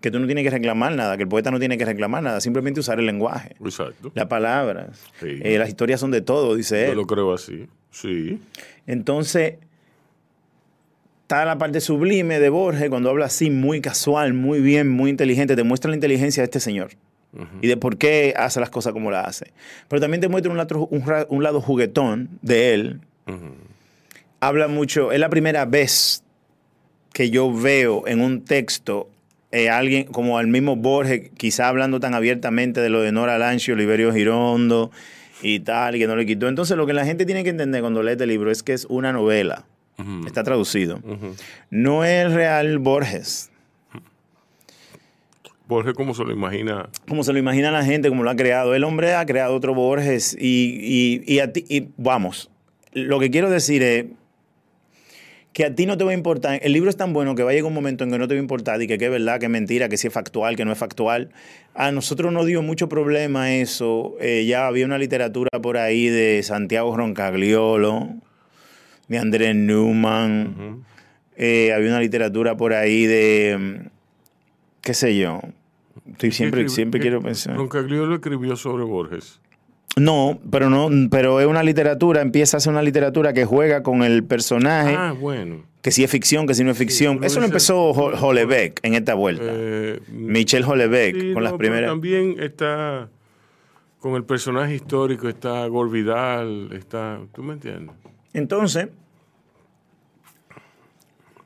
Que 0.00 0.10
tú 0.10 0.18
no 0.18 0.26
tienes 0.26 0.44
que 0.44 0.50
reclamar 0.50 0.92
nada, 0.94 1.16
que 1.16 1.24
el 1.24 1.28
poeta 1.28 1.50
no 1.50 1.58
tiene 1.58 1.76
que 1.76 1.84
reclamar 1.84 2.22
nada, 2.22 2.40
simplemente 2.40 2.80
usar 2.80 2.98
el 2.98 3.06
lenguaje. 3.06 3.54
Exacto. 3.62 4.10
Las 4.14 4.26
palabras. 4.26 4.98
Sí. 5.20 5.38
Eh, 5.42 5.58
las 5.58 5.68
historias 5.68 6.00
son 6.00 6.10
de 6.10 6.22
todo, 6.22 6.54
dice 6.54 6.86
Yo 6.86 6.92
él. 6.92 6.96
lo 6.96 7.06
creo 7.06 7.34
así. 7.34 7.66
Sí. 7.90 8.40
Entonces, 8.86 9.54
está 11.22 11.44
la 11.44 11.58
parte 11.58 11.80
sublime 11.80 12.40
de 12.40 12.48
Borges 12.48 12.88
cuando 12.88 13.10
habla 13.10 13.26
así, 13.26 13.50
muy 13.50 13.80
casual, 13.80 14.32
muy 14.32 14.60
bien, 14.60 14.88
muy 14.88 15.10
inteligente. 15.10 15.54
Te 15.54 15.62
muestra 15.64 15.90
la 15.90 15.96
inteligencia 15.96 16.42
de 16.42 16.44
este 16.46 16.60
señor 16.60 16.90
y 17.62 17.68
de 17.68 17.76
por 17.76 17.96
qué 17.96 18.34
hace 18.36 18.58
las 18.58 18.70
cosas 18.70 18.92
como 18.92 19.10
las 19.12 19.26
hace. 19.28 19.52
Pero 19.88 20.00
también 20.00 20.20
te 20.20 20.28
muestra 20.28 20.50
un 20.52 21.06
ra- 21.06 21.26
un 21.28 21.42
lado 21.42 21.60
juguetón 21.60 22.28
de 22.42 22.74
él. 22.74 23.00
Habla 24.40 24.66
mucho, 24.68 25.12
es 25.12 25.20
la 25.20 25.28
primera 25.28 25.64
vez 25.66 26.24
que 27.12 27.30
yo 27.30 27.52
veo 27.52 28.06
en 28.08 28.20
un 28.20 28.42
texto 28.44 29.08
eh, 29.52 29.68
alguien 29.70 30.04
como 30.04 30.38
al 30.38 30.46
mismo 30.46 30.76
Borges, 30.76 31.30
quizá 31.36 31.68
hablando 31.68 31.98
tan 32.00 32.14
abiertamente 32.14 32.80
de 32.80 32.88
lo 32.88 33.00
de 33.00 33.12
Nora 33.12 33.36
Lanchi, 33.38 33.72
Oliverio 33.72 34.12
Girondo 34.12 34.90
y 35.42 35.60
tal, 35.60 35.96
y 35.96 35.98
que 35.98 36.06
no 36.06 36.16
le 36.16 36.26
quitó. 36.26 36.48
Entonces, 36.48 36.76
lo 36.76 36.86
que 36.86 36.92
la 36.92 37.04
gente 37.04 37.24
tiene 37.26 37.42
que 37.44 37.50
entender 37.50 37.80
cuando 37.80 38.02
lee 38.02 38.12
este 38.12 38.26
libro 38.26 38.50
es 38.50 38.62
que 38.62 38.72
es 38.74 38.84
una 38.88 39.12
novela. 39.12 39.64
Está 40.26 40.42
traducido. 40.44 41.00
No 41.68 42.04
es 42.04 42.32
real 42.32 42.78
Borges, 42.78 43.50
Borges, 45.66 45.94
como 45.94 46.14
se 46.14 46.24
lo 46.24 46.32
imagina? 46.32 46.88
como 47.06 47.22
se 47.22 47.32
lo 47.32 47.38
imagina 47.38 47.70
la 47.70 47.84
gente, 47.84 48.08
como 48.08 48.22
lo 48.24 48.30
ha 48.30 48.36
creado. 48.36 48.74
El 48.74 48.82
hombre 48.84 49.14
ha 49.14 49.24
creado 49.26 49.54
otro 49.54 49.74
Borges 49.74 50.36
y, 50.38 50.78
y- 51.26 51.32
y 51.34 51.38
a 51.40 51.52
ti- 51.52 51.64
y 51.68 51.88
vamos, 51.96 52.50
lo 52.92 53.20
que 53.20 53.30
quiero 53.30 53.50
decir 53.50 53.82
es 53.82 54.06
que 55.52 55.64
a 55.64 55.74
ti 55.74 55.86
no 55.86 55.96
te 55.98 56.04
va 56.04 56.12
a 56.12 56.14
importar. 56.14 56.60
El 56.62 56.72
libro 56.72 56.90
es 56.90 56.96
tan 56.96 57.12
bueno 57.12 57.34
que 57.34 57.42
va 57.42 57.50
a 57.50 57.52
llegar 57.52 57.66
un 57.66 57.74
momento 57.74 58.04
en 58.04 58.10
que 58.10 58.18
no 58.18 58.28
te 58.28 58.34
va 58.34 58.38
a 58.38 58.42
importar 58.42 58.80
y 58.82 58.86
que, 58.86 58.98
que 58.98 59.06
es 59.06 59.10
verdad, 59.10 59.40
que 59.40 59.46
es 59.46 59.50
mentira, 59.50 59.88
que 59.88 59.96
si 59.96 60.06
es 60.06 60.12
factual, 60.12 60.56
que 60.56 60.64
no 60.64 60.72
es 60.72 60.78
factual. 60.78 61.30
A 61.74 61.90
nosotros 61.90 62.32
nos 62.32 62.46
dio 62.46 62.62
mucho 62.62 62.88
problema 62.88 63.52
eso. 63.54 64.16
Eh, 64.20 64.44
ya 64.46 64.66
había 64.66 64.86
una 64.86 64.98
literatura 64.98 65.50
por 65.60 65.76
ahí 65.76 66.06
de 66.06 66.42
Santiago 66.42 66.96
Roncagliolo, 66.96 68.10
de 69.08 69.18
Andrés 69.18 69.56
Newman. 69.56 70.84
Eh, 71.36 71.72
había 71.72 71.88
una 71.88 72.00
literatura 72.00 72.56
por 72.56 72.72
ahí 72.72 73.06
de, 73.06 73.80
qué 74.82 74.94
sé 74.94 75.16
yo. 75.16 75.40
Estoy 76.12 76.32
siempre, 76.32 76.68
siempre 76.68 77.00
¿qué? 77.00 77.04
quiero 77.04 77.22
pensar. 77.22 77.56
Roncagliolo 77.56 78.14
escribió 78.14 78.56
sobre 78.56 78.84
Borges. 78.84 79.40
No, 79.96 80.38
pero 80.50 80.70
no, 80.70 80.88
pero 81.10 81.40
es 81.40 81.46
una 81.46 81.62
literatura, 81.62 82.22
empieza 82.22 82.56
a 82.56 82.60
ser 82.60 82.72
una 82.72 82.82
literatura 82.82 83.32
que 83.32 83.44
juega 83.44 83.82
con 83.82 84.02
el 84.02 84.24
personaje, 84.24 84.94
Ah, 84.96 85.12
bueno. 85.18 85.64
que 85.82 85.90
si 85.90 86.04
es 86.04 86.10
ficción, 86.10 86.46
que 86.46 86.54
si 86.54 86.62
no 86.64 86.70
es 86.70 86.78
ficción. 86.78 87.22
Eso 87.24 87.40
lo 87.40 87.46
empezó 87.46 87.90
Ho- 87.90 88.16
Houellebecq 88.16 88.80
en 88.84 88.94
esta 88.94 89.14
vuelta. 89.14 89.44
Eh, 89.46 90.00
Michel 90.12 90.64
Houellebecq 90.64 91.14
sí, 91.16 91.20
con 91.32 91.34
no, 91.34 91.40
las 91.40 91.52
pero 91.52 91.58
primeras. 91.58 91.90
También 91.90 92.36
está 92.38 93.08
con 93.98 94.14
el 94.14 94.24
personaje 94.24 94.74
histórico, 94.76 95.28
está 95.28 95.66
Gorvidal, 95.66 96.70
está. 96.72 97.18
¿Tú 97.34 97.42
me 97.42 97.54
entiendes? 97.54 97.94
Entonces, 98.32 98.88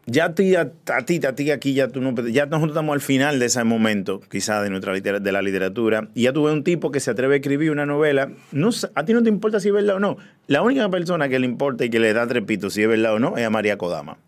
ya 0.07 0.27
a 0.27 0.35
ti, 0.35 0.55
a, 0.55 0.73
a 0.93 1.05
ti, 1.05 1.21
a 1.25 1.35
ti 1.35 1.51
aquí, 1.51 1.75
ya 1.75 1.89
tú 1.89 2.01
no, 2.01 2.15
ya 2.29 2.47
nosotros 2.47 2.71
estamos 2.71 2.95
al 2.95 3.01
final 3.01 3.39
de 3.39 3.47
ese 3.47 3.65
momento, 3.65 4.21
quizás 4.31 4.63
de 4.63 4.71
nuestra 4.71 4.93
de 4.93 5.33
la 5.33 5.43
literatura, 5.43 6.09
y 6.15 6.23
ya 6.23 6.33
tuve 6.33 6.53
un 6.53 6.65
tipo 6.65 6.91
que 6.91 7.01
se 7.01 7.11
atreve 7.11 7.35
a 7.35 7.37
escribir 7.39 7.71
una 7.71 7.87
novela. 7.87 8.31
No, 8.53 8.71
a 8.95 9.05
ti 9.05 9.13
no 9.13 9.23
te 9.23 9.29
importa 9.29 9.61
si 9.61 9.69
es 9.69 9.75
verdad 9.75 9.97
o 9.97 10.01
no. 10.01 10.17
La 10.47 10.63
única 10.63 10.89
persona 10.89 11.29
que 11.29 11.39
le 11.39 11.47
importa 11.47 11.85
y 11.85 11.91
que 11.91 12.01
le 12.01 12.13
da 12.13 12.27
trepito 12.27 12.71
si 12.71 12.83
es 12.83 12.89
verdad 12.89 13.15
o 13.15 13.19
no 13.19 13.37
es 13.37 13.45
a 13.45 13.51
María 13.51 13.79
Kodama. 13.79 14.19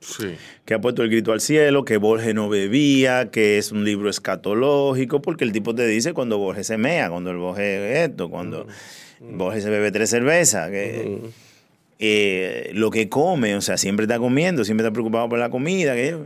Sí. 0.00 0.36
que 0.64 0.72
ha 0.72 0.80
puesto 0.80 1.02
el 1.02 1.10
grito 1.10 1.32
al 1.32 1.42
cielo, 1.42 1.84
que 1.84 1.98
Borges 1.98 2.34
no 2.34 2.48
bebía, 2.48 3.30
que 3.30 3.58
es 3.58 3.70
un 3.70 3.84
libro 3.84 4.08
escatológico, 4.08 5.20
porque 5.20 5.44
el 5.44 5.52
tipo 5.52 5.74
te 5.74 5.86
dice 5.86 6.14
cuando 6.14 6.38
Borges 6.38 6.68
se 6.68 6.78
mea, 6.78 7.10
cuando 7.10 7.30
el 7.30 7.36
Borges 7.36 8.08
esto, 8.08 8.30
cuando 8.30 8.66
Borges 9.20 9.62
se 9.62 9.68
bebe 9.68 9.92
tres 9.92 10.08
cervezas, 10.08 10.70
que 10.70 11.20
eh, 12.02 12.70
lo 12.72 12.90
que 12.90 13.10
come, 13.10 13.54
o 13.54 13.60
sea, 13.60 13.76
siempre 13.76 14.04
está 14.04 14.18
comiendo, 14.18 14.64
siempre 14.64 14.86
está 14.86 14.92
preocupado 14.92 15.28
por 15.28 15.38
la 15.38 15.50
comida. 15.50 15.94
Que, 15.94 16.16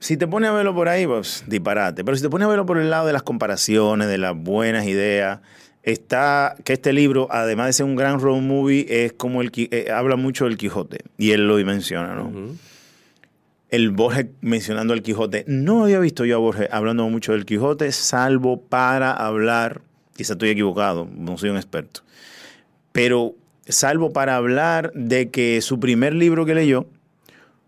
Si 0.00 0.18
te 0.18 0.28
pones 0.28 0.50
a 0.50 0.52
verlo 0.52 0.74
por 0.74 0.90
ahí, 0.90 1.06
pues 1.06 1.44
disparate. 1.46 2.04
Pero 2.04 2.14
si 2.14 2.22
te 2.22 2.28
pones 2.28 2.44
a 2.44 2.48
verlo 2.50 2.66
por 2.66 2.76
el 2.76 2.90
lado 2.90 3.06
de 3.06 3.14
las 3.14 3.22
comparaciones, 3.22 4.06
de 4.06 4.18
las 4.18 4.36
buenas 4.36 4.86
ideas, 4.86 5.40
está 5.82 6.56
que 6.62 6.74
este 6.74 6.92
libro, 6.92 7.28
además 7.30 7.68
de 7.68 7.72
ser 7.72 7.86
un 7.86 7.96
gran 7.96 8.20
road 8.20 8.42
movie, 8.42 8.86
es 8.86 9.14
como 9.14 9.40
el 9.40 9.50
eh, 9.54 9.90
habla 9.90 10.16
mucho 10.16 10.44
del 10.44 10.58
Quijote. 10.58 10.98
Y 11.16 11.30
él 11.30 11.48
lo 11.48 11.56
menciona, 11.64 12.14
¿no? 12.14 12.30
El 13.70 13.90
Borges 13.92 14.26
mencionando 14.42 14.92
al 14.92 15.00
Quijote. 15.00 15.44
No 15.46 15.84
había 15.84 16.00
visto 16.00 16.26
yo 16.26 16.36
a 16.36 16.38
Borges 16.38 16.68
hablando 16.70 17.08
mucho 17.08 17.32
del 17.32 17.46
Quijote, 17.46 17.92
salvo 17.92 18.60
para 18.60 19.10
hablar, 19.10 19.80
quizá 20.14 20.34
estoy 20.34 20.50
equivocado, 20.50 21.08
no 21.16 21.38
soy 21.38 21.48
un 21.48 21.56
experto, 21.56 22.02
pero 22.92 23.34
salvo 23.68 24.12
para 24.12 24.36
hablar 24.36 24.92
de 24.94 25.30
que 25.30 25.60
su 25.60 25.78
primer 25.80 26.14
libro 26.14 26.44
que 26.46 26.54
leyó 26.54 26.86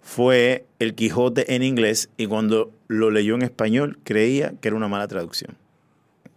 fue 0.01 0.65
El 0.79 0.95
Quijote 0.95 1.55
en 1.55 1.63
inglés 1.63 2.11
y 2.17 2.27
cuando 2.27 2.73
lo 2.89 3.11
leyó 3.11 3.35
en 3.35 3.43
español 3.43 3.99
creía 4.05 4.55
que 4.61 4.69
era 4.69 4.77
una 4.77 4.89
mala 4.89 5.07
traducción. 5.09 5.57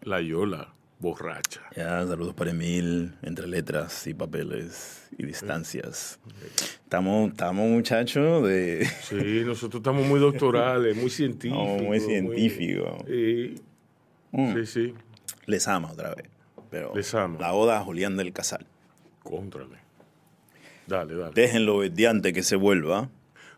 La 0.04 0.22
Yola, 0.22 0.74
borracha. 1.00 1.62
Ya, 1.76 2.06
saludos 2.06 2.34
para 2.34 2.52
Emil, 2.52 3.14
entre 3.22 3.48
letras 3.48 4.06
y 4.06 4.14
papeles 4.14 5.08
y 5.18 5.26
distancias. 5.26 6.20
Estamos, 6.84 7.32
estamos 7.32 7.70
muchachos, 7.70 8.46
de... 8.48 8.86
Sí, 9.02 9.44
nosotros 9.46 9.80
estamos 9.80 10.06
muy 10.06 10.20
doctorales, 10.20 10.96
muy 10.98 11.10
científicos. 11.10 11.82
Muy 11.82 12.00
científicos. 12.00 13.04
Sí, 13.08 13.56
Mm. 14.36 14.54
sí, 14.56 14.66
sí. 14.66 14.94
Les 15.46 15.68
ama 15.68 15.92
otra 15.92 16.16
vez. 16.16 16.26
Pero 16.72 16.92
Les 16.96 17.14
ama. 17.14 17.38
la 17.40 17.54
oda 17.54 17.78
a 17.78 17.84
Julián 17.84 18.18
del 18.18 18.34
Casal. 18.34 18.66
Contrale. 19.24 19.78
Dale, 20.88 21.16
dale. 21.16 21.32
Déjenlo 21.34 21.78
verdiante 21.80 22.34
que 22.34 22.44
se 22.44 22.56
vuelva. 22.56 23.10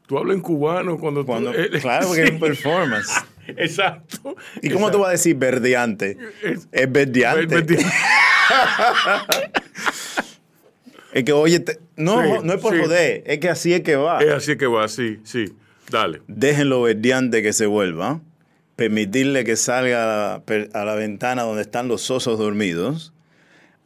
Tú 0.07 0.17
hablas 0.19 0.35
en 0.35 0.41
cubano 0.41 0.99
cuando, 0.99 1.21
tú- 1.21 1.25
Cuando, 1.27 1.53
eh, 1.53 1.69
claro, 1.81 2.07
porque 2.07 2.23
es 2.23 2.31
un 2.31 2.39
performance. 2.39 3.11
Exacto. 3.47 4.35
¿Y 4.61 4.69
cómo 4.69 4.91
tú 4.91 4.99
vas 4.99 5.09
a 5.09 5.11
decir 5.13 5.35
verdiante? 5.35 6.17
Es- 6.43 6.67
Es 6.71 6.91
verdiante. 6.91 7.47
Verdi- 7.65 7.83
Es 11.13 11.23
que, 11.23 11.31
oye, 11.31 11.59
te- 11.61 11.79
no, 11.95 12.21
Sí, 12.23 12.29
no 12.43 12.53
es 12.53 12.61
por 12.61 12.73
sí. 12.75 12.81
joder, 12.81 13.23
es 13.25 13.39
que 13.39 13.49
así 13.49 13.73
es 13.73 13.81
que 13.81 13.95
va. 13.95 14.19
Es 14.21 14.33
así 14.33 14.57
que 14.57 14.67
va, 14.67 14.87
sí, 14.87 15.19
sí. 15.23 15.45
Dale. 15.89 16.21
Déjenlo 16.27 16.81
verdiante 16.81 17.41
que 17.41 17.53
se 17.53 17.65
vuelva. 17.67 18.19
Permitirle 18.75 19.45
que 19.45 19.55
salga 19.55 20.03
a 20.03 20.07
la, 20.33 20.43
per- 20.43 20.69
a 20.73 20.83
la 20.83 20.95
ventana 20.95 21.43
donde 21.43 21.61
están 21.61 21.87
los 21.87 22.11
osos 22.11 22.37
dormidos. 22.37 23.13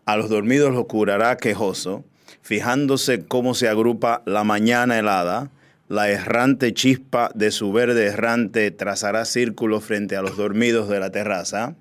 A 0.10 0.18
los 0.18 0.28
dormidos 0.28 0.74
los 0.74 0.88
curará 0.88 1.38
quejoso, 1.38 2.04
fijándose 2.42 3.26
cómo 3.26 3.54
se 3.54 3.70
agrupa 3.70 4.24
la 4.26 4.44
mañana 4.44 4.98
helada. 4.98 5.52
La 5.88 6.10
errante 6.10 6.74
chispa 6.74 7.30
de 7.36 7.52
su 7.52 7.72
verde 7.72 8.08
errante 8.08 8.72
trazará 8.72 9.24
círculos 9.26 9.84
frente 9.84 10.16
a 10.16 10.24
los 10.24 10.36
dormidos 10.36 10.90
de 10.90 11.00
la 11.00 11.12
terraza. 11.12 11.76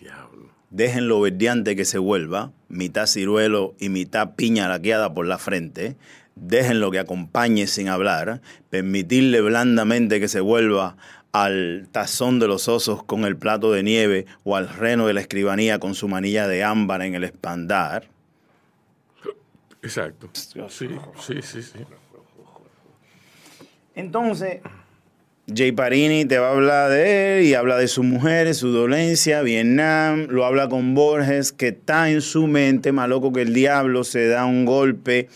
Diablo. 0.00 0.50
Déjenlo 0.70 1.20
verdiante 1.20 1.74
que 1.74 1.84
se 1.84 1.98
vuelva, 1.98 2.52
mitad 2.68 3.08
ciruelo 3.08 3.74
y 3.80 3.88
mitad 3.88 4.36
piña 4.36 4.68
laqueada 4.68 5.12
por 5.12 5.26
la 5.26 5.38
frente. 5.38 5.96
Déjenlo 6.36 6.92
que 6.92 7.00
acompañe 7.00 7.66
sin 7.66 7.88
hablar. 7.88 8.40
Permitirle 8.70 9.40
blandamente 9.40 10.20
que 10.20 10.28
se 10.28 10.38
vuelva 10.38 10.96
al 11.44 11.88
tazón 11.92 12.38
de 12.38 12.48
los 12.48 12.68
osos 12.68 13.04
con 13.04 13.24
el 13.24 13.36
plato 13.36 13.72
de 13.72 13.82
nieve 13.82 14.26
o 14.44 14.56
al 14.56 14.68
reno 14.68 15.06
de 15.06 15.14
la 15.14 15.20
escribanía 15.20 15.78
con 15.78 15.94
su 15.94 16.08
manilla 16.08 16.48
de 16.48 16.64
ámbar 16.64 17.02
en 17.02 17.14
el 17.14 17.24
espandar. 17.24 18.08
Exacto. 19.82 20.30
Sí, 20.32 20.88
sí, 21.20 21.42
sí, 21.42 21.62
sí. 21.62 21.78
Entonces, 23.94 24.60
Jay 25.54 25.72
Parini 25.72 26.24
te 26.24 26.38
va 26.38 26.48
a 26.48 26.52
hablar 26.52 26.90
de 26.90 27.38
él 27.38 27.44
y 27.46 27.54
habla 27.54 27.76
de 27.76 27.86
sus 27.86 28.04
mujeres, 28.04 28.56
su 28.56 28.68
dolencia, 28.72 29.42
Vietnam, 29.42 30.26
lo 30.28 30.44
habla 30.44 30.68
con 30.68 30.94
Borges, 30.94 31.52
que 31.52 31.68
está 31.68 32.10
en 32.10 32.20
su 32.20 32.46
mente, 32.46 32.92
más 32.92 33.08
loco 33.08 33.32
que 33.32 33.42
el 33.42 33.54
diablo, 33.54 34.02
se 34.02 34.26
da 34.26 34.44
un 34.44 34.64
golpe, 34.64 35.28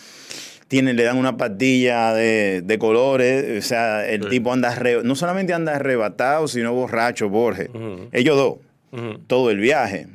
tiene, 0.71 0.95
le 0.95 1.03
dan 1.03 1.19
una 1.19 1.37
pastilla 1.37 2.15
de, 2.15 2.63
de 2.63 2.79
colores, 2.79 3.59
o 3.59 3.67
sea, 3.67 4.09
el 4.09 4.23
Sí. 4.23 4.29
tipo 4.31 4.53
anda, 4.53 4.73
arre- 4.73 5.03
no 5.03 5.17
solamente 5.17 5.53
anda 5.53 5.75
arrebatado, 5.75 6.47
sino 6.47 6.73
borracho, 6.73 7.29
Borges. 7.29 7.69
Ellos 8.13 8.37
dos, 8.37 9.19
todo 9.27 9.51
el 9.51 9.59
viaje 9.59 10.07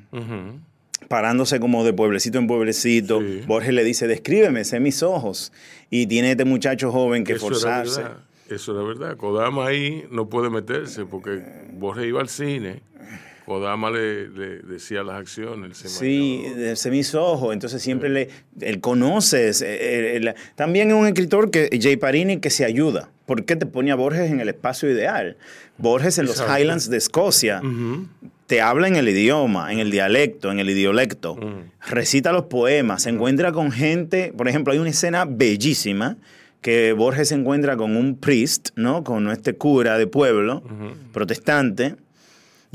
parándose 1.09 1.59
como 1.59 1.83
de 1.83 1.93
pueblecito 1.93 2.37
en 2.39 2.47
pueblecito. 2.47 3.19
Sí. 3.21 3.41
Borges 3.45 3.73
le 3.73 3.83
dice, 3.83 4.07
descríbeme, 4.07 4.63
sé 4.63 4.79
mis 4.79 5.03
ojos. 5.03 5.51
Y 5.89 6.07
tiene 6.07 6.31
este 6.31 6.45
muchacho 6.45 6.91
joven 6.91 7.23
que 7.25 7.33
Eso 7.33 7.47
forzarse. 7.47 8.03
Eso 8.49 8.71
era 8.73 8.87
verdad. 8.87 9.17
Kodama 9.17 9.67
ahí 9.67 10.05
no 10.09 10.29
puede 10.29 10.49
meterse 10.49 11.05
porque 11.05 11.41
Borges 11.73 12.05
iba 12.05 12.21
al 12.21 12.29
cine. 12.29 12.81
Kodama 13.45 13.91
le, 13.91 14.27
le 14.29 14.57
decía 14.59 15.03
las 15.03 15.15
acciones. 15.19 15.77
se 15.77 15.87
Sí, 15.89 16.43
de 16.55 16.71
ese 16.73 16.89
mis 16.91 17.13
ojos. 17.15 17.53
Entonces 17.53 17.81
siempre 17.81 18.09
le, 18.09 18.29
él 18.61 18.79
conoce. 18.81 19.49
es- 19.49 19.61
eh, 19.61 20.15
él- 20.17 20.33
también 20.55 20.89
es 20.89 20.95
un 20.95 21.05
escritor 21.07 21.51
que, 21.51 21.69
Jay 21.81 21.95
Parini, 21.97 22.37
que 22.39 22.49
se 22.49 22.65
ayuda. 22.65 23.09
¿Por 23.25 23.45
qué 23.45 23.55
te 23.55 23.65
pone 23.65 23.91
a 23.91 23.95
Borges 23.95 24.29
en 24.31 24.39
el 24.39 24.49
espacio 24.49 24.89
ideal? 24.89 25.37
Borges 25.77 26.17
en 26.19 26.25
los. 26.25 26.37
Highlands 26.61 26.89
de 26.89 26.97
Escocia 26.97 27.61
te 28.47 28.61
habla 28.61 28.87
en 28.87 28.95
el 28.95 29.09
idioma, 29.09 29.71
en 29.73 29.79
el 29.79 29.89
dialecto, 29.89 30.51
en 30.51 30.59
el 30.59 30.69
idiolecto. 30.69 31.35
Recita 31.89 32.31
los 32.31 32.43
poemas, 32.45 33.01
se 33.03 33.09
encuentra 33.09 33.51
con 33.51 33.71
gente. 33.71 34.31
Por 34.37 34.47
ejemplo, 34.47 34.71
hay 34.73 34.79
una 34.79 34.91
escena 34.91 35.25
bellísima 35.25 36.17
que 36.61 36.93
Borges 36.93 37.29
se 37.29 37.35
encuentra 37.35 37.77
con 37.77 37.95
un 37.97 38.15
priest, 38.17 38.69
¿no? 38.75 39.03
Con 39.03 39.29
este 39.29 39.53
cura 39.55 39.97
de 39.97 40.05
pueblo, 40.07 40.63
protestante, 41.13 41.95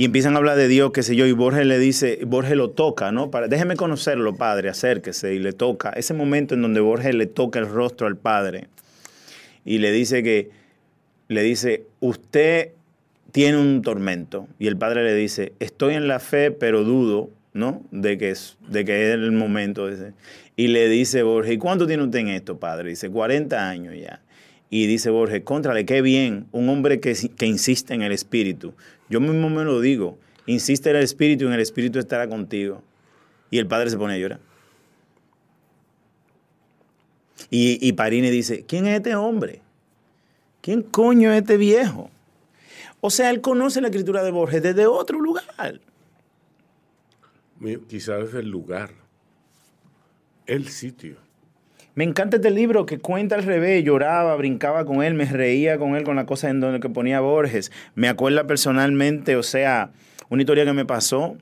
y 0.00 0.06
empiezan 0.06 0.32
a 0.32 0.38
hablar 0.38 0.56
de 0.56 0.66
Dios, 0.66 0.92
qué 0.92 1.02
sé 1.02 1.14
yo, 1.14 1.26
y 1.26 1.32
Borges 1.32 1.66
le 1.66 1.78
dice, 1.78 2.20
Borges 2.26 2.56
lo 2.56 2.70
toca, 2.70 3.12
¿no? 3.12 3.30
Para, 3.30 3.48
déjeme 3.48 3.76
conocerlo, 3.76 4.34
padre, 4.34 4.70
acérquese, 4.70 5.34
y 5.34 5.38
le 5.38 5.52
toca. 5.52 5.90
Ese 5.90 6.14
momento 6.14 6.54
en 6.54 6.62
donde 6.62 6.80
Borges 6.80 7.14
le 7.14 7.26
toca 7.26 7.58
el 7.58 7.68
rostro 7.68 8.06
al 8.06 8.16
padre 8.16 8.68
y 9.62 9.76
le 9.76 9.92
dice 9.92 10.22
que, 10.22 10.48
le 11.28 11.42
dice, 11.42 11.84
usted 12.00 12.70
tiene 13.30 13.58
un 13.58 13.82
tormento. 13.82 14.48
Y 14.58 14.68
el 14.68 14.78
padre 14.78 15.04
le 15.04 15.14
dice, 15.14 15.52
estoy 15.60 15.96
en 15.96 16.08
la 16.08 16.18
fe, 16.18 16.50
pero 16.50 16.82
dudo, 16.82 17.28
¿no? 17.52 17.82
De 17.90 18.16
que 18.16 18.30
es, 18.30 18.56
de 18.70 18.86
que 18.86 19.06
es 19.06 19.12
el 19.12 19.32
momento. 19.32 19.86
Dice. 19.86 20.14
Y 20.56 20.68
le 20.68 20.88
dice 20.88 21.22
Borges, 21.22 21.52
¿y 21.52 21.58
cuánto 21.58 21.86
tiene 21.86 22.04
usted 22.04 22.20
en 22.20 22.28
esto, 22.28 22.58
padre? 22.58 22.88
Dice, 22.88 23.10
40 23.10 23.68
años 23.68 23.94
ya. 24.00 24.22
Y 24.70 24.86
dice 24.86 25.10
Borges, 25.10 25.42
contrale, 25.42 25.84
qué 25.84 26.00
bien, 26.00 26.46
un 26.52 26.70
hombre 26.70 27.00
que, 27.00 27.14
que 27.36 27.44
insiste 27.44 27.92
en 27.92 28.00
el 28.00 28.12
espíritu. 28.12 28.72
Yo 29.10 29.20
mismo 29.20 29.50
me 29.50 29.64
lo 29.64 29.80
digo, 29.80 30.18
insiste 30.46 30.88
en 30.90 30.96
el 30.96 31.02
espíritu 31.02 31.44
y 31.44 31.46
en 31.48 31.52
el 31.52 31.60
espíritu 31.60 31.98
estará 31.98 32.28
contigo. 32.28 32.82
Y 33.50 33.58
el 33.58 33.66
padre 33.66 33.90
se 33.90 33.98
pone 33.98 34.14
a 34.14 34.18
llorar. 34.18 34.40
Y, 37.50 37.86
y 37.86 37.92
Parini 37.92 38.30
dice, 38.30 38.64
¿quién 38.64 38.86
es 38.86 38.96
este 38.96 39.16
hombre? 39.16 39.60
¿Quién 40.60 40.82
coño 40.82 41.32
es 41.32 41.40
este 41.40 41.56
viejo? 41.56 42.10
O 43.00 43.10
sea, 43.10 43.30
él 43.30 43.40
conoce 43.40 43.80
la 43.80 43.88
escritura 43.88 44.22
de 44.22 44.30
Borges 44.30 44.62
desde 44.62 44.86
otro 44.86 45.20
lugar. 45.20 45.80
Quizás 47.88 48.28
es 48.28 48.34
el 48.34 48.48
lugar, 48.48 48.90
el 50.46 50.68
sitio. 50.68 51.16
Me 51.94 52.04
encanta 52.04 52.36
este 52.36 52.50
libro 52.50 52.86
que 52.86 52.98
cuenta 52.98 53.34
al 53.34 53.42
revés, 53.42 53.84
lloraba, 53.84 54.34
brincaba 54.36 54.84
con 54.84 55.02
él, 55.02 55.14
me 55.14 55.24
reía 55.24 55.78
con 55.78 55.96
él 55.96 56.04
con 56.04 56.16
la 56.16 56.26
cosa 56.26 56.48
en 56.48 56.60
donde 56.60 56.80
que 56.80 56.88
ponía 56.88 57.20
Borges. 57.20 57.72
Me 57.94 58.08
acuerda 58.08 58.46
personalmente, 58.46 59.36
o 59.36 59.42
sea, 59.42 59.90
una 60.28 60.42
historia 60.42 60.64
que 60.64 60.72
me 60.72 60.84
pasó 60.84 61.36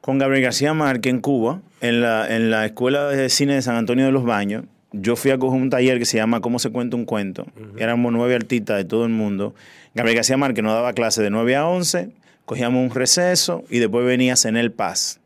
con 0.00 0.18
Gabriel 0.18 0.42
García 0.44 0.74
Márquez 0.74 1.12
en 1.12 1.20
Cuba, 1.20 1.60
en 1.80 2.00
la, 2.00 2.34
en 2.34 2.50
la 2.50 2.66
Escuela 2.66 3.08
de 3.08 3.28
Cine 3.28 3.54
de 3.54 3.62
San 3.62 3.76
Antonio 3.76 4.04
de 4.04 4.12
los 4.12 4.24
Baños. 4.24 4.64
Yo 4.92 5.16
fui 5.16 5.30
a 5.30 5.38
coger 5.38 5.60
un 5.60 5.70
taller 5.70 5.98
que 5.98 6.04
se 6.04 6.18
llama 6.18 6.40
¿Cómo 6.40 6.58
se 6.58 6.70
cuenta 6.70 6.96
un 6.96 7.06
cuento? 7.06 7.46
Éramos 7.78 8.12
nueve 8.12 8.34
artistas 8.34 8.76
de 8.76 8.84
todo 8.84 9.04
el 9.04 9.10
mundo. 9.10 9.54
Gabriel 9.94 10.16
García 10.16 10.36
Márquez 10.36 10.64
nos 10.64 10.74
daba 10.74 10.92
clase 10.92 11.22
de 11.22 11.30
9 11.30 11.56
a 11.56 11.66
11, 11.66 12.10
cogíamos 12.44 12.82
un 12.82 12.94
receso 12.94 13.64
y 13.70 13.78
después 13.78 14.06
venía 14.06 14.36
Cenel 14.36 14.72
Paz. 14.72 15.20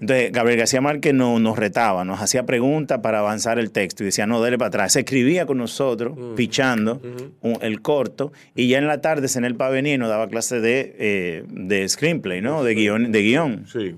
Entonces, 0.00 0.30
Gabriel 0.32 0.58
García 0.58 0.80
Márquez 0.80 1.14
no, 1.14 1.38
nos 1.38 1.58
retaba, 1.58 2.04
nos 2.04 2.20
hacía 2.20 2.44
preguntas 2.44 2.98
para 3.02 3.20
avanzar 3.20 3.58
el 3.58 3.70
texto 3.70 4.02
y 4.02 4.06
decía, 4.06 4.26
no, 4.26 4.42
dele 4.42 4.58
para 4.58 4.68
atrás. 4.68 4.92
Se 4.92 5.00
escribía 5.00 5.46
con 5.46 5.56
nosotros, 5.58 6.16
pichando 6.36 7.00
un- 7.40 7.58
el 7.62 7.80
corto, 7.80 8.32
y 8.54 8.68
ya 8.68 8.78
en 8.78 8.86
la 8.86 9.00
tarde 9.00 9.26
en 9.34 9.44
el 9.44 9.54
pa 9.54 9.68
venía 9.70 9.94
y 9.94 9.98
nos 9.98 10.08
daba 10.10 10.28
clase 10.28 10.60
de, 10.60 10.94
eh, 10.98 11.44
de 11.48 11.88
screenplay, 11.88 12.40
¿no? 12.42 12.62
De 12.62 12.74
guion. 12.74 13.10
De 13.10 13.22
guion. 13.22 13.64
Sí. 13.72 13.96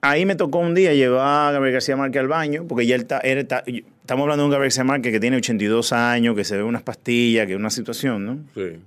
Ahí 0.00 0.26
me 0.26 0.34
tocó 0.34 0.58
un 0.58 0.74
día 0.74 0.92
llevar 0.94 1.48
a 1.48 1.52
Gabriel 1.52 1.74
García 1.74 1.96
Márquez 1.96 2.20
al 2.20 2.28
baño, 2.28 2.64
porque 2.68 2.86
ya 2.86 2.96
él 2.96 3.02
está, 3.02 3.18
él 3.18 3.38
está- 3.38 3.62
estamos 3.66 4.22
hablando 4.24 4.42
de 4.42 4.46
un 4.46 4.50
Gabriel 4.50 4.68
García 4.70 4.84
Márquez 4.84 5.12
que 5.12 5.20
tiene 5.20 5.36
82 5.36 5.92
años, 5.92 6.34
que 6.34 6.42
se 6.44 6.56
ve 6.56 6.64
unas 6.64 6.82
pastillas, 6.82 7.46
que 7.46 7.52
es 7.52 7.58
una 7.58 7.70
situación, 7.70 8.24
¿no? 8.26 8.38
Sí. 8.54 8.78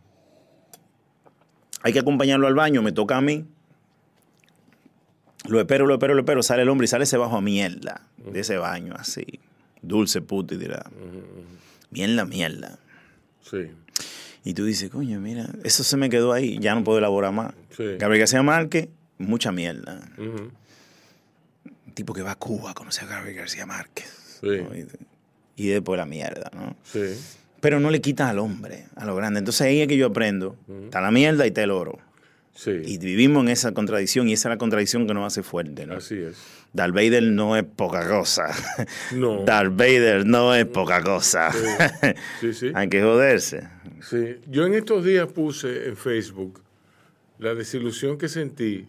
Hay 1.86 1.94
que 1.94 2.00
acompañarlo 2.00 2.48
al 2.48 2.56
baño, 2.56 2.82
me 2.82 2.92
toca 2.92 3.16
a 3.16 3.22
mí. 3.22 3.46
Lo 5.48 5.60
espero, 5.60 5.86
lo 5.86 5.94
espero, 5.94 6.16
lo 6.16 6.22
espero. 6.22 6.42
Sale 6.42 6.64
el 6.64 6.70
hombre 6.70 6.86
y 6.86 6.88
sale 6.88 7.04
ese 7.04 7.16
bajo 7.16 7.38
a 7.38 7.42
mierda 7.42 8.02
de 8.18 8.40
ese 8.40 8.58
baño, 8.58 8.96
así. 8.98 9.40
Dulce 9.84 10.20
puto 10.22 10.56
y 10.56 10.58
dirá. 10.58 10.90
Mierda, 11.92 12.26
mierda. 12.26 12.80
Sí. 13.44 13.70
Y 14.44 14.56
tú 14.56 14.66
dices, 14.66 14.90
coño, 14.90 15.20
mira, 15.20 15.48
eso 15.64 15.84
se 15.84 15.96
me 15.96 16.10
quedó 16.10 16.34
ahí, 16.34 16.58
ya 16.60 16.74
no 16.74 16.84
puedo 16.84 16.98
elaborar 16.98 17.32
más. 17.32 17.54
Sí. 17.78 17.84
Gabriel 18.00 18.22
García 18.22 18.42
Márquez, 18.42 18.90
mucha 19.20 19.52
mierda. 19.52 20.02
Un 20.18 20.52
tipo 21.94 22.16
que 22.16 22.24
va 22.24 22.32
a 22.32 22.36
Cuba 22.36 22.72
a 22.72 22.74
conocer 22.74 23.04
a 23.04 23.18
Gabriel 23.18 23.38
García 23.38 23.68
Márquez. 23.68 24.40
Sí. 24.42 24.48
y 25.56 25.68
después 25.68 26.00
la 26.00 26.08
mierda, 26.08 26.50
¿no? 26.52 26.76
Sí. 26.84 27.16
Pero 27.66 27.80
no 27.80 27.90
le 27.90 28.00
quita 28.00 28.30
al 28.30 28.38
hombre, 28.38 28.86
a 28.96 29.06
lo 29.06 29.16
grande. 29.16 29.40
Entonces 29.40 29.62
ahí 29.62 29.82
es 29.82 29.88
que 29.88 29.98
yo 29.98 30.06
aprendo. 30.06 30.56
Está 30.84 31.02
la 31.02 31.10
mierda 31.10 31.46
y 31.46 31.48
está 31.48 31.64
el 31.64 31.72
oro. 31.72 31.98
Sí. 32.54 32.70
Y 32.86 33.00
vivimos 33.00 33.42
en 33.42 33.50
esa 33.50 33.74
contradicción 33.74 34.30
y 34.30 34.34
esa 34.34 34.50
es 34.50 34.52
la 34.52 34.58
contradicción 34.60 35.08
que 35.08 35.16
nos 35.16 35.26
hace 35.26 35.42
fuerte, 35.42 35.88
¿no? 35.88 35.96
Así 35.96 36.16
es. 36.16 36.38
Darth 36.74 36.94
Vader 36.94 37.24
no 37.24 37.58
es 37.58 37.64
poca 37.64 38.08
cosa. 38.08 38.54
No. 39.16 39.44
Darth 39.46 39.76
Vader 39.76 40.28
no 40.28 40.54
es 40.54 40.66
poca 40.66 41.02
cosa. 41.02 41.50
Sí, 42.40 42.54
sí. 42.54 42.72
Hay 42.76 42.88
que 42.88 43.02
joderse. 43.02 43.68
Sí. 44.00 44.36
Yo 44.48 44.68
en 44.68 44.76
estos 44.76 45.04
días 45.04 45.28
puse 45.32 45.88
en 45.88 45.98
Facebook 45.98 46.62
la 47.40 47.56
desilusión 47.56 48.20
que 48.20 48.30
sentí 48.30 48.86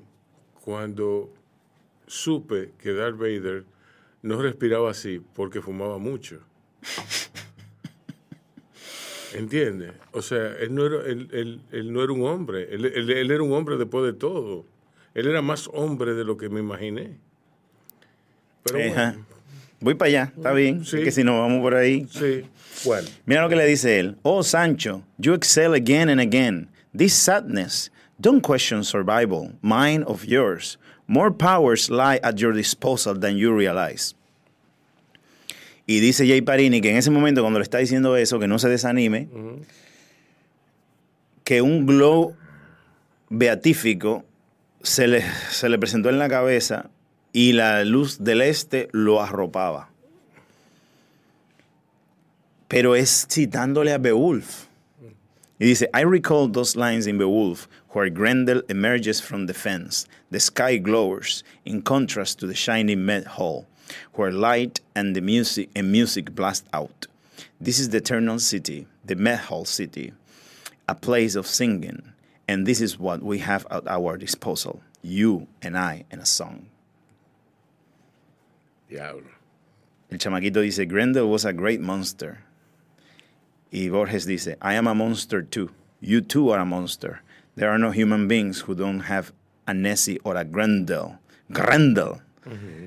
cuando 0.62 1.33
supe 2.07 2.72
que 2.79 2.93
Darth 2.93 3.16
Vader 3.16 3.64
no 4.20 4.43
respiraba 4.43 4.91
así 4.91 5.22
porque 5.35 5.62
fumaba 5.62 5.97
mucho. 5.97 6.41
¿Entiendes? 9.39 9.93
O 10.12 10.22
sea, 10.22 10.53
él 10.61 10.74
no 10.74 10.87
era, 10.87 10.97
él, 11.07 11.28
él- 11.32 11.61
él 11.72 11.93
no 11.93 12.03
era 12.03 12.12
un 12.12 12.22
hombre. 12.26 12.68
Él, 12.74 12.84
él- 12.87 13.11
él 13.11 13.30
era 13.30 13.43
un 13.43 13.53
hombre 13.53 13.76
después 13.76 14.05
de 14.05 14.12
todo. 14.12 14.64
Él 15.14 15.26
era 15.28 15.43
más 15.43 15.68
hombre 15.72 16.14
de 16.14 16.24
lo 16.24 16.37
que 16.37 16.49
me 16.49 16.61
imaginé. 16.61 17.16
Pero 18.64 18.78
bueno, 18.89 19.24
Voy 19.78 19.95
para 19.95 20.09
allá, 20.09 20.32
está 20.37 20.53
bien. 20.53 20.84
Sí. 20.84 21.03
Que 21.03 21.11
si 21.12 21.22
nos 21.22 21.39
vamos 21.39 21.61
por 21.61 21.74
ahí. 21.74 22.07
sí. 22.11 22.45
Bueno, 22.84 23.09
Mira 23.24 23.43
lo 23.43 23.49
que 23.49 23.57
le 23.57 23.64
dice 23.66 23.99
él. 23.99 24.16
Oh, 24.22 24.43
Sancho, 24.43 25.03
you 25.18 25.32
excel 25.34 25.72
again 25.74 26.09
and 26.11 26.20
again. 26.20 26.68
This 26.97 27.14
sadness, 27.14 27.91
don't 28.20 28.43
question 28.43 28.84
survival, 28.84 29.53
mine 29.62 30.03
of 30.07 30.24
yours. 30.26 30.78
More 31.07 31.30
powers 31.30 31.89
lie 31.91 32.18
at 32.22 32.37
your 32.39 32.53
disposal 32.53 33.18
than 33.18 33.37
you 33.39 33.57
realize. 33.57 34.14
Y 35.87 36.01
dice 36.01 36.26
Jay 36.26 36.41
Parini 36.41 36.80
que 36.80 36.91
en 36.91 36.97
ese 36.97 37.11
momento, 37.11 37.43
cuando 37.43 37.61
le 37.61 37.62
está 37.62 37.78
diciendo 37.78 38.16
eso, 38.16 38.39
que 38.39 38.49
no 38.49 38.59
se 38.59 38.68
desanime, 38.68 39.28
que 41.45 41.62
un 41.62 41.87
glow 41.87 42.34
beatífico 43.28 44.24
se 44.82 45.07
le, 45.07 45.22
se 45.51 45.68
le 45.68 45.78
presentó 45.78 46.09
en 46.09 46.18
la 46.18 46.28
cabeza 46.28 46.91
y 47.32 47.53
la 47.53 47.84
luz 47.84 48.18
del 48.18 48.43
este 48.43 48.89
lo 48.93 49.22
arropaba. 49.22 49.91
Pero 52.68 52.97
es 52.97 53.26
citándole 53.30 53.93
a 53.93 53.99
Beowulf. 53.99 54.66
Y 55.59 55.66
dice, 55.66 55.89
I 55.95 56.03
recall 56.05 56.51
those 56.51 56.76
lines 56.76 57.07
in 57.07 57.16
Beowulf, 57.16 57.68
where 57.95 58.11
Grendel 58.11 58.62
emerges 58.68 59.22
from 59.22 59.47
the 59.47 59.55
fence. 59.55 60.07
The 60.30 60.41
sky 60.41 60.76
glowers, 60.76 61.45
in 61.64 61.80
contrast 61.80 62.41
to 62.41 62.47
the 62.47 62.55
shining 62.55 63.07
Met 63.07 63.26
Hall, 63.39 63.66
where 64.14 64.32
light 64.32 64.80
and 64.95 65.14
the 65.14 65.20
music 65.20 65.70
and 65.74 65.91
music 65.93 66.34
blast 66.34 66.66
out. 66.72 67.07
This 67.61 67.78
is 67.78 67.91
the 67.91 67.99
eternal 67.99 68.39
city, 68.39 68.87
the 69.05 69.14
Met 69.16 69.41
Hall 69.41 69.64
city, 69.64 70.12
a 70.89 70.95
place 70.95 71.34
of 71.34 71.47
singing, 71.47 72.12
and 72.49 72.66
this 72.66 72.80
is 72.80 72.99
what 72.99 73.22
we 73.22 73.39
have 73.39 73.66
at 73.70 73.87
our 73.89 74.16
disposal, 74.16 74.80
you 75.03 75.47
and 75.62 75.76
I, 75.76 76.05
and 76.11 76.20
a 76.20 76.26
song. 76.26 76.66
diablo. 78.89 79.30
El 80.11 80.18
chamaquito 80.18 80.62
dice, 80.62 80.87
Grendel 80.87 81.28
was 81.28 81.45
a 81.45 81.53
great 81.53 81.80
monster. 81.80 82.45
Y 83.72 83.89
Borges 83.89 84.26
dice, 84.26 84.55
I 84.62 84.74
am 84.74 84.87
a 84.87 84.95
monster 84.95 85.43
too. 85.43 85.70
You 86.01 86.20
too 86.20 86.51
are 86.51 86.61
a 86.61 86.64
monster. 86.64 87.22
There 87.57 87.70
are 87.70 87.78
no 87.78 87.91
human 87.91 88.28
beings 88.28 88.61
who 88.61 88.74
don't 88.74 89.01
have 89.01 89.32
a 89.66 89.74
Nessie 89.74 90.18
or 90.20 90.37
a 90.37 90.45
Grendel, 90.45 91.18
Grendel, 91.51 92.20
mm-hmm. 92.47 92.87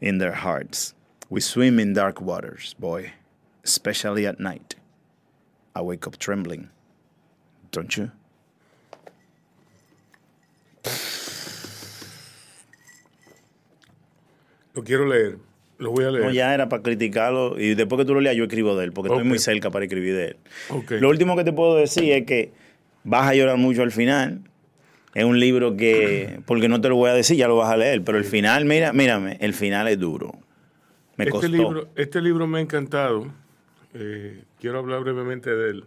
In 0.00 0.18
their 0.18 0.32
hearts. 0.32 0.94
We 1.30 1.40
swim 1.40 1.78
in 1.78 1.92
dark 1.92 2.20
waters, 2.20 2.74
boy, 2.78 3.12
especially 3.64 4.26
at 4.26 4.40
night. 4.40 4.76
I 5.74 5.82
wake 5.82 6.06
up 6.06 6.18
trembling. 6.18 6.70
Don't 7.70 7.96
you? 7.96 8.10
Lo 14.74 14.82
quiero 14.84 15.06
leer. 15.06 15.38
Lo 15.78 15.90
voy 15.90 16.04
a 16.04 16.10
leer. 16.10 16.24
No, 16.24 16.30
ya 16.30 16.54
era 16.54 16.68
para 16.68 16.82
criticarlo 16.82 17.58
y 17.58 17.74
después 17.74 17.98
que 17.98 18.04
tú 18.04 18.14
lo 18.14 18.20
leas 18.20 18.36
yo 18.36 18.44
escribo 18.44 18.76
de 18.76 18.84
él, 18.84 18.92
porque 18.92 19.12
estoy 19.12 19.24
muy 19.24 19.38
cerca 19.38 19.70
para 19.70 19.84
escribir 19.84 20.14
de 20.14 20.24
él. 20.28 20.36
Lo 21.00 21.08
último 21.08 21.36
que 21.36 21.44
te 21.44 21.52
puedo 21.52 21.76
decir 21.76 22.12
es 22.12 22.24
que 22.24 22.52
vas 23.04 23.28
a 23.28 23.34
llorar 23.34 23.56
mucho 23.58 23.82
al 23.82 23.92
final. 23.92 24.42
Es 25.14 25.24
un 25.24 25.40
libro 25.40 25.76
que, 25.76 26.40
porque 26.46 26.68
no 26.68 26.80
te 26.80 26.88
lo 26.88 26.96
voy 26.96 27.10
a 27.10 27.14
decir, 27.14 27.36
ya 27.36 27.48
lo 27.48 27.56
vas 27.56 27.70
a 27.70 27.76
leer, 27.76 28.02
pero 28.04 28.18
el 28.18 28.24
final, 28.24 28.64
mira, 28.64 28.92
mírame, 28.92 29.38
el 29.40 29.54
final 29.54 29.88
es 29.88 29.98
duro. 29.98 30.32
Me 31.16 31.24
este, 31.24 31.30
costó. 31.30 31.48
libro, 31.48 31.88
este 31.96 32.20
libro 32.20 32.46
me 32.46 32.58
ha 32.58 32.62
encantado. 32.62 33.26
Eh, 33.94 34.44
quiero 34.60 34.78
hablar 34.78 35.00
brevemente 35.00 35.54
de 35.54 35.70
él. 35.70 35.84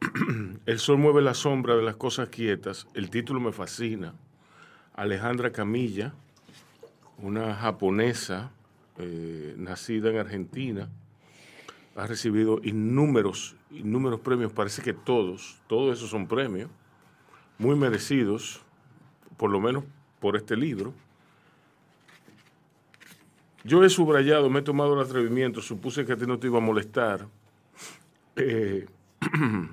El 0.66 0.78
sol 0.78 0.98
mueve 0.98 1.22
la 1.22 1.34
sombra 1.34 1.76
de 1.76 1.82
las 1.82 1.96
cosas 1.96 2.28
quietas. 2.28 2.86
El 2.94 3.10
título 3.10 3.40
me 3.40 3.52
fascina. 3.52 4.14
Alejandra 4.94 5.50
Camilla, 5.50 6.12
una 7.18 7.54
japonesa 7.54 8.52
eh, 8.98 9.54
nacida 9.56 10.10
en 10.10 10.18
Argentina, 10.18 10.88
ha 11.96 12.06
recibido 12.06 12.60
innúmeros, 12.62 13.56
innúmeros 13.70 14.20
premios. 14.20 14.52
Parece 14.52 14.82
que 14.82 14.92
todos, 14.92 15.60
todos 15.66 15.96
esos 15.96 16.10
son 16.10 16.26
premios, 16.26 16.70
muy 17.62 17.76
merecidos, 17.76 18.60
por 19.36 19.50
lo 19.50 19.60
menos 19.60 19.84
por 20.20 20.36
este 20.36 20.56
libro. 20.56 20.92
Yo 23.64 23.84
he 23.84 23.88
subrayado, 23.88 24.50
me 24.50 24.58
he 24.58 24.62
tomado 24.62 24.94
el 24.94 25.06
atrevimiento, 25.06 25.62
supuse 25.62 26.04
que 26.04 26.12
a 26.14 26.16
ti 26.16 26.26
no 26.26 26.38
te 26.38 26.48
iba 26.48 26.58
a 26.58 26.60
molestar. 26.60 27.26
eh, 28.36 28.86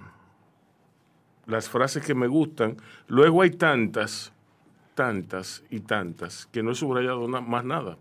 las 1.48 1.68
frases 1.70 2.06
que 2.06 2.14
me 2.14 2.28
gustan. 2.28 2.78
Luego 3.08 3.42
hay 3.42 3.50
tantas, 3.52 4.32
tantas 4.94 5.64
y 5.72 5.80
tantas 5.80 6.46
que 6.52 6.62
no 6.62 6.72
he 6.72 6.76
subrayado 6.76 7.28
na- 7.28 7.42
más 7.42 7.66
nada. 7.66 7.98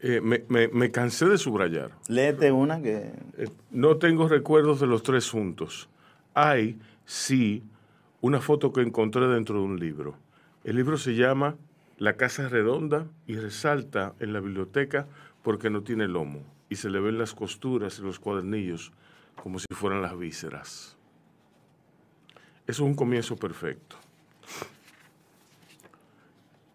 Eh, 0.00 0.20
me, 0.22 0.42
me- 0.48 0.68
me 0.68 0.90
cansé 0.90 1.26
de 1.26 1.36
subrayar. 1.36 1.90
Léete 2.08 2.50
una 2.50 2.80
que... 2.80 3.12
Eh, 3.36 3.48
no 3.70 3.98
tengo 3.98 4.26
recuerdos 4.28 4.80
de 4.80 4.86
los 4.86 5.02
tres 5.02 5.28
juntos. 5.30 5.88
Hay, 6.34 6.80
sí, 7.04 7.62
una 8.22 8.40
foto 8.40 8.72
que 8.72 8.80
encontré 8.80 9.26
dentro 9.26 9.56
de 9.56 9.64
un 9.64 9.78
libro. 9.78 10.14
El 10.64 10.76
libro 10.76 10.96
se 10.96 11.16
llama 11.16 11.56
La 11.98 12.16
casa 12.16 12.48
redonda 12.48 13.08
y 13.26 13.34
resalta 13.34 14.14
en 14.20 14.32
la 14.32 14.38
biblioteca 14.38 15.08
porque 15.42 15.70
no 15.70 15.82
tiene 15.82 16.06
lomo 16.06 16.40
y 16.70 16.76
se 16.76 16.88
le 16.88 17.00
ven 17.00 17.18
las 17.18 17.34
costuras 17.34 17.98
y 17.98 18.02
los 18.02 18.20
cuadernillos 18.20 18.92
como 19.34 19.58
si 19.58 19.66
fueran 19.72 20.02
las 20.02 20.16
vísceras. 20.16 20.96
Es 22.68 22.78
un 22.78 22.94
comienzo 22.94 23.34
perfecto. 23.34 23.96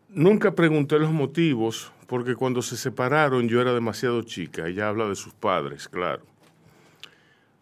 Nunca 0.10 0.54
pregunté 0.54 1.00
los 1.00 1.14
motivos 1.14 1.94
porque 2.08 2.36
cuando 2.36 2.62
se 2.62 2.76
separaron 2.76 3.48
yo 3.48 3.62
era 3.62 3.74
demasiado 3.74 4.22
chica. 4.24 4.68
Ella 4.68 4.90
habla 4.90 5.08
de 5.08 5.16
sus 5.16 5.34
padres, 5.34 5.88
claro. 5.88 6.24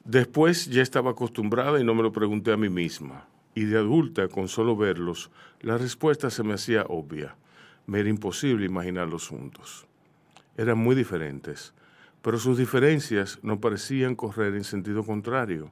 Después 0.04 0.66
ya 0.66 0.82
estaba 0.82 1.12
acostumbrada 1.12 1.80
y 1.80 1.84
no 1.84 1.94
me 1.94 2.02
lo 2.02 2.12
pregunté 2.12 2.52
a 2.52 2.58
mí 2.58 2.70
misma. 2.70 3.28
Y 3.56 3.66
de 3.66 3.78
adulta, 3.78 4.28
con 4.28 4.48
solo 4.48 4.76
verlos, 4.76 5.32
la 5.62 5.78
respuesta 5.78 6.30
se 6.30 6.44
me 6.44 6.54
hacía 6.54 6.84
obvia. 6.84 7.36
Me 7.88 8.02
era 8.02 8.10
imposible 8.10 8.66
imaginarlos 8.66 9.30
juntos. 9.30 9.88
Eran 10.58 10.78
muy 10.78 10.96
diferentes, 10.96 11.74
pero 12.22 12.38
sus 12.38 12.58
diferencias 12.58 13.40
no 13.42 13.60
parecían 13.60 14.16
correr 14.16 14.56
en 14.56 14.64
sentido 14.64 15.04
contrario. 15.04 15.72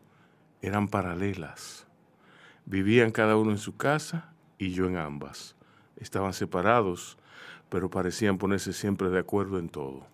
Eran 0.61 0.87
paralelas. 0.87 1.85
Vivían 2.65 3.11
cada 3.11 3.35
uno 3.35 3.51
en 3.51 3.57
su 3.57 3.75
casa 3.75 4.33
y 4.57 4.71
yo 4.71 4.87
en 4.87 4.95
ambas. 4.95 5.55
Estaban 5.97 6.33
separados, 6.33 7.17
pero 7.69 7.89
parecían 7.89 8.37
ponerse 8.37 8.71
siempre 8.71 9.09
de 9.09 9.19
acuerdo 9.19 9.59
en 9.59 9.67
todo. 9.67 10.07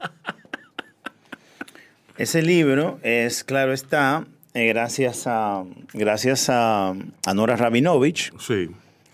Ese 2.16 2.40
libro 2.40 2.98
es, 3.02 3.44
claro 3.44 3.74
está, 3.74 4.24
eh, 4.56 4.68
gracias 4.68 5.26
a, 5.26 5.64
gracias 5.92 6.48
a, 6.50 6.90
a 7.26 7.34
Nora 7.34 7.56
Rabinovich. 7.56 8.32
Sí. 8.38 8.70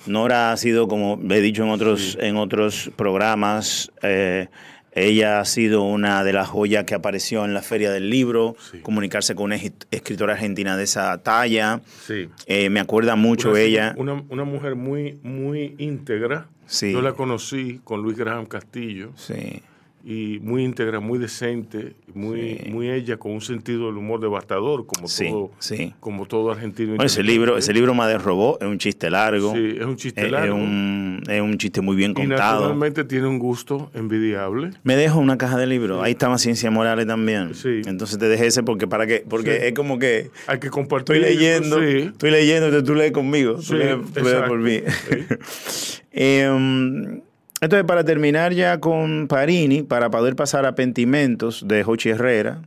Nora 0.07 0.53
ha 0.53 0.57
sido, 0.57 0.88
como 0.88 1.18
he 1.30 1.40
dicho 1.40 1.62
en 1.62 1.70
otros, 1.70 2.18
en 2.20 2.36
otros 2.36 2.90
programas, 2.97 3.90
eh, 4.03 4.49
ella 4.95 5.40
ha 5.40 5.45
sido 5.45 5.82
una 5.84 6.22
de 6.24 6.32
las 6.32 6.49
joyas 6.49 6.84
que 6.84 6.95
apareció 6.95 7.45
en 7.45 7.55
la 7.55 7.62
Feria 7.62 7.90
del 7.90 8.11
Libro, 8.11 8.57
Sí. 8.70 8.78
comunicarse 8.80 9.34
con 9.34 9.45
una 9.47 9.57
esc- 9.57 9.86
escritora 9.90 10.34
argentina 10.34 10.76
de 10.76 10.84
esa 10.84 11.16
talla. 11.22 11.80
Sí. 12.07 12.28
Eh, 12.47 12.68
me 12.68 12.80
acuerda 12.80 13.16
mucho 13.16 13.51
Una- 13.53 13.61
ella. 13.61 13.95
Una, 13.97 14.22
una 14.28 14.45
mujer 14.45 14.74
muy, 14.74 15.18
muy 15.22 15.74
íntegra. 15.78 16.47
Sí. 16.66 16.93
Yo 16.93 17.01
la 17.03 17.12
conocí 17.14 17.80
con 17.84 18.03
Luis 18.03 18.16
Graham 18.18 18.47
Castillo. 18.47 19.12
Sí. 19.16 19.62
Y 20.05 20.40
muy 20.42 20.64
íntegra, 20.64 20.98
muy 20.98 21.18
decente, 21.18 21.94
muy, 22.12 22.59
Sí. 22.62 22.70
muy 22.70 22.90
ella 22.90 23.16
con 23.18 23.32
un 23.32 23.40
sentido 23.40 23.86
del 23.86 23.96
humor 23.98 24.20
devastador, 24.20 24.84
como 24.84 25.07
Sí, 25.07 25.28
todo, 25.28 25.50
sí. 25.61 25.94
como 26.00 26.26
todo 26.26 26.50
argentino. 26.50 27.00
Ese 27.03 27.22
libro, 27.22 27.57
ese 27.57 27.72
libro 27.72 27.94
Madre 27.94 28.18
Robó 28.18 28.59
es 28.61 28.66
un 28.66 28.78
chiste 28.78 29.11
largo. 29.11 29.53
Sí, 29.55 29.76
es 29.78 29.84
un 29.86 29.96
chiste 29.96 30.20
Es- 30.22 30.26
es 30.26 30.32
largo. 30.32 30.57
un- 30.57 31.22
es 31.28 31.40
un 31.40 31.57
chiste 31.57 31.80
muy 31.80 31.94
bien 31.94 32.11
y 32.11 32.14
contado. 32.14 32.61
naturalmente 32.61 33.05
tiene 33.05 33.28
un 33.28 33.38
gusto 33.38 33.90
envidiable. 33.94 34.70
Me 34.82 34.96
dejo 34.96 35.20
una 35.20 35.38
caja 35.38 35.57
de 35.57 35.66
libros. 35.68 36.03
Ahí 36.03 36.12
está 36.12 36.28
más 36.28 36.42
Ciencia 36.42 36.70
Morales 36.70 37.07
también. 37.07 37.55
Sí. 37.55 37.82
Entonces 37.86 38.18
te 38.18 38.26
dejé 38.28 38.46
ese 38.48 38.62
porque 38.64 38.88
para 38.88 39.07
qué, 39.07 39.24
porque 39.28 39.68
es 39.68 39.74
como 39.74 39.98
que 40.00 40.30
Hay 40.48 40.59
que 40.59 40.68
compartir. 40.70 41.16
estoy 41.16 41.34
leyendo, 41.36 41.80
estoy 41.80 42.30
leyendo, 42.32 42.66
entonces 42.66 42.86
tú 42.88 42.94
lees 42.96 43.12
conmigo, 43.12 43.55
tú 43.64 43.74
lees, 43.74 43.96
tú 44.12 44.20
lees 44.20 44.26
exacto. 44.26 44.48
por 44.48 44.59
mí. 44.59 44.80
Sí. 46.12 47.22
Entonces, 47.62 47.86
para 47.86 48.02
terminar 48.02 48.52
ya 48.52 48.80
con 48.80 49.28
Parini, 49.28 49.84
para 49.84 50.10
poder 50.10 50.34
pasar 50.34 50.66
a 50.66 50.74
Pentimentos 50.74 51.64
de 51.68 51.84
Jochi 51.84 52.08
Herrera. 52.08 52.60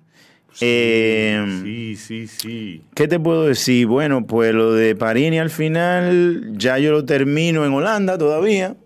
em, 0.62 1.64
sí, 1.64 1.98
sí, 1.98 2.28
sí. 2.28 2.82
¿Qué 2.94 3.10
te 3.10 3.20
puedo 3.20 3.46
decir? 3.46 3.88
Bueno, 3.88 4.26
pues 4.26 4.54
lo 4.54 4.72
de 4.72 4.96
Parini 4.96 5.38
al 5.38 5.50
final 5.50 6.54
ya 6.54 6.80
yo 6.80 6.94
lo 6.94 7.04
termino 7.04 7.66
en 7.66 7.74
Holanda 7.74 8.18
todavía. 8.18 8.78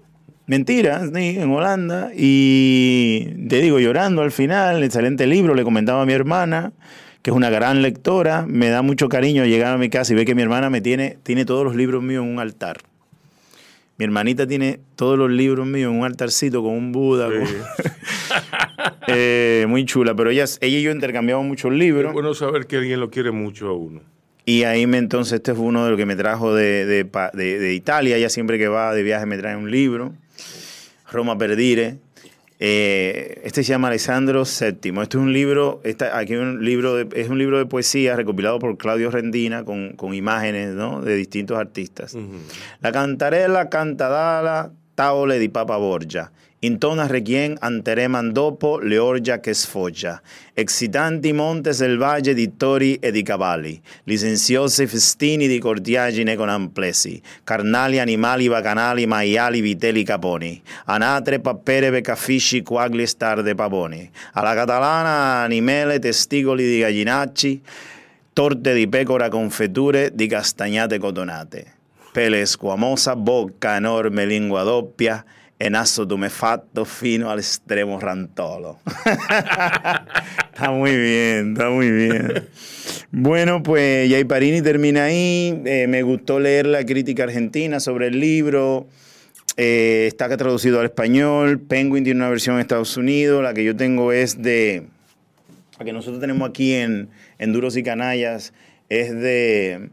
Mentira, 0.48 1.06
sí, 1.14 1.38
en 1.38 1.52
Holanda. 1.52 2.10
Y 2.18 3.48
te 3.48 3.62
digo, 3.62 3.78
llorando 3.78 4.24
al 4.24 4.32
final, 4.32 4.84
excelente 4.84 5.28
libro, 5.28 5.54
le 5.54 5.64
comentaba 5.64 6.02
a 6.02 6.06
mi 6.08 6.14
hermana, 6.14 6.74
que 7.22 7.30
es 7.30 7.36
una 7.36 7.52
gran 7.52 7.84
lectora. 7.84 8.48
Me 8.48 8.70
da 8.70 8.82
mucho 8.82 9.10
cariño 9.10 9.46
llegar 9.46 9.76
a 9.76 9.78
mi 9.78 9.92
casa 9.92 10.12
y 10.12 10.16
ver 10.16 10.26
que 10.26 10.34
mi 10.34 10.42
hermana 10.42 10.72
me 10.72 10.82
tiene, 10.82 11.20
tiene 11.22 11.46
todos 11.46 11.64
los 11.64 11.76
libros 11.76 12.02
míos 12.02 12.24
en 12.26 12.32
un 12.32 12.40
altar. 12.40 12.78
Mi 14.00 14.06
hermanita 14.06 14.48
tiene 14.48 14.80
todos 14.96 15.18
los 15.20 15.30
libros 15.30 15.68
míos 15.68 15.92
en 15.92 16.00
un 16.00 16.06
altarcito 16.06 16.64
con 16.64 16.72
un 16.74 16.92
Buda. 16.92 17.28
con-. 17.28 17.44
Eh, 19.12 19.66
muy 19.68 19.86
chula, 19.86 20.14
pero 20.16 20.30
ella, 20.30 20.46
ella 20.62 20.78
y 20.78 20.84
yo 20.84 20.92
intercambiamos 20.92 21.44
muchos 21.46 21.74
libros. 21.74 22.10
Es 22.10 22.14
bueno 22.14 22.34
saber 22.36 22.68
que 22.68 22.78
alguien 22.78 23.00
lo 23.00 23.10
quiere 23.10 23.32
mucho 23.32 23.68
a 23.68 23.74
uno. 23.74 24.02
Y 24.46 24.64
ahí 24.64 24.86
me, 24.88 25.00
entonces 25.00 25.34
este 25.34 25.54
fue 25.56 25.66
uno 25.66 25.84
de 25.84 25.90
los 25.92 25.98
que 25.98 26.06
me 26.06 26.16
trajo 26.16 26.54
de, 26.54 26.86
de- 26.86 27.60
de 27.60 27.74
Italia. 27.74 28.18
Ella 28.18 28.30
siempre 28.30 28.58
que 28.60 28.68
va 28.68 28.94
de 28.94 29.02
viaje 29.04 29.26
me 29.26 29.38
trae 29.38 29.56
un 29.56 29.72
libro. 29.72 30.14
Roma 31.12 31.38
Perdire. 31.40 31.98
Eh, 32.62 33.40
este 33.46 33.64
se 33.64 33.70
llama 33.70 33.88
Alessandro 33.88 34.44
VII. 34.44 34.92
Este 35.02 35.18
es 35.18 35.24
un 35.24 35.32
libro, 35.32 35.80
esta- 35.86 36.18
aquí 36.18 36.36
un 36.36 36.64
libro 36.66 36.94
de- 36.96 37.08
es 37.20 37.30
un 37.30 37.38
libro 37.40 37.58
de 37.58 37.66
poesía 37.66 38.18
recopilado 38.18 38.60
por 38.60 38.78
Claudio 38.78 39.10
Rendina 39.12 39.64
con, 39.64 39.94
con 39.94 40.14
imágenes 40.14 40.72
¿no? 40.76 41.02
de 41.02 41.16
distintos 41.16 41.58
artistas. 41.58 42.16
La 42.82 42.92
cantarella 42.92 43.70
cantadala 43.70 44.72
taole 44.96 45.40
di 45.40 45.48
Papa 45.48 45.78
Borgia. 45.78 46.32
Intona 46.62 47.08
requiem 47.08 47.56
antereman 47.58 48.34
dopo 48.34 48.80
le 48.80 48.98
orgia 48.98 49.40
che 49.40 49.54
sfoggia. 49.54 50.22
Excitanti 50.54 51.32
monte 51.32 51.72
selvagge 51.72 52.34
di 52.34 52.58
tori 52.58 52.96
e 52.96 53.12
di 53.12 53.24
cavalli. 53.24 53.80
Licenziosi 54.04 54.86
festini 54.86 55.48
di 55.48 55.58
cortiagine 55.58 56.36
con 56.36 56.50
amplessi. 56.50 57.22
Carnali 57.46 58.00
animali 58.00 58.50
bacanali 58.50 59.06
maiali 59.06 59.62
vitelli 59.62 60.04
caponi. 60.04 60.62
Anatre 60.88 61.40
pappere 61.40 61.92
becafisci 61.92 62.62
quagli 62.62 63.06
star 63.06 63.42
de 63.42 63.56
pavoni. 63.56 64.12
Alla 64.34 64.54
catalana 64.54 65.44
animele 65.44 65.98
testicoli 66.00 66.66
di 66.66 66.80
gallinacci. 66.80 67.62
Torte 68.34 68.74
di 68.74 68.86
pecora 68.90 69.30
con 69.30 69.50
fetture 69.50 70.12
di 70.14 70.28
castagnate 70.28 71.00
cotonate. 71.00 71.66
Pele 72.12 72.46
squamosa, 72.46 73.16
bocca 73.16 73.78
enorme, 73.78 74.26
lingua 74.26 74.64
doppia 74.64 75.24
e 75.62 75.70
naso 75.70 76.08
tumefatto 76.08 76.86
fino 76.86 77.30
all'estremo 77.30 78.00
rantolo. 78.00 78.80
está 80.54 80.72
muy 80.72 80.96
bien, 80.96 81.52
está 81.52 81.70
muy 81.70 81.92
bien. 81.92 82.48
Bueno, 83.12 83.62
pues 83.62 84.10
Yay 84.10 84.24
Parini 84.24 84.62
termina 84.62 85.04
ahí. 85.04 85.62
Eh, 85.66 85.88
me 85.88 86.02
gustó 86.02 86.40
leer 86.40 86.66
la 86.66 86.86
crítica 86.86 87.24
argentina 87.24 87.82
sobre 87.82 88.08
el 88.08 88.20
libro. 88.22 88.88
Eh, 89.58 90.06
está 90.08 90.36
traducido 90.38 90.80
al 90.80 90.86
español. 90.86 91.60
Penguin 91.60 92.06
tiene 92.06 92.22
una 92.22 92.30
versión 92.30 92.56
en 92.56 92.62
Estados 92.62 92.96
Unidos. 92.96 93.44
La 93.44 93.54
que 93.54 93.66
yo 93.66 93.76
tengo 93.76 94.14
es 94.14 94.42
de 94.42 94.88
la 95.78 95.84
que 95.84 95.92
nosotros 95.92 96.22
tenemos 96.22 96.50
aquí 96.50 96.74
en, 96.74 97.10
en 97.38 97.52
Duros 97.52 97.76
y 97.76 97.84
Canallas 97.84 98.54
es 98.90 99.14
de, 99.14 99.90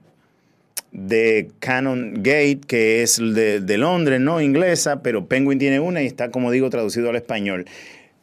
de 0.96 1.50
Canon 1.58 2.14
Gate, 2.22 2.60
que 2.66 3.02
es 3.02 3.18
de, 3.18 3.60
de 3.60 3.78
Londres, 3.78 4.18
¿no? 4.18 4.40
Inglesa, 4.40 5.02
pero 5.02 5.26
Penguin 5.26 5.58
tiene 5.58 5.78
una 5.78 6.02
y 6.02 6.06
está, 6.06 6.30
como 6.30 6.50
digo, 6.50 6.70
traducido 6.70 7.10
al 7.10 7.16
español. 7.16 7.66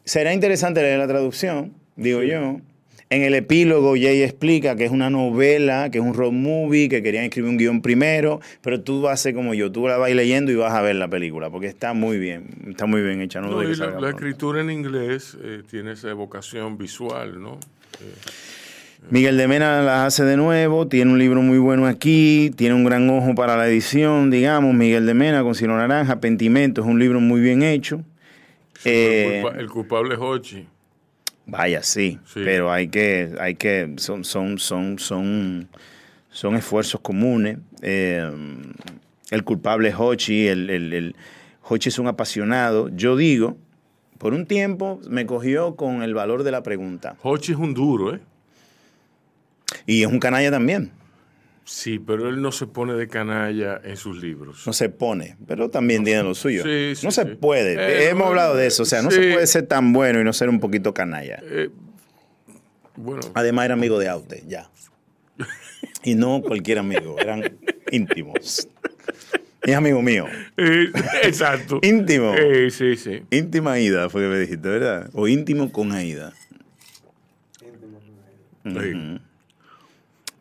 Será 0.05 0.33
interesante 0.33 0.81
leer 0.81 0.97
la 0.97 1.07
traducción, 1.07 1.73
digo 1.95 2.23
yo. 2.23 2.59
En 3.11 3.21
el 3.21 3.35
epílogo, 3.35 3.91
Jay 3.91 4.23
explica 4.23 4.75
que 4.75 4.85
es 4.85 4.91
una 4.91 5.11
novela, 5.11 5.91
que 5.91 5.99
es 5.99 6.03
un 6.03 6.15
road 6.15 6.31
movie, 6.31 6.89
que 6.89 7.03
querían 7.03 7.25
escribir 7.25 7.51
un 7.51 7.57
guion 7.57 7.81
primero, 7.83 8.39
pero 8.63 8.81
tú 8.81 9.01
vas 9.03 9.23
a 9.27 9.33
como 9.33 9.53
yo, 9.53 9.71
tú 9.71 9.87
la 9.87 9.97
vas 9.97 10.11
leyendo 10.11 10.51
y 10.51 10.55
vas 10.55 10.73
a 10.73 10.81
ver 10.81 10.95
la 10.95 11.07
película, 11.07 11.51
porque 11.51 11.67
está 11.67 11.93
muy 11.93 12.17
bien, 12.17 12.47
está 12.69 12.87
muy 12.87 13.03
bien 13.03 13.21
hecha. 13.21 13.39
No, 13.39 13.61
y 13.61 13.75
la, 13.75 14.09
escritura 14.09 14.61
en 14.61 14.71
inglés 14.71 15.37
eh, 15.43 15.61
tiene 15.69 15.91
esa 15.91 16.09
evocación 16.09 16.79
visual, 16.79 17.39
¿no? 17.39 17.59
Miguel 19.09 19.37
de 19.37 19.47
Mena 19.47 19.81
las 19.81 20.07
hace 20.07 20.23
de 20.23 20.37
nuevo, 20.37 20.87
tiene 20.87 21.11
un 21.11 21.19
libro 21.19 21.41
muy 21.41 21.57
bueno 21.59 21.85
aquí, 21.85 22.51
tiene 22.55 22.73
un 22.73 22.83
gran 22.83 23.07
ojo 23.09 23.35
para 23.35 23.55
la 23.57 23.67
edición, 23.67 24.31
digamos, 24.31 24.73
Miguel 24.73 25.05
de 25.05 25.13
Mena 25.13 25.43
con 25.43 25.53
Ciro 25.55 25.75
Naranja, 25.77 26.19
Pentimento, 26.19 26.81
es 26.81 26.87
un 26.87 26.99
libro 26.99 27.19
muy 27.19 27.39
bien 27.41 27.61
hecho. 27.63 28.01
Eh, 28.85 29.35
el, 29.37 29.41
culpa- 29.43 29.59
el 29.59 29.69
culpable 29.69 30.13
es 30.15 30.19
Hochi. 30.19 30.67
Vaya, 31.45 31.83
sí, 31.83 32.19
Sí. 32.25 32.41
pero 32.43 32.71
hay 32.71 32.87
que, 32.87 33.33
hay 33.39 33.55
que, 33.55 33.93
son, 33.97 34.23
son, 34.23 34.57
son, 34.57 34.97
son, 34.97 35.67
son 36.29 36.55
esfuerzos 36.55 37.01
comunes. 37.01 37.57
Eh, 37.81 38.27
el 39.29 39.43
culpable 39.43 39.89
es 39.89 39.95
Hochi, 39.97 40.47
el, 40.47 40.69
el, 40.69 40.93
el- 40.93 41.15
Hochi 41.69 41.89
es 41.89 41.99
un 41.99 42.07
apasionado. 42.07 42.89
Yo 42.89 43.15
digo, 43.15 43.57
por 44.17 44.33
un 44.33 44.45
tiempo 44.47 44.99
me 45.09 45.25
cogió 45.25 45.75
con 45.75 46.01
el 46.01 46.13
valor 46.13 46.43
de 46.43 46.51
la 46.51 46.63
pregunta. 46.63 47.15
Hochi 47.21 47.51
es 47.51 47.57
un 47.59 47.73
duro, 47.73 48.15
¿eh? 48.15 48.19
Y 49.85 50.01
es 50.01 50.07
un 50.07 50.19
canalla 50.19 50.51
también. 50.51 50.91
Sí, 51.65 51.97
pero 51.97 52.27
él 52.27 52.41
no 52.41 52.51
se 52.51 52.67
pone 52.67 52.93
de 52.93 53.07
canalla 53.07 53.79
en 53.83 53.95
sus 53.95 54.21
libros. 54.21 54.67
No 54.67 54.73
se 54.73 54.89
pone, 54.89 55.37
pero 55.47 55.69
también 55.69 56.03
tiene 56.03 56.21
lo 56.23 56.35
suyo. 56.35 56.63
Sí, 56.63 56.93
sí, 56.95 57.05
no 57.05 57.11
se 57.11 57.23
sí. 57.23 57.35
puede. 57.35 57.75
Eh, 57.75 58.09
Hemos 58.09 58.23
no, 58.23 58.29
hablado 58.29 58.55
de 58.55 58.67
eso. 58.67 58.83
O 58.83 58.85
sea, 58.85 59.01
no 59.01 59.11
se 59.11 59.31
puede 59.31 59.47
ser 59.47 59.65
tan 59.67 59.93
bueno 59.93 60.19
y 60.19 60.23
no 60.25 60.33
ser 60.33 60.49
un 60.49 60.59
poquito 60.59 60.93
canalla. 60.93 61.39
Eh, 61.43 61.69
bueno, 62.95 63.21
Además, 63.33 63.65
era 63.65 63.73
amigo 63.75 63.97
de 63.97 64.09
Aute, 64.09 64.43
ya. 64.45 64.69
Y 66.03 66.15
no 66.15 66.41
cualquier 66.41 66.79
amigo, 66.79 67.17
eran 67.17 67.57
íntimos. 67.91 68.67
Es 69.61 69.75
amigo 69.75 70.01
mío. 70.01 70.25
Eh, 70.57 70.91
exacto. 71.23 71.79
Íntimo. 71.81 72.33
Eh, 72.35 72.69
sí, 72.69 72.97
sí. 72.97 73.23
Íntima 73.31 73.73
Aida 73.73 74.09
fue 74.09 74.23
que 74.23 74.27
me 74.27 74.39
dijiste, 74.39 74.67
¿verdad? 74.67 75.09
O 75.13 75.29
íntimo 75.29 75.71
con 75.71 75.93
Aida. 75.93 76.33
Sí. 78.65 79.19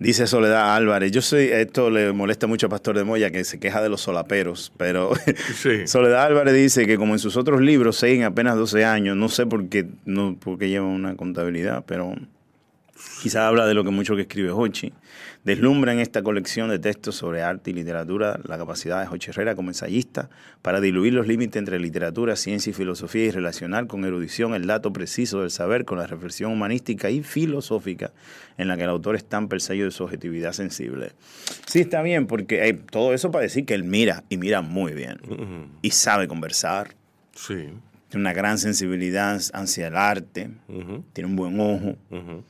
Dice 0.02 0.26
Soledad 0.26 0.74
Álvarez, 0.74 1.12
yo 1.12 1.22
soy, 1.22 1.44
esto 1.44 1.88
le 1.88 2.12
molesta 2.12 2.48
mucho 2.48 2.66
a 2.66 2.68
Pastor 2.68 2.98
de 2.98 3.04
Moya 3.04 3.30
que 3.30 3.44
se 3.44 3.60
queja 3.60 3.80
de 3.80 3.88
los 3.88 4.00
solaperos, 4.00 4.72
pero 4.76 5.12
Sí. 5.54 5.86
Soledad 5.86 6.24
Álvarez 6.24 6.54
dice 6.54 6.86
que 6.86 6.96
como 6.96 7.12
en 7.12 7.20
sus 7.20 7.36
otros 7.36 7.60
libros 7.60 7.98
siguen 7.98 8.24
apenas 8.24 8.56
12 8.56 8.84
años, 8.84 9.16
no 9.16 9.28
sé 9.28 9.46
por 9.46 9.68
qué, 9.68 9.86
no, 10.04 10.36
por 10.36 10.58
qué 10.58 10.68
llevan 10.68 10.88
una 10.88 11.14
contabilidad, 11.14 11.84
pero 11.86 12.16
quizá 13.22 13.46
habla 13.48 13.66
de 13.66 13.74
lo 13.74 13.84
que 13.84 13.90
mucho 13.90 14.14
que 14.16 14.22
escribe 14.22 14.50
Hochi. 14.50 14.92
Deslumbra 15.44 15.92
en 15.92 15.98
esta 15.98 16.22
colección 16.22 16.70
de 16.70 16.78
textos 16.78 17.16
sobre 17.16 17.42
arte 17.42 17.70
y 17.70 17.74
literatura 17.74 18.38
la 18.44 18.56
capacidad 18.58 19.00
de 19.02 19.08
Hochi 19.12 19.30
Herrera 19.30 19.56
como 19.56 19.70
ensayista 19.70 20.30
para 20.62 20.80
diluir 20.80 21.12
los 21.14 21.26
límites 21.26 21.56
entre 21.56 21.80
literatura, 21.80 22.36
ciencia 22.36 22.70
y 22.70 22.74
filosofía 22.74 23.24
y 23.24 23.30
relacionar 23.32 23.88
con 23.88 24.04
erudición 24.04 24.54
el 24.54 24.66
dato 24.68 24.92
preciso 24.92 25.40
del 25.40 25.50
saber 25.50 25.84
con 25.84 25.98
la 25.98 26.06
reflexión 26.06 26.52
humanística 26.52 27.10
y 27.10 27.22
filosófica 27.24 28.12
en 28.56 28.68
la 28.68 28.76
que 28.76 28.84
el 28.84 28.90
autor 28.90 29.16
estampa 29.16 29.56
el 29.56 29.60
sello 29.60 29.84
de 29.86 29.90
su 29.90 30.04
objetividad 30.04 30.52
sensible. 30.52 31.10
Sí, 31.66 31.80
está 31.80 32.02
bien, 32.02 32.26
porque 32.28 32.60
hay 32.62 32.74
todo 32.74 33.12
eso 33.12 33.32
para 33.32 33.42
decir 33.42 33.64
que 33.66 33.74
él 33.74 33.82
mira 33.82 34.22
y 34.28 34.36
mira 34.36 34.62
muy 34.62 34.92
bien 34.92 35.18
y 35.82 35.90
sabe 35.90 36.28
conversar, 36.28 36.94
Sí. 37.34 37.54
tiene 38.10 38.20
una 38.20 38.32
gran 38.32 38.58
sensibilidad 38.58 39.40
hacia 39.54 39.88
el 39.88 39.96
arte, 39.96 40.50
tiene 41.14 41.28
un 41.30 41.34
buen 41.34 41.58
ojo 41.58 41.96
ujú. 42.10 42.44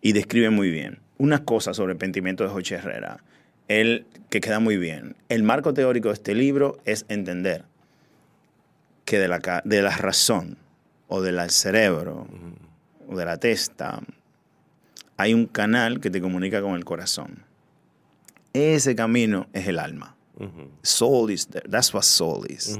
Y 0.00 0.12
describe 0.12 0.50
muy 0.50 0.70
bien. 0.70 0.98
Una 1.18 1.44
cosa 1.44 1.74
sobre 1.74 1.92
el 1.92 1.98
pentimiento 1.98 2.44
de 2.44 2.50
Joche 2.50 2.76
Herrera, 2.76 3.22
él, 3.68 4.06
que 4.30 4.40
queda 4.40 4.58
muy 4.58 4.76
bien. 4.76 5.16
El 5.28 5.42
marco 5.42 5.74
teórico 5.74 6.08
de 6.08 6.14
este 6.14 6.34
libro 6.34 6.78
es 6.84 7.04
entender 7.08 7.64
que 9.04 9.18
de 9.18 9.28
la, 9.28 9.62
de 9.64 9.82
la 9.82 9.96
razón 9.96 10.56
o 11.08 11.20
del 11.20 11.50
cerebro 11.50 12.26
o 13.08 13.16
de 13.16 13.24
la 13.24 13.36
testa 13.36 14.00
hay 15.16 15.34
un 15.34 15.46
canal 15.46 16.00
que 16.00 16.10
te 16.10 16.20
comunica 16.20 16.62
con 16.62 16.74
el 16.74 16.84
corazón. 16.84 17.44
Ese 18.52 18.94
camino 18.96 19.48
es 19.52 19.68
el 19.68 19.78
alma. 19.78 20.16
Soul 20.82 21.30
is 21.30 21.46
there. 21.48 21.68
That's 21.68 21.92
what 21.92 22.04
soul 22.04 22.46
is. 22.48 22.78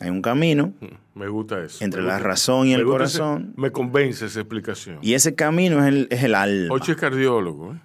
Hay 0.00 0.10
un 0.10 0.22
camino 0.22 0.72
Me 1.14 1.28
gusta 1.28 1.62
eso. 1.64 1.84
Entre 1.84 2.02
la 2.02 2.18
razón 2.18 2.66
y 2.66 2.72
el 2.74 2.80
ese- 2.80 2.88
corazón. 2.90 3.52
me 3.56 3.70
convence 3.70 4.26
esa 4.26 4.40
explicación. 4.40 4.98
y 5.02 5.14
ese 5.14 5.34
camino 5.34 5.80
es 5.82 5.86
el, 5.88 6.08
es 6.10 6.22
el 6.24 6.34
alma. 6.34 6.74
Hochi 6.74 6.92
es 6.92 6.96
cardiólogo. 6.96 7.74
¿eh? 7.74 7.78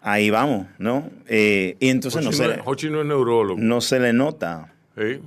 Ahí 0.00 0.30
vamos, 0.30 0.66
¿no? 0.78 1.10
Eh, 1.26 1.76
y 1.80 1.88
entonces 1.90 2.24
no 2.24 2.32
se, 2.32 2.44
no, 2.46 2.54
le, 2.54 2.62
Hochi 2.64 2.88
no 2.88 3.00
es 3.02 3.06
neurólogo. 3.06 3.60
no 3.60 3.80
se 3.80 4.00
le 4.00 4.12
nota. 4.14 4.72
¿eh? 4.96 5.20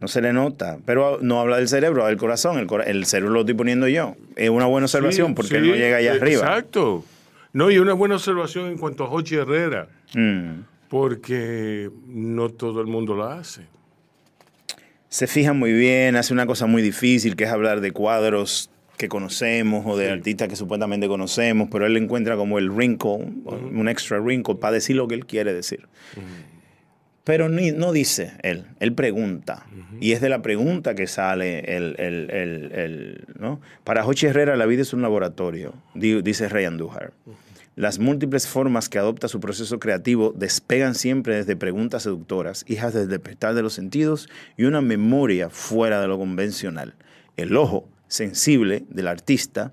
No 0.00 0.08
se 0.08 0.20
le 0.20 0.32
nota. 0.32 0.78
Pero 0.84 1.18
no 1.22 1.40
habla 1.40 1.56
del 1.56 1.68
cerebro, 1.68 2.02
habla 2.02 2.10
del 2.10 2.18
corazón. 2.18 2.66
El, 2.86 3.04
cerebro 3.06 3.32
lo 3.32 3.40
estoy 3.40 3.54
poniendo 3.54 3.86
yo. 3.88 4.16
Es 4.36 4.50
una 4.50 4.66
buena 4.66 4.84
observación 4.86 5.28
Sí, 5.28 5.34
porque 5.34 5.60
sí, 5.60 5.66
no 5.68 5.74
llega 5.74 5.96
allá 5.98 6.14
eh, 6.14 6.18
arriba. 6.20 6.40
Exacto. 6.42 7.04
No, 7.52 7.70
y 7.70 7.78
una 7.78 7.92
buena 7.94 8.14
observación 8.16 8.66
en 8.68 8.76
cuanto 8.78 9.04
a 9.04 9.10
Hochi 9.10 9.36
Herrera, 9.36 9.88
Mm. 10.14 10.62
porque 10.88 11.90
no 12.06 12.48
todo 12.50 12.80
el 12.80 12.86
mundo 12.86 13.14
la 13.16 13.38
hace. 13.38 13.62
Se 15.10 15.26
fija 15.26 15.52
muy 15.52 15.72
bien, 15.72 16.16
hace 16.16 16.32
una 16.32 16.46
cosa 16.46 16.66
muy 16.66 16.82
difícil 16.82 17.34
que 17.36 17.44
es 17.44 17.50
hablar 17.50 17.80
de 17.80 17.90
cuadros 17.92 18.70
que 18.96 19.08
conocemos 19.08 19.84
o 19.86 19.96
de 19.96 20.08
artistas 20.10 20.46
que 20.48 20.56
supuestamente 20.56 21.08
conocemos, 21.08 21.68
pero 21.72 21.84
él 21.86 21.96
encuentra 21.96 22.36
como 22.36 22.58
el 22.58 22.70
wrinkle, 22.70 23.26
un 23.44 23.88
extra 23.88 24.20
wrinkle 24.20 24.54
para 24.54 24.74
decir 24.74 24.94
lo 24.96 25.08
que 25.08 25.14
él 25.16 25.26
quiere 25.26 25.52
decir. 25.52 25.88
Pero 27.24 27.48
ni, 27.48 27.70
no 27.72 27.92
dice 27.92 28.32
él, 28.42 28.64
él 28.78 28.92
pregunta. 28.94 29.66
Y 30.00 30.12
es 30.12 30.20
de 30.20 30.28
la 30.28 30.42
pregunta 30.42 30.94
que 30.94 31.06
sale 31.06 31.60
el... 31.76 31.94
el- 31.98 32.30
el- 32.30 32.72
el, 32.72 33.24
¿no? 33.38 33.60
Para 33.84 34.02
Jochi 34.04 34.26
Herrera 34.26 34.56
la 34.56 34.66
vida 34.66 34.82
es 34.82 34.92
un 34.94 35.02
laboratorio, 35.02 35.74
di- 35.94 36.22
dice 36.22 36.48
Ray 36.48 36.64
Andújar. 36.66 37.12
Las 37.80 37.98
múltiples 37.98 38.46
formas 38.46 38.90
que 38.90 38.98
adopta 38.98 39.26
su 39.26 39.40
proceso 39.40 39.78
creativo 39.78 40.34
despegan 40.36 40.94
siempre 40.94 41.36
desde 41.36 41.56
preguntas 41.56 42.02
seductoras, 42.02 42.62
hijas 42.68 42.92
del 42.92 43.08
despertar 43.08 43.54
de 43.54 43.62
los 43.62 43.72
sentidos 43.72 44.28
y 44.58 44.64
una 44.64 44.82
memoria 44.82 45.48
fuera 45.48 45.98
de 46.02 46.06
lo 46.06 46.18
convencional. 46.18 46.92
El 47.38 47.56
ojo 47.56 47.88
sensible 48.06 48.84
del 48.90 49.08
artista 49.08 49.72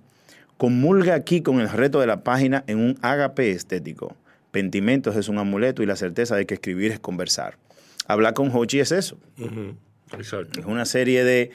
comulga 0.56 1.16
aquí 1.16 1.42
con 1.42 1.60
el 1.60 1.70
reto 1.70 2.00
de 2.00 2.08
la 2.08 2.24
página 2.24 2.64
en 2.68 2.78
un 2.78 2.98
ágape 3.02 3.52
estético. 3.52 4.16
Pentimentos 4.52 5.18
es 5.18 5.28
un 5.28 5.38
amuleto 5.38 5.84
y 5.84 5.86
la 5.86 5.98
certeza 5.98 6.38
de 6.38 6.46
que 6.46 6.54
escribir 6.54 6.94
es 6.94 7.02
conversar. 7.02 7.58
Hablar 8.08 8.36
con 8.36 8.56
Hochi 8.56 8.80
es 8.80 8.94
eso. 8.94 9.18
Exacto. 10.18 10.62
Es 10.62 10.66
una 10.66 10.86
serie 10.86 11.26
de, 11.26 11.52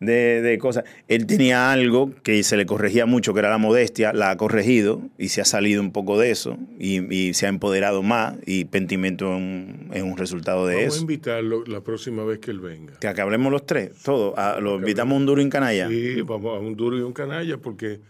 de- 0.00 0.42
de 0.42 0.58
cosas. 0.58 0.84
Él 1.08 1.26
tenía 1.26 1.72
algo 1.72 2.10
que 2.22 2.42
se 2.42 2.56
le 2.56 2.66
corregía 2.66 3.06
mucho, 3.06 3.32
que 3.32 3.40
era 3.40 3.50
la 3.50 3.58
modestia, 3.58 4.12
la 4.12 4.30
ha 4.30 4.36
corregido 4.36 5.00
y 5.18 5.28
se 5.28 5.40
ha 5.40 5.44
salido 5.44 5.80
un 5.82 5.92
poco 5.92 6.18
de 6.18 6.30
eso 6.30 6.58
y, 6.78 7.14
y 7.14 7.34
se 7.34 7.46
ha 7.46 7.48
empoderado 7.48 8.02
más 8.02 8.34
y 8.46 8.64
Pentimento 8.66 9.30
es 9.32 9.36
un, 9.38 9.90
es 9.92 10.02
un 10.02 10.16
resultado 10.16 10.66
de 10.66 10.74
Vamos 10.76 10.92
a 10.92 10.94
eso. 10.96 11.00
invitarlo 11.02 11.64
la 11.66 11.80
próxima 11.80 12.24
vez 12.24 12.38
que 12.38 12.50
él 12.50 12.60
venga. 12.60 12.94
Que, 13.00 13.12
que 13.14 13.20
hablemos 13.20 13.50
los 13.52 13.64
tres, 13.66 13.90
todos. 14.02 14.34
Ah, 14.36 14.58
lo 14.60 14.76
invitamos 14.76 15.14
a 15.14 15.16
un 15.18 15.26
duro 15.26 15.40
en 15.42 15.50
canalla. 15.50 15.88
Sí, 15.88 16.20
vamos 16.22 16.56
a 16.56 16.60
un 16.60 16.76
duro 16.76 16.98
y 16.98 17.00
un 17.02 17.12
canalla, 17.12 17.56
porque 17.58 18.00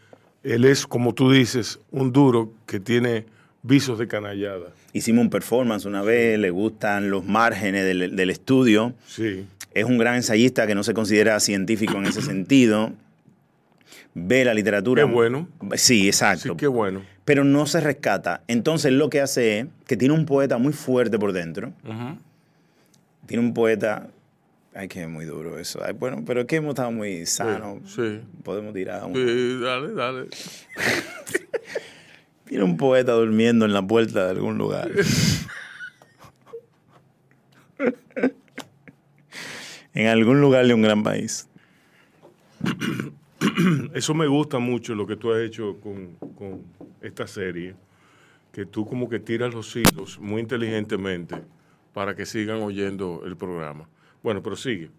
él 0.43 0.65
es, 0.65 0.87
como 0.87 1.15
tú 1.15 1.31
dices, 1.31 1.81
un 1.91 2.13
duro 2.13 2.53
que 2.67 2.79
tiene 2.81 3.27
visos 3.63 3.99
de 3.99 4.07
canallada. 4.07 4.67
Hicimos 4.93 5.23
un 5.25 5.31
performance 5.31 5.85
una 5.87 6.03
vez, 6.03 6.39
le 6.39 6.51
gustan 6.51 7.11
los 7.11 7.25
márgenes 7.25 7.85
del, 7.85 8.15
del 8.17 8.31
estudio. 8.31 8.95
Sí. 9.07 9.45
Es 9.77 9.85
un 9.85 9.99
gran 9.99 10.15
ensayista 10.15 10.67
que 10.67 10.75
no 10.75 10.83
se 10.83 10.95
considera 10.95 11.39
científico 11.41 11.99
en 11.99 12.07
ese 12.07 12.23
sentido. 12.23 12.93
Ve 14.15 14.45
la 14.45 14.55
literatura. 14.55 15.05
Qué 15.05 15.11
bueno. 15.13 15.49
Sí, 15.73 15.79
Sí, 15.79 16.07
exacto. 16.09 16.57
qué 16.57 16.67
bueno. 16.67 17.03
Pero 17.27 17.45
no 17.45 17.67
se 17.67 17.81
rescata. 17.81 18.43
Entonces 18.49 18.93
lo 18.93 19.11
que 19.11 19.21
hace 19.21 19.59
es 19.59 19.67
que 19.87 19.97
tiene 19.97 20.15
un 20.15 20.25
poeta 20.25 20.57
muy 20.59 20.73
fuerte 20.73 21.19
por 21.19 21.33
dentro. 21.33 21.73
Tiene 23.27 23.43
un 23.45 23.53
poeta. 23.53 24.09
Ay, 24.75 24.89
que 24.89 25.03
es 25.03 25.09
muy 25.09 25.25
duro 25.27 25.59
eso. 25.59 25.81
Ay, 25.85 25.93
bueno, 25.93 26.23
pero 26.27 26.41
es 26.43 26.47
que 26.47 26.57
hemos 26.57 26.71
estado 26.71 26.93
muy 26.93 27.27
sanos. 27.27 27.81
Sí. 27.95 28.21
Podemos 28.45 28.73
tirar. 28.73 29.05
un- 29.05 29.15
Sí, 29.15 29.61
dale, 29.63 29.93
dale. 29.93 30.29
Tiene 32.47 32.63
un 32.65 32.77
poeta 32.77 33.13
durmiendo 33.13 33.65
en 33.65 33.73
la 33.73 33.83
puerta 33.87 34.25
de 34.25 34.31
algún 34.31 34.57
lugar. 34.57 34.91
en 39.97 40.09
algún 40.09 40.41
lugar 40.41 40.67
de 40.67 40.75
un 40.75 40.83
gran 40.83 41.03
país. 41.03 41.49
Eso 43.95 44.15
me 44.15 44.27
gusta 44.27 44.59
mucho 44.59 44.95
lo 44.95 45.07
que 45.07 45.17
tú 45.17 45.33
has 45.33 45.41
hecho 45.41 45.79
con, 45.81 46.15
con 46.37 46.63
esta 47.01 47.27
serie, 47.27 47.75
que 48.53 48.67
tú 48.67 48.87
como 48.87 49.09
que 49.09 49.19
tiras 49.19 49.55
los 49.55 49.75
hilos 49.75 50.19
muy 50.21 50.43
inteligentemente 50.43 51.37
para 51.95 52.15
que 52.15 52.27
sigan 52.27 52.63
oyendo 52.63 53.23
el 53.25 53.37
programa. 53.37 53.89
Bueno, 54.23 54.43
pero 54.43 54.55
sigue. 54.55 54.91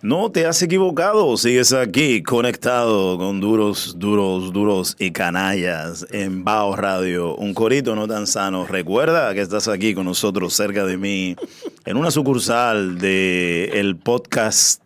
No 0.00 0.30
te 0.30 0.46
has 0.46 0.62
equivocado, 0.62 1.36
sigues 1.36 1.72
aquí 1.72 2.22
conectado 2.22 3.18
con 3.18 3.40
duros, 3.40 3.96
duros, 3.98 4.52
duros 4.52 4.94
y 5.00 5.10
canallas 5.10 6.06
en 6.12 6.44
Bao 6.44 6.76
Radio, 6.76 7.34
un 7.34 7.52
corito 7.52 7.96
no 7.96 8.06
tan 8.06 8.28
sano. 8.28 8.64
Recuerda 8.64 9.34
que 9.34 9.40
estás 9.40 9.66
aquí 9.66 9.94
con 9.94 10.04
nosotros 10.04 10.54
cerca 10.54 10.84
de 10.84 10.96
mí 10.96 11.34
en 11.88 11.96
una 11.96 12.10
sucursal 12.10 12.98
de 12.98 13.70
el 13.74 13.96
podcast. 13.96 14.82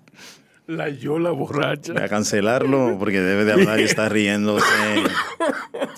La 0.68 0.88
Yola 0.88 1.30
borracha. 1.32 1.92
Voy 1.94 2.02
a 2.02 2.08
cancelarlo 2.08 2.96
porque 2.96 3.20
debe 3.20 3.44
de 3.44 3.52
hablar 3.54 3.80
y 3.80 3.82
está 3.82 4.08
riéndose. 4.08 4.64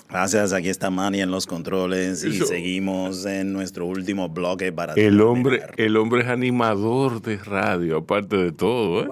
Gracias, 0.09 0.51
aquí 0.51 0.69
está 0.69 0.89
Manny 0.89 1.21
en 1.21 1.29
los 1.29 1.45
controles 1.45 2.23
y 2.23 2.37
Eso. 2.37 2.47
seguimos 2.47 3.23
en 3.27 3.53
nuestro 3.53 3.85
último 3.85 4.29
bloque 4.29 4.71
para 4.71 4.93
El 4.95 5.21
hombre, 5.21 5.59
terminar. 5.59 5.79
el 5.79 5.97
hombre 5.97 6.21
es 6.23 6.27
animador 6.27 7.21
de 7.21 7.37
radio, 7.37 7.97
aparte 7.97 8.35
de 8.37 8.51
todo, 8.51 9.03
¿eh? 9.03 9.09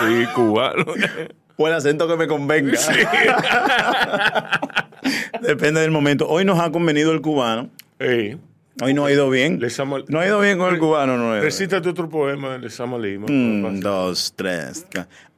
Sí, 0.00 0.26
cubano. 0.34 0.84
O 1.56 1.68
el 1.68 1.74
acento 1.74 2.08
que 2.08 2.16
me 2.16 2.26
convenga. 2.26 2.72
Depende 5.42 5.80
del 5.80 5.90
momento. 5.92 6.26
Hoy 6.28 6.44
nos 6.44 6.58
ha 6.58 6.72
convenido 6.72 7.12
el 7.12 7.20
cubano. 7.20 7.70
Ey, 8.00 8.38
Hoy 8.82 8.94
no 8.94 9.04
ha 9.04 9.12
ido 9.12 9.28
bien. 9.28 9.60
No 10.08 10.20
ha 10.20 10.26
ido 10.26 10.40
bien 10.40 10.56
con 10.56 10.72
el 10.72 10.78
cubano, 10.78 11.16
no 11.16 11.38
recítate 11.40 11.88
otro 11.88 12.08
poema 12.08 12.52
de 12.52 12.60
Lesama 12.60 12.98
Lima. 12.98 13.26
Un, 13.26 13.80
dos, 13.80 14.32
tres. 14.36 14.86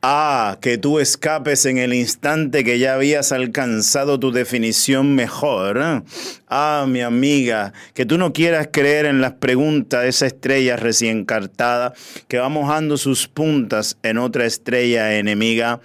Ah, 0.02 0.58
que 0.60 0.78
tú 0.78 0.98
escapes 0.98 1.64
en 1.64 1.78
el 1.78 1.94
instante 1.94 2.64
que 2.64 2.78
ya 2.78 2.94
habías 2.94 3.32
alcanzado 3.32 4.18
tu 4.18 4.32
definición 4.32 5.14
mejor. 5.14 6.02
Ah, 6.48 6.86
mi 6.88 7.00
amiga, 7.00 7.72
que 7.94 8.04
tú 8.04 8.18
no 8.18 8.32
quieras 8.32 8.68
creer 8.72 9.06
en 9.06 9.20
las 9.20 9.34
preguntas 9.34 10.02
de 10.02 10.08
esa 10.08 10.26
estrella 10.26 10.76
recién 10.76 11.24
cartada 11.24 11.94
que 12.28 12.38
va 12.38 12.48
mojando 12.48 12.96
sus 12.96 13.28
puntas 13.28 13.96
en 14.02 14.18
otra 14.18 14.44
estrella 14.44 15.16
enemiga. 15.16 15.80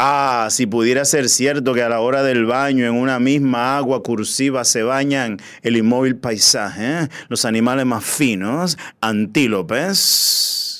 Ah, 0.00 0.46
si 0.52 0.66
pudiera 0.66 1.04
ser 1.04 1.28
cierto 1.28 1.74
que 1.74 1.82
a 1.82 1.88
la 1.88 1.98
hora 1.98 2.22
del 2.22 2.46
baño 2.46 2.86
en 2.86 2.94
una 2.94 3.18
misma 3.18 3.76
agua 3.76 4.04
cursiva 4.04 4.64
se 4.64 4.84
bañan 4.84 5.38
el 5.62 5.76
inmóvil 5.76 6.14
paisaje, 6.14 7.02
¿eh? 7.02 7.08
los 7.28 7.44
animales 7.44 7.84
más 7.84 8.04
finos, 8.04 8.78
antílopes 9.00 10.77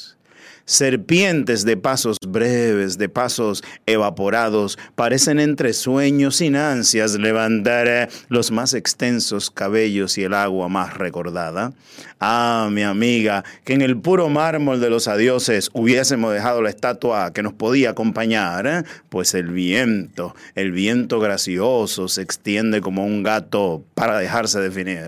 serpientes 0.69 1.65
de 1.65 1.79
pasos 1.79 2.19
breves, 2.21 2.99
de 2.99 3.09
pasos 3.09 3.65
evaporados, 3.87 4.79
parecen 4.95 5.41
entre 5.41 5.73
sueños 5.73 6.43
y 6.43 6.55
ansias 6.55 7.19
levantar 7.19 7.89
eh, 7.89 8.09
los 8.29 8.51
más 8.51 8.75
extensos 8.75 9.51
cabellos 9.51 10.19
y 10.19 10.25
el 10.25 10.35
agua 10.35 10.69
más 10.69 10.95
recordada. 10.95 11.73
Ah, 12.21 12.69
mi 12.71 12.83
amiga, 12.83 13.45
que 13.65 13.73
en 13.73 13.81
el 13.81 13.97
puro 13.97 14.29
mármol 14.29 14.79
de 14.81 14.91
los 14.91 15.09
adioses 15.09 15.71
hubiésemos 15.73 16.35
dejado 16.35 16.61
la 16.61 16.69
estatua 16.69 17.33
que 17.33 17.43
nos 17.43 17.55
podía 17.55 17.91
acompañar, 17.91 18.67
¿eh? 18.67 18.83
pues 19.09 19.33
el 19.33 19.49
viento, 19.49 20.37
el 20.55 20.73
viento 20.73 21.19
gracioso 21.19 22.09
se 22.09 22.21
extiende 22.21 22.83
como 22.83 23.07
un 23.07 23.23
gato 23.23 23.85
para 23.95 24.19
dejarse 24.19 24.61
definir. 24.61 24.99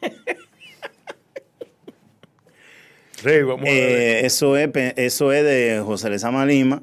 Eh, 3.24 4.20
eso, 4.24 4.56
es, 4.56 4.70
eso 4.96 5.32
es 5.32 5.44
de 5.44 5.82
José 5.84 6.10
Lezama 6.10 6.44
Lima 6.46 6.82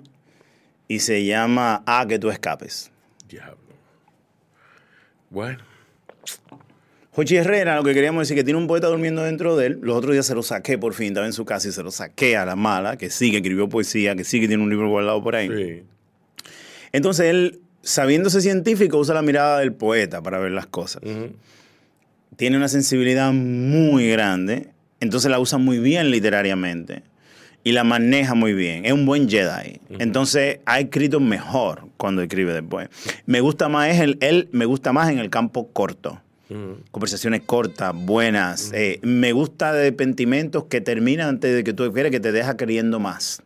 y 0.88 1.00
se 1.00 1.26
llama 1.26 1.84
A 1.86 2.06
que 2.08 2.20
tú 2.20 2.30
escapes. 2.30 2.92
Diablo. 3.28 3.58
Bueno. 5.30 5.60
Jochi 7.12 7.36
Herrera, 7.36 7.76
lo 7.76 7.84
que 7.84 7.96
queríamos 7.96 8.22
decir 8.22 8.38
que 8.38 8.44
tiene 8.44 8.60
un 8.60 8.68
poeta 8.68 8.88
durmiendo 8.88 9.24
dentro 9.24 9.58
de 9.58 9.68
él. 9.68 9.80
Los 9.82 9.98
otros 9.98 10.14
días 10.14 10.28
se 10.28 10.36
lo 10.36 10.44
saqué 10.44 10.78
por 10.78 10.94
fin, 10.94 11.08
estaba 11.08 11.26
en 11.26 11.34
su 11.34 11.46
casa 11.46 11.68
y 11.68 11.72
se 11.72 11.82
lo 11.82 11.90
saqué 11.90 12.38
a 12.38 12.46
la 12.46 12.56
mala, 12.56 12.96
que 12.96 13.10
sí, 13.10 13.32
que 13.32 13.38
escribió 13.38 13.68
poesía, 13.68 14.16
que 14.16 14.24
sí, 14.24 14.40
que 14.40 14.48
tiene 14.48 14.62
un 14.62 14.70
libro 14.70 14.88
guardado 14.90 15.24
por 15.24 15.36
ahí. 15.36 15.50
Sí. 15.50 15.84
Entonces 16.92 17.26
él, 17.26 17.62
sabiéndose 17.82 18.40
científico, 18.42 19.00
usa 19.00 19.16
la 19.16 19.24
mirada 19.24 19.60
del 19.60 19.74
poeta 19.74 20.22
para 20.22 20.38
ver 20.38 20.52
las 20.52 20.68
cosas. 20.68 21.02
Tiene 22.36 22.56
una 22.56 22.68
sensibilidad 22.68 23.34
muy 23.34 24.08
grande 24.10 24.70
entonces 25.00 25.30
la 25.30 25.40
usa 25.40 25.58
muy 25.58 25.80
bien 25.80 26.12
literariamente 26.12 27.04
y 27.64 27.74
la 27.74 27.84
maneja 27.84 28.34
muy 28.34 28.54
bien. 28.54 28.86
Es 28.86 28.94
un 28.94 29.06
buen 29.06 29.30
Jedi. 29.30 29.82
Entonces 30.00 30.60
ha 30.66 30.80
escrito 30.80 31.20
mejor 31.20 31.90
cuando 31.98 32.22
escribe 32.22 32.54
después. 32.54 32.88
Me 33.26 33.42
gusta 33.42 33.68
más 33.68 33.90
es 33.90 34.00
el, 34.00 34.18
él 34.22 34.48
me 34.52 34.66
gusta 34.66 34.94
más 34.94 35.10
en 35.10 35.20
el 35.20 35.30
campo 35.30 35.70
corto. 35.74 36.22
Conversaciones 36.92 37.42
cortas, 37.46 37.94
buenas. 37.94 38.72
Eh, 38.74 39.00
me 39.02 39.34
gusta 39.34 39.74
de 39.74 39.92
pentimentos 39.92 40.64
que 40.70 40.80
terminan 40.80 41.28
antes 41.28 41.54
de 41.54 41.64
que 41.66 41.74
tú 41.74 41.92
quieres, 41.92 42.10
que 42.10 42.22
te 42.22 42.32
deja 42.32 42.56
queriendo 42.56 43.02
más. 43.02 43.44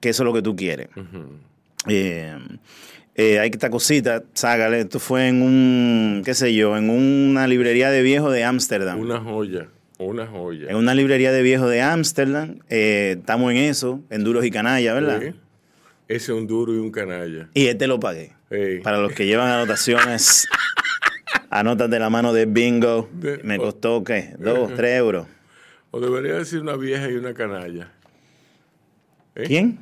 Que 0.00 0.10
eso 0.10 0.24
es 0.24 0.26
lo 0.26 0.34
que 0.34 0.42
tú 0.42 0.54
quieres. 0.54 0.88
Eh, 1.86 2.36
eh, 3.14 3.38
hay 3.38 3.48
esta 3.48 3.70
cosita, 3.70 4.24
ságale. 4.34 4.80
Esto 4.80 5.00
fue 5.00 5.28
en 5.28 5.40
un, 5.40 6.22
qué 6.22 6.34
sé 6.34 6.52
yo, 6.52 6.76
en 6.76 6.90
una 6.90 7.46
librería 7.46 7.90
de 7.90 8.02
viejo 8.02 8.30
de 8.30 8.44
Ámsterdam. 8.44 9.00
Una 9.00 9.20
joya. 9.20 9.68
Una 9.98 10.26
joya. 10.26 10.70
En 10.70 10.76
una 10.76 10.94
librería 10.94 11.32
de 11.32 11.42
viejos 11.42 11.68
de 11.68 11.82
Ámsterdam. 11.82 12.60
Eh, 12.68 13.16
estamos 13.18 13.50
en 13.50 13.58
eso, 13.58 14.00
en 14.10 14.22
duros 14.22 14.44
y 14.44 14.50
canalla, 14.50 14.94
¿verdad? 14.94 15.20
Sí. 15.20 15.34
Ese 16.06 16.32
es 16.32 16.38
un 16.38 16.46
duro 16.46 16.72
y 16.74 16.78
un 16.78 16.90
canalla. 16.90 17.48
Y 17.52 17.66
este 17.66 17.86
lo 17.86 17.98
pagué. 18.00 18.32
Para 18.82 18.98
los 18.98 19.12
que 19.12 19.26
llevan 19.26 19.48
anotaciones, 19.48 20.48
anotas 21.50 21.90
de 21.90 21.98
la 21.98 22.08
mano 22.08 22.32
de 22.32 22.46
bingo. 22.46 23.10
me 23.42 23.58
costó, 23.58 24.02
¿qué? 24.04 24.34
Dos, 24.38 24.72
tres 24.74 24.96
euros. 24.98 25.26
O 25.90 26.00
debería 26.00 26.34
decir 26.34 26.60
una 26.60 26.76
vieja 26.76 27.10
y 27.10 27.14
una 27.14 27.34
canalla. 27.34 27.92
¿Eh? 29.34 29.44
¿Quién? 29.46 29.78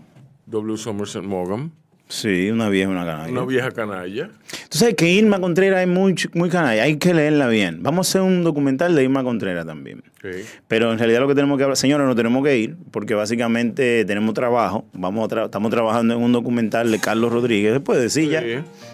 W. 0.47 0.77
Somerset 0.77 1.23
Maugham. 1.23 1.71
Sí, 2.09 2.51
una 2.51 2.69
vieja, 2.69 2.89
una 2.89 3.05
canalla. 3.05 3.33
Una 3.33 3.45
vieja 3.45 3.71
canalla. 3.73 4.31
Tú 4.69 4.79
sabes 4.79 4.95
que 4.95 5.11
Irma 5.11 5.41
Contreras 5.41 5.81
es 5.81 5.89
muy, 5.89 6.15
muy 6.35 6.49
canalla, 6.49 6.85
hay 6.85 6.99
que 6.99 7.13
leerla 7.13 7.49
bien. 7.49 7.83
Vamos 7.83 8.07
a 8.07 8.11
hacer 8.11 8.23
un 8.23 8.45
documental 8.45 8.95
de 8.95 9.03
Irma 9.03 9.25
Contreras 9.25 9.67
también. 9.67 10.05
Sí. 10.23 10.45
Pero 10.69 10.93
en 10.93 10.99
realidad 10.99 11.21
lo 11.21 11.29
que 11.29 11.35
tenemos 11.35 11.59
que 11.59 11.65
hablar, 11.65 11.77
señores, 11.77 12.07
no 12.07 12.15
tenemos 12.15 12.45
que 12.45 12.57
ir, 12.59 12.77
porque 12.93 13.15
básicamente 13.15 14.05
tenemos 14.05 14.35
trabajo. 14.35 14.87
Vamos 14.93 15.29
estamos 15.33 15.71
trabajando 15.71 16.15
en 16.15 16.23
un 16.23 16.33
documental 16.33 16.93
de 16.93 17.01
Carlos 17.01 17.33
Rodríguez. 17.33 17.73
Después 17.73 17.99
de 17.99 18.09
sí, 18.09 18.29
ya. 18.29 18.43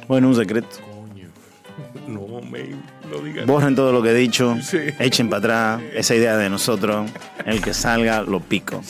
Bueno, 0.08 0.28
un 0.28 0.34
secreto. 0.34 0.68
Coño. 0.80 1.28
No, 2.08 2.40
me 2.40 2.60
Borren 3.46 3.74
todo 3.74 3.92
lo 3.92 4.02
que 4.02 4.10
he 4.10 4.14
dicho, 4.14 4.56
echen 4.98 5.28
para 5.28 5.38
atrás 5.38 5.82
esa 5.94 6.14
idea 6.14 6.36
de 6.36 6.48
nosotros, 6.48 7.10
el 7.44 7.60
que 7.60 7.74
salga 7.74 8.22
lo 8.22 8.40
pico. 8.40 8.82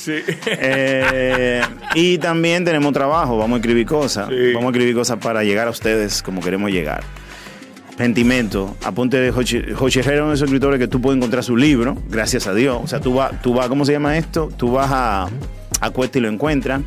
Eh, 0.46 1.62
y 1.94 2.18
también 2.18 2.64
tenemos 2.64 2.92
trabajo, 2.92 3.36
vamos 3.36 3.56
a 3.56 3.60
escribir 3.60 3.86
cosas, 3.86 4.28
vamos 4.28 4.66
a 4.66 4.70
escribir 4.70 4.94
cosas 4.94 5.18
para 5.18 5.42
llegar 5.44 5.66
a 5.68 5.70
ustedes 5.70 6.22
como 6.22 6.40
queremos 6.40 6.70
llegar. 6.70 7.02
Pentimento, 7.96 8.74
apunte 8.82 9.18
de 9.18 9.30
Jochi 9.30 9.98
Herrera, 9.98 10.22
uno 10.22 10.30
de 10.30 10.36
esos 10.36 10.46
escritores 10.46 10.78
que 10.78 10.88
tú 10.88 11.00
puedes 11.00 11.18
encontrar 11.18 11.44
su 11.44 11.56
libro, 11.56 11.98
gracias 12.08 12.46
a 12.46 12.54
Dios. 12.54 12.80
O 12.82 12.86
sea, 12.86 13.00
tú 13.00 13.14
vas, 13.14 13.40
tú 13.42 13.54
vas 13.54 13.68
¿cómo 13.68 13.84
se 13.84 13.92
llama 13.92 14.16
esto? 14.16 14.48
Tú 14.56 14.72
vas 14.72 14.90
a, 14.90 15.28
a 15.80 15.90
Cuesta 15.90 16.18
y 16.18 16.22
lo 16.22 16.28
encuentras. 16.28 16.80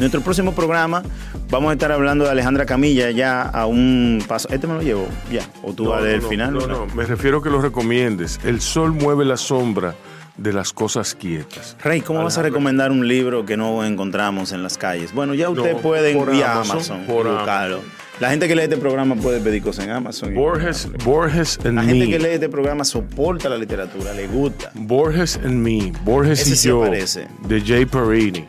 En 0.00 0.04
nuestro 0.04 0.22
próximo 0.22 0.54
programa 0.54 1.02
vamos 1.50 1.68
a 1.68 1.72
estar 1.74 1.92
hablando 1.92 2.24
de 2.24 2.30
Alejandra 2.30 2.64
Camilla 2.64 3.10
ya 3.10 3.42
a 3.42 3.66
un 3.66 4.24
paso. 4.26 4.48
Este 4.48 4.66
me 4.66 4.72
lo 4.72 4.80
llevo 4.80 5.06
ya. 5.30 5.42
O 5.62 5.74
tú 5.74 5.90
vas 5.90 6.02
del 6.02 6.22
final. 6.22 6.54
No, 6.54 6.66
no, 6.66 6.86
me 6.94 7.04
refiero 7.04 7.36
a 7.36 7.42
que 7.42 7.50
lo 7.50 7.60
recomiendes. 7.60 8.40
El 8.42 8.62
sol 8.62 8.94
mueve 8.94 9.26
la 9.26 9.36
sombra 9.36 9.94
de 10.38 10.54
las 10.54 10.72
cosas 10.72 11.14
quietas. 11.14 11.76
Rey, 11.84 12.00
¿cómo 12.00 12.24
vas 12.24 12.38
a 12.38 12.42
recomendar 12.42 12.92
un 12.92 13.06
libro 13.06 13.44
que 13.44 13.58
no 13.58 13.84
encontramos 13.84 14.52
en 14.52 14.62
las 14.62 14.78
calles? 14.78 15.12
Bueno, 15.12 15.34
ya 15.34 15.50
usted 15.50 15.76
puede 15.76 16.12
enviar 16.12 16.48
a 16.48 16.60
Amazon, 16.62 17.02
por 17.06 17.30
buscarlo. 17.30 17.80
La 18.20 18.30
gente 18.30 18.48
que 18.48 18.56
lee 18.56 18.62
este 18.62 18.78
programa 18.78 19.16
puede 19.16 19.38
pedir 19.40 19.62
cosas 19.62 19.84
en 19.84 19.90
Amazon. 19.90 20.34
Borges, 20.34 20.88
Borges 21.04 21.58
and 21.62 21.74
La 21.74 21.84
gente 21.84 22.08
que 22.08 22.18
lee 22.18 22.30
este 22.30 22.48
programa 22.48 22.84
soporta 22.84 23.50
la 23.50 23.58
literatura, 23.58 24.14
le 24.14 24.26
gusta. 24.28 24.70
Borges 24.72 25.38
and 25.44 25.56
Me, 25.56 25.92
Borges 26.04 26.64
y 26.64 26.68
yo, 26.68 26.84
de 26.84 27.60
Jay 27.60 27.84
Perini. 27.84 28.46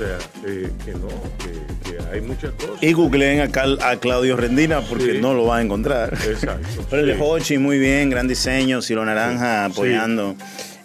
O 0.00 0.02
sea, 0.02 0.18
eh, 0.46 0.70
que 0.82 0.92
no, 0.92 1.08
que, 1.38 1.98
hay 2.10 2.22
muchas 2.22 2.52
cosas. 2.52 2.82
Y 2.82 2.94
googleen 2.94 3.40
a, 3.42 3.96
Claudio 3.98 4.34
Rendina 4.34 4.80
porque 4.80 5.20
no 5.20 5.34
lo 5.34 5.44
van 5.44 5.58
a 5.58 5.62
encontrar. 5.62 6.14
Exacto. 6.26 6.86
Pero 6.90 7.02
el 7.02 7.08
de 7.08 7.22
Hochi, 7.22 7.58
muy 7.58 7.78
bien, 7.78 8.08
gran 8.08 8.26
diseño, 8.26 8.80
Silo 8.80 9.04
Naranja 9.04 9.66
apoyando. 9.66 10.36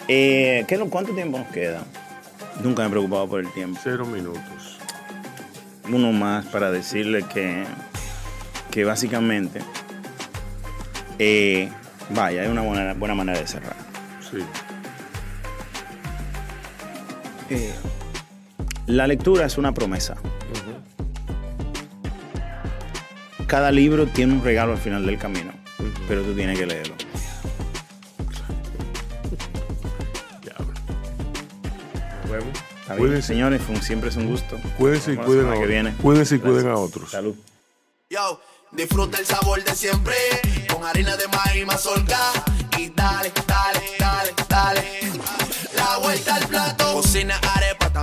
Eh, 0.09 0.65
¿qué, 0.67 0.77
¿Cuánto 0.89 1.13
tiempo 1.13 1.37
nos 1.37 1.47
queda? 1.47 1.85
Nunca 2.61 2.81
me 2.81 2.89
he 2.89 2.91
preocupado 2.91 3.29
por 3.29 3.39
el 3.39 3.49
tiempo. 3.53 3.79
Cero 3.81 4.05
minutos. 4.05 4.79
Uno 5.89 6.11
más 6.11 6.45
para 6.47 6.69
decirle 6.69 7.23
que, 7.33 7.63
que 8.69 8.83
básicamente, 8.83 9.61
eh, 11.19 11.69
vaya, 12.09 12.43
es 12.43 12.49
una 12.49 12.63
buena, 12.63 12.93
buena 12.95 13.15
manera 13.15 13.39
de 13.39 13.47
cerrar. 13.47 13.77
Sí. 14.29 14.39
Eh, 17.49 17.71
la 18.87 19.07
lectura 19.07 19.45
es 19.45 19.57
una 19.57 19.73
promesa. 19.73 20.15
Cada 23.47 23.71
libro 23.71 24.07
tiene 24.07 24.33
un 24.33 24.43
regalo 24.43 24.73
al 24.73 24.79
final 24.79 25.05
del 25.05 25.17
camino, 25.17 25.51
pero 26.07 26.23
tú 26.23 26.33
tienes 26.33 26.57
que 26.57 26.65
leerlo. 26.65 26.95
Cuídense. 32.97 33.27
Señores, 33.27 33.61
siempre 33.81 34.09
es 34.09 34.15
un 34.15 34.27
gusto. 34.27 34.57
Cuídense 34.77 35.13
y 35.13 35.17
cuiden 35.17 35.47
a 35.47 35.55
otros. 35.55 35.93
Cuídense 36.01 36.35
y 36.35 36.39
cuiden 36.39 36.67
a 36.67 36.75
otros. 36.75 37.11
Salud. 37.11 37.35
Yo, 38.09 38.39
disfruta 38.71 39.17
el 39.17 39.25
sabor 39.25 39.63
de 39.63 39.75
siempre 39.75 40.15
con 40.71 40.83
harina 40.85 41.17
de 41.17 41.27
maíz 41.27 41.65
mazorca 41.65 42.17
y 42.77 42.89
dale, 42.89 43.31
dale, 43.47 43.79
dale, 43.99 44.33
dale. 44.47 44.83
La 45.75 45.97
vuelta 45.97 46.35
al 46.35 46.47
plato. 46.47 46.93
Cocina 46.93 47.39
arepa, 47.55 47.64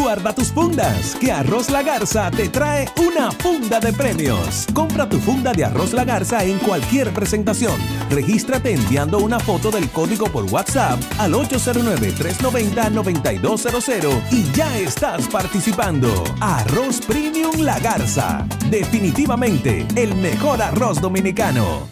Guarda 0.00 0.34
tus 0.34 0.50
fundas, 0.50 1.14
que 1.20 1.30
Arroz 1.30 1.68
La 1.68 1.82
Garza 1.82 2.30
te 2.30 2.48
trae 2.48 2.88
una 2.96 3.30
funda 3.30 3.78
de 3.80 3.92
premios. 3.92 4.66
Compra 4.72 5.06
tu 5.06 5.18
funda 5.18 5.52
de 5.52 5.66
Arroz 5.66 5.92
La 5.92 6.04
Garza 6.04 6.42
en 6.42 6.58
cualquier 6.58 7.12
presentación. 7.12 7.78
Regístrate 8.08 8.72
enviando 8.72 9.18
una 9.18 9.38
foto 9.38 9.70
del 9.70 9.90
código 9.90 10.28
por 10.28 10.44
WhatsApp 10.44 10.98
al 11.18 11.34
809-390-9200 11.34 14.32
y 14.32 14.50
ya 14.52 14.78
estás 14.78 15.28
participando. 15.28 16.24
Arroz 16.40 17.02
Premium 17.02 17.60
La 17.60 17.78
Garza. 17.78 18.46
Definitivamente 18.70 19.86
el 19.96 20.14
mejor 20.14 20.62
arroz 20.62 20.98
dominicano. 21.02 21.86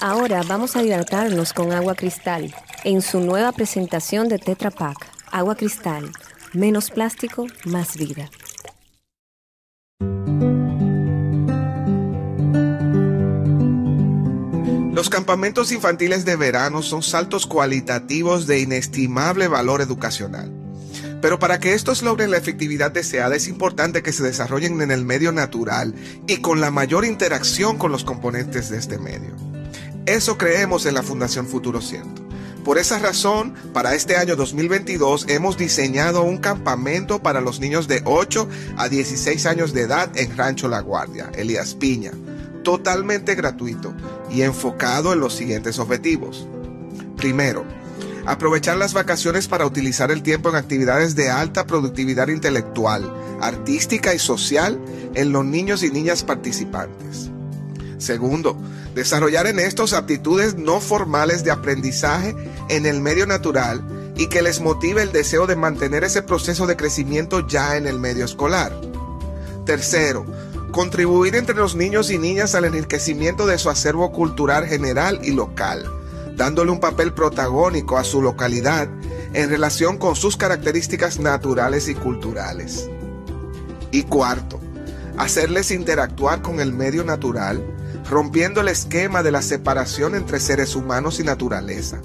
Ahora 0.00 0.42
vamos 0.46 0.76
a 0.76 0.84
hidratarnos 0.84 1.54
con 1.54 1.72
agua 1.72 1.96
cristal 1.96 2.54
en 2.84 3.02
su 3.02 3.18
nueva 3.18 3.50
presentación 3.50 4.28
de 4.28 4.38
Tetra 4.38 4.70
Pak. 4.70 5.10
Agua 5.32 5.56
cristal 5.56 6.12
Menos 6.52 6.90
plástico, 6.90 7.46
más 7.64 7.96
vida. 7.96 8.28
Los 14.92 15.08
campamentos 15.08 15.70
infantiles 15.70 16.24
de 16.24 16.34
verano 16.34 16.82
son 16.82 17.04
saltos 17.04 17.46
cualitativos 17.46 18.48
de 18.48 18.58
inestimable 18.58 19.46
valor 19.46 19.80
educacional. 19.80 20.52
Pero 21.22 21.38
para 21.38 21.60
que 21.60 21.74
estos 21.74 22.02
logren 22.02 22.32
la 22.32 22.38
efectividad 22.38 22.90
deseada 22.90 23.36
es 23.36 23.46
importante 23.46 24.02
que 24.02 24.12
se 24.12 24.24
desarrollen 24.24 24.82
en 24.82 24.90
el 24.90 25.04
medio 25.04 25.30
natural 25.30 25.94
y 26.26 26.38
con 26.38 26.60
la 26.60 26.72
mayor 26.72 27.04
interacción 27.04 27.78
con 27.78 27.92
los 27.92 28.02
componentes 28.02 28.70
de 28.70 28.78
este 28.78 28.98
medio. 28.98 29.36
Eso 30.04 30.36
creemos 30.36 30.84
en 30.86 30.94
la 30.94 31.04
Fundación 31.04 31.46
Futuro 31.46 31.80
Cierto. 31.80 32.30
Por 32.64 32.76
esa 32.76 32.98
razón, 32.98 33.54
para 33.72 33.94
este 33.94 34.16
año 34.16 34.36
2022 34.36 35.26
hemos 35.28 35.56
diseñado 35.56 36.22
un 36.22 36.36
campamento 36.36 37.22
para 37.22 37.40
los 37.40 37.58
niños 37.58 37.88
de 37.88 38.02
8 38.04 38.48
a 38.76 38.88
16 38.88 39.46
años 39.46 39.72
de 39.72 39.82
edad 39.82 40.10
en 40.14 40.36
Rancho 40.36 40.68
La 40.68 40.80
Guardia, 40.80 41.30
Elías 41.34 41.74
Piña, 41.74 42.12
totalmente 42.62 43.34
gratuito 43.34 43.94
y 44.30 44.42
enfocado 44.42 45.14
en 45.14 45.20
los 45.20 45.34
siguientes 45.34 45.78
objetivos. 45.78 46.46
Primero, 47.16 47.64
aprovechar 48.26 48.76
las 48.76 48.92
vacaciones 48.92 49.48
para 49.48 49.64
utilizar 49.64 50.10
el 50.10 50.22
tiempo 50.22 50.50
en 50.50 50.56
actividades 50.56 51.16
de 51.16 51.30
alta 51.30 51.66
productividad 51.66 52.28
intelectual, 52.28 53.10
artística 53.40 54.14
y 54.14 54.18
social 54.18 54.78
en 55.14 55.32
los 55.32 55.46
niños 55.46 55.82
y 55.82 55.90
niñas 55.90 56.24
participantes. 56.24 57.30
Segundo, 58.00 58.56
desarrollar 58.94 59.46
en 59.46 59.58
estos 59.58 59.92
aptitudes 59.92 60.56
no 60.56 60.80
formales 60.80 61.44
de 61.44 61.50
aprendizaje 61.50 62.34
en 62.70 62.86
el 62.86 63.00
medio 63.00 63.26
natural 63.26 63.84
y 64.16 64.28
que 64.28 64.40
les 64.40 64.60
motive 64.60 65.02
el 65.02 65.12
deseo 65.12 65.46
de 65.46 65.54
mantener 65.54 66.02
ese 66.02 66.22
proceso 66.22 66.66
de 66.66 66.76
crecimiento 66.76 67.46
ya 67.46 67.76
en 67.76 67.86
el 67.86 68.00
medio 68.00 68.24
escolar. 68.24 68.72
Tercero, 69.66 70.24
contribuir 70.72 71.36
entre 71.36 71.54
los 71.54 71.76
niños 71.76 72.10
y 72.10 72.16
niñas 72.16 72.54
al 72.54 72.64
enriquecimiento 72.64 73.46
de 73.46 73.58
su 73.58 73.68
acervo 73.68 74.12
cultural 74.12 74.66
general 74.66 75.20
y 75.22 75.32
local, 75.32 75.84
dándole 76.36 76.70
un 76.70 76.80
papel 76.80 77.12
protagónico 77.12 77.98
a 77.98 78.04
su 78.04 78.22
localidad 78.22 78.88
en 79.34 79.50
relación 79.50 79.98
con 79.98 80.16
sus 80.16 80.38
características 80.38 81.20
naturales 81.20 81.88
y 81.88 81.94
culturales. 81.94 82.88
Y 83.90 84.04
cuarto, 84.04 84.58
hacerles 85.18 85.70
interactuar 85.70 86.40
con 86.40 86.60
el 86.60 86.72
medio 86.72 87.04
natural, 87.04 87.62
rompiendo 88.10 88.60
el 88.60 88.68
esquema 88.68 89.22
de 89.22 89.30
la 89.30 89.40
separación 89.40 90.16
entre 90.16 90.40
seres 90.40 90.74
humanos 90.74 91.20
y 91.20 91.24
naturaleza, 91.24 92.00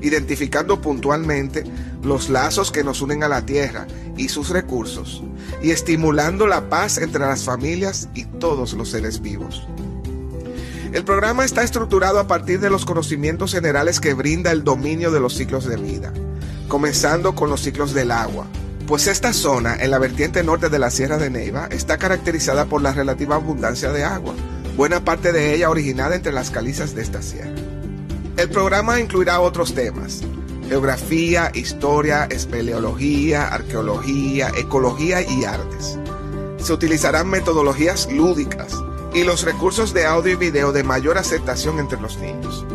identificando 0.00 0.80
puntualmente 0.80 1.64
los 2.02 2.30
lazos 2.30 2.72
que 2.72 2.82
nos 2.82 3.02
unen 3.02 3.22
a 3.22 3.28
la 3.28 3.44
tierra 3.44 3.86
y 4.16 4.30
sus 4.30 4.48
recursos, 4.48 5.22
y 5.62 5.70
estimulando 5.70 6.46
la 6.46 6.70
paz 6.70 6.98
entre 6.98 7.20
las 7.20 7.44
familias 7.44 8.08
y 8.14 8.24
todos 8.24 8.72
los 8.72 8.90
seres 8.90 9.20
vivos. 9.20 9.66
El 10.92 11.04
programa 11.04 11.44
está 11.44 11.62
estructurado 11.62 12.18
a 12.20 12.26
partir 12.26 12.60
de 12.60 12.70
los 12.70 12.84
conocimientos 12.86 13.52
generales 13.52 14.00
que 14.00 14.14
brinda 14.14 14.50
el 14.50 14.64
dominio 14.64 15.10
de 15.10 15.20
los 15.20 15.34
ciclos 15.34 15.66
de 15.66 15.76
vida, 15.76 16.12
comenzando 16.68 17.34
con 17.34 17.50
los 17.50 17.60
ciclos 17.60 17.92
del 17.92 18.12
agua, 18.12 18.46
pues 18.86 19.06
esta 19.06 19.32
zona, 19.32 19.76
en 19.76 19.90
la 19.90 19.98
vertiente 19.98 20.42
norte 20.42 20.68
de 20.68 20.78
la 20.78 20.90
Sierra 20.90 21.16
de 21.16 21.30
Neiva, 21.30 21.68
está 21.70 21.96
caracterizada 21.98 22.66
por 22.66 22.82
la 22.82 22.92
relativa 22.92 23.36
abundancia 23.36 23.90
de 23.92 24.04
agua, 24.04 24.34
buena 24.76 25.04
parte 25.04 25.32
de 25.32 25.54
ella 25.54 25.70
originada 25.70 26.16
entre 26.16 26.32
las 26.32 26.50
calizas 26.50 26.94
de 26.94 27.02
esta 27.02 27.22
sierra. 27.22 27.54
El 28.36 28.50
programa 28.50 29.00
incluirá 29.00 29.40
otros 29.40 29.74
temas, 29.74 30.22
geografía, 30.68 31.52
historia, 31.54 32.24
espeleología, 32.24 33.48
arqueología, 33.48 34.50
ecología 34.56 35.22
y 35.22 35.44
artes. 35.44 35.98
Se 36.58 36.72
utilizarán 36.72 37.28
metodologías 37.28 38.10
lúdicas 38.10 38.82
y 39.12 39.22
los 39.22 39.44
recursos 39.44 39.94
de 39.94 40.06
audio 40.06 40.32
y 40.32 40.36
video 40.36 40.72
de 40.72 40.82
mayor 40.82 41.18
aceptación 41.18 41.78
entre 41.78 42.00
los 42.00 42.18
niños. 42.18 42.66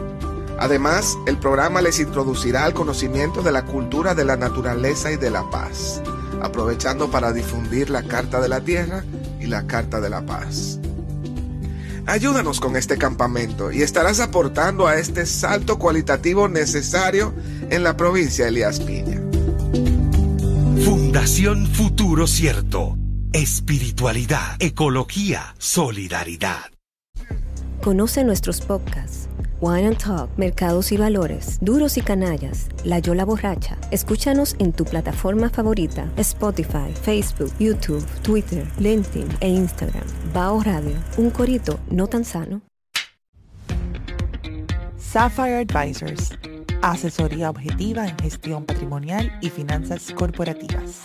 Además, 0.58 1.18
el 1.26 1.38
programa 1.38 1.82
les 1.82 2.00
introducirá 2.00 2.66
al 2.66 2.74
conocimiento 2.74 3.42
de 3.42 3.52
la 3.52 3.66
cultura 3.66 4.16
de 4.16 4.26
la 4.26 4.38
naturaleza 4.38 5.12
y 5.12 5.18
de 5.18 5.30
la 5.30 5.50
paz, 5.50 6.02
aprovechando 6.42 7.10
para 7.12 7.34
difundir 7.34 7.90
la 7.90 8.04
Carta 8.04 8.40
de 8.40 8.50
la 8.50 8.62
Tierra 8.62 9.04
y 9.40 9.48
la 9.48 9.68
Carta 9.68 10.00
de 10.00 10.10
la 10.10 10.26
Paz. 10.26 10.80
Ayúdanos 12.10 12.60
con 12.60 12.76
este 12.76 12.98
campamento 12.98 13.72
y 13.72 13.84
estarás 13.84 14.20
aportando 14.20 14.88
a 14.88 14.96
este 14.96 15.28
salto 15.28 15.78
cualitativo 15.78 16.48
necesario 16.48 17.36
en 17.70 17.84
la 17.84 17.96
provincia 17.98 18.46
de 18.46 18.50
Elías 18.50 18.80
Piña. 18.80 19.22
Fundación 20.84 21.68
Futuro 21.68 22.26
Cierto. 22.26 22.98
Espiritualidad, 23.32 24.56
ecología, 24.58 25.54
solidaridad. 25.60 26.72
Conoce 27.84 28.24
nuestros 28.24 28.62
podcasts. 28.62 29.19
Wine 29.62 29.88
and 29.88 29.98
Talk, 29.98 30.30
Mercados 30.38 30.90
y 30.94 30.98
Valores, 30.98 31.58
Duros 31.60 31.98
y 31.98 32.02
Canallas, 32.02 32.70
La 32.86 33.00
Yola 33.00 33.26
Borracha. 33.26 33.78
Escúchanos 33.92 34.56
en 34.58 34.72
tu 34.72 34.86
plataforma 34.86 35.50
favorita, 35.50 36.10
Spotify, 36.16 36.94
Facebook, 37.02 37.52
YouTube, 37.60 38.06
Twitter, 38.22 38.66
LinkedIn 38.78 39.28
e 39.42 39.50
Instagram. 39.50 40.06
Bao 40.34 40.64
Radio, 40.64 40.96
un 41.18 41.30
corito 41.30 41.78
no 41.92 42.08
tan 42.08 42.24
sano. 42.24 42.62
Sapphire 44.96 45.58
Advisors, 45.58 46.32
asesoría 46.82 47.50
objetiva 47.50 48.08
en 48.08 48.18
gestión 48.18 48.64
patrimonial 48.64 49.30
y 49.42 49.50
finanzas 49.50 50.14
corporativas. 50.14 51.02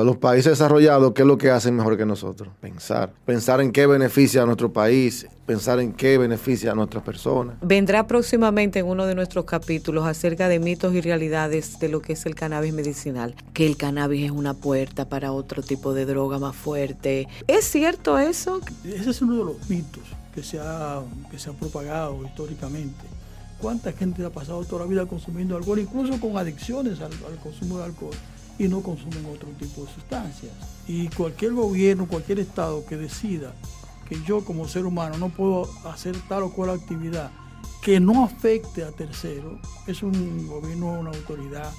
Los 0.03 0.17
países 0.17 0.51
desarrollados, 0.51 1.13
¿qué 1.13 1.21
es 1.21 1.27
lo 1.27 1.37
que 1.37 1.49
hacen 1.49 1.77
mejor 1.77 1.97
que 1.97 2.05
nosotros? 2.05 2.49
Pensar. 2.59 3.13
Pensar 3.25 3.61
en 3.61 3.71
qué 3.71 3.87
beneficia 3.87 4.43
a 4.43 4.45
nuestro 4.45 4.73
país, 4.73 5.27
pensar 5.45 5.79
en 5.79 5.93
qué 5.93 6.17
beneficia 6.17 6.71
a 6.71 6.75
nuestras 6.75 7.03
personas. 7.03 7.55
Vendrá 7.61 8.05
próximamente 8.05 8.79
en 8.79 8.85
uno 8.85 9.05
de 9.05 9.15
nuestros 9.15 9.45
capítulos 9.45 10.05
acerca 10.05 10.49
de 10.49 10.59
mitos 10.59 10.93
y 10.93 10.99
realidades 10.99 11.79
de 11.79 11.87
lo 11.87 12.01
que 12.01 12.13
es 12.13 12.25
el 12.25 12.35
cannabis 12.35 12.73
medicinal, 12.73 13.35
que 13.53 13.65
el 13.65 13.77
cannabis 13.77 14.25
es 14.25 14.31
una 14.31 14.53
puerta 14.53 15.07
para 15.07 15.31
otro 15.31 15.61
tipo 15.61 15.93
de 15.93 16.05
droga 16.05 16.37
más 16.37 16.55
fuerte. 16.55 17.29
¿Es 17.47 17.65
cierto 17.65 18.17
eso? 18.17 18.59
Ese 18.83 19.09
es 19.09 19.21
uno 19.21 19.37
de 19.37 19.45
los 19.45 19.69
mitos 19.69 20.03
que 20.35 20.43
se 20.43 20.59
ha, 20.59 21.01
que 21.31 21.39
se 21.39 21.49
ha 21.49 21.53
propagado 21.53 22.25
históricamente. 22.25 23.05
¿Cuánta 23.61 23.93
gente 23.93 24.25
ha 24.25 24.29
pasado 24.29 24.65
toda 24.65 24.83
la 24.83 24.89
vida 24.89 25.05
consumiendo 25.05 25.55
alcohol, 25.55 25.79
incluso 25.79 26.19
con 26.19 26.35
adicciones 26.35 26.99
al, 26.99 27.13
al 27.13 27.39
consumo 27.41 27.77
de 27.77 27.85
alcohol? 27.85 28.15
Y 28.57 28.67
no 28.67 28.81
consumen 28.81 29.25
otro 29.25 29.49
tipo 29.59 29.85
de 29.85 29.93
sustancias. 29.93 30.51
Y 30.87 31.07
cualquier 31.09 31.53
gobierno, 31.53 32.07
cualquier 32.07 32.39
estado 32.39 32.85
que 32.85 32.97
decida 32.97 33.53
que 34.07 34.21
yo 34.23 34.43
como 34.43 34.67
ser 34.67 34.85
humano 34.85 35.17
no 35.17 35.29
puedo 35.29 35.69
hacer 35.85 36.15
tal 36.27 36.43
o 36.43 36.51
cual 36.51 36.71
actividad 36.71 37.31
que 37.81 37.99
no 37.99 38.23
afecte 38.23 38.83
a 38.83 38.91
terceros, 38.91 39.59
es 39.87 40.03
un 40.03 40.47
gobierno, 40.47 40.99
una 40.99 41.09
autoridad 41.09 41.69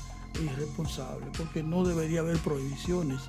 irresponsable, 0.42 1.26
porque 1.36 1.62
no 1.62 1.84
debería 1.84 2.20
haber 2.20 2.36
prohibiciones 2.38 3.20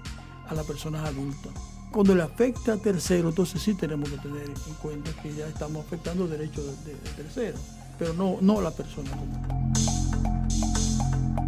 a 0.48 0.54
las 0.54 0.66
personas 0.66 1.08
adultas. 1.08 1.54
Cuando 1.92 2.14
le 2.14 2.24
afecta 2.24 2.74
a 2.74 2.78
terceros, 2.78 3.32
entonces 3.32 3.62
sí 3.62 3.76
tenemos 3.76 4.10
que 4.10 4.18
tener 4.18 4.44
en 4.44 4.74
cuenta 4.82 5.12
que 5.22 5.34
ya 5.34 5.48
estamos 5.48 5.86
afectando 5.86 6.28
derechos 6.28 6.66
de, 6.84 6.96
de, 6.96 7.10
terceros, 7.16 7.62
pero 7.98 8.14
no, 8.14 8.38
no 8.42 8.60
a 8.60 8.64
la 8.64 8.72
persona 8.72 9.10
común. 9.12 9.74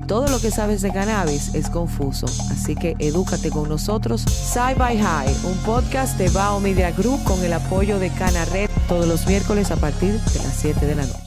Todo 0.07 0.27
lo 0.27 0.39
que 0.39 0.51
sabes 0.51 0.81
de 0.81 0.91
cannabis 0.91 1.53
es 1.53 1.69
confuso, 1.69 2.27
así 2.51 2.75
que 2.75 2.95
edúcate 2.99 3.49
con 3.49 3.67
nosotros. 3.67 4.21
Sci 4.21 4.73
by 4.77 4.97
High, 4.97 5.35
un 5.43 5.57
podcast 5.65 6.17
de 6.17 6.29
Bao 6.29 6.59
Media 6.59 6.91
Group 6.91 7.23
con 7.23 7.43
el 7.43 7.53
apoyo 7.53 7.99
de 7.99 8.09
Cana 8.11 8.45
Red 8.45 8.69
todos 8.87 9.07
los 9.07 9.27
miércoles 9.27 9.71
a 9.71 9.75
partir 9.75 10.13
de 10.13 10.39
las 10.39 10.53
7 10.55 10.85
de 10.85 10.95
la 10.95 11.05
noche. 11.05 11.26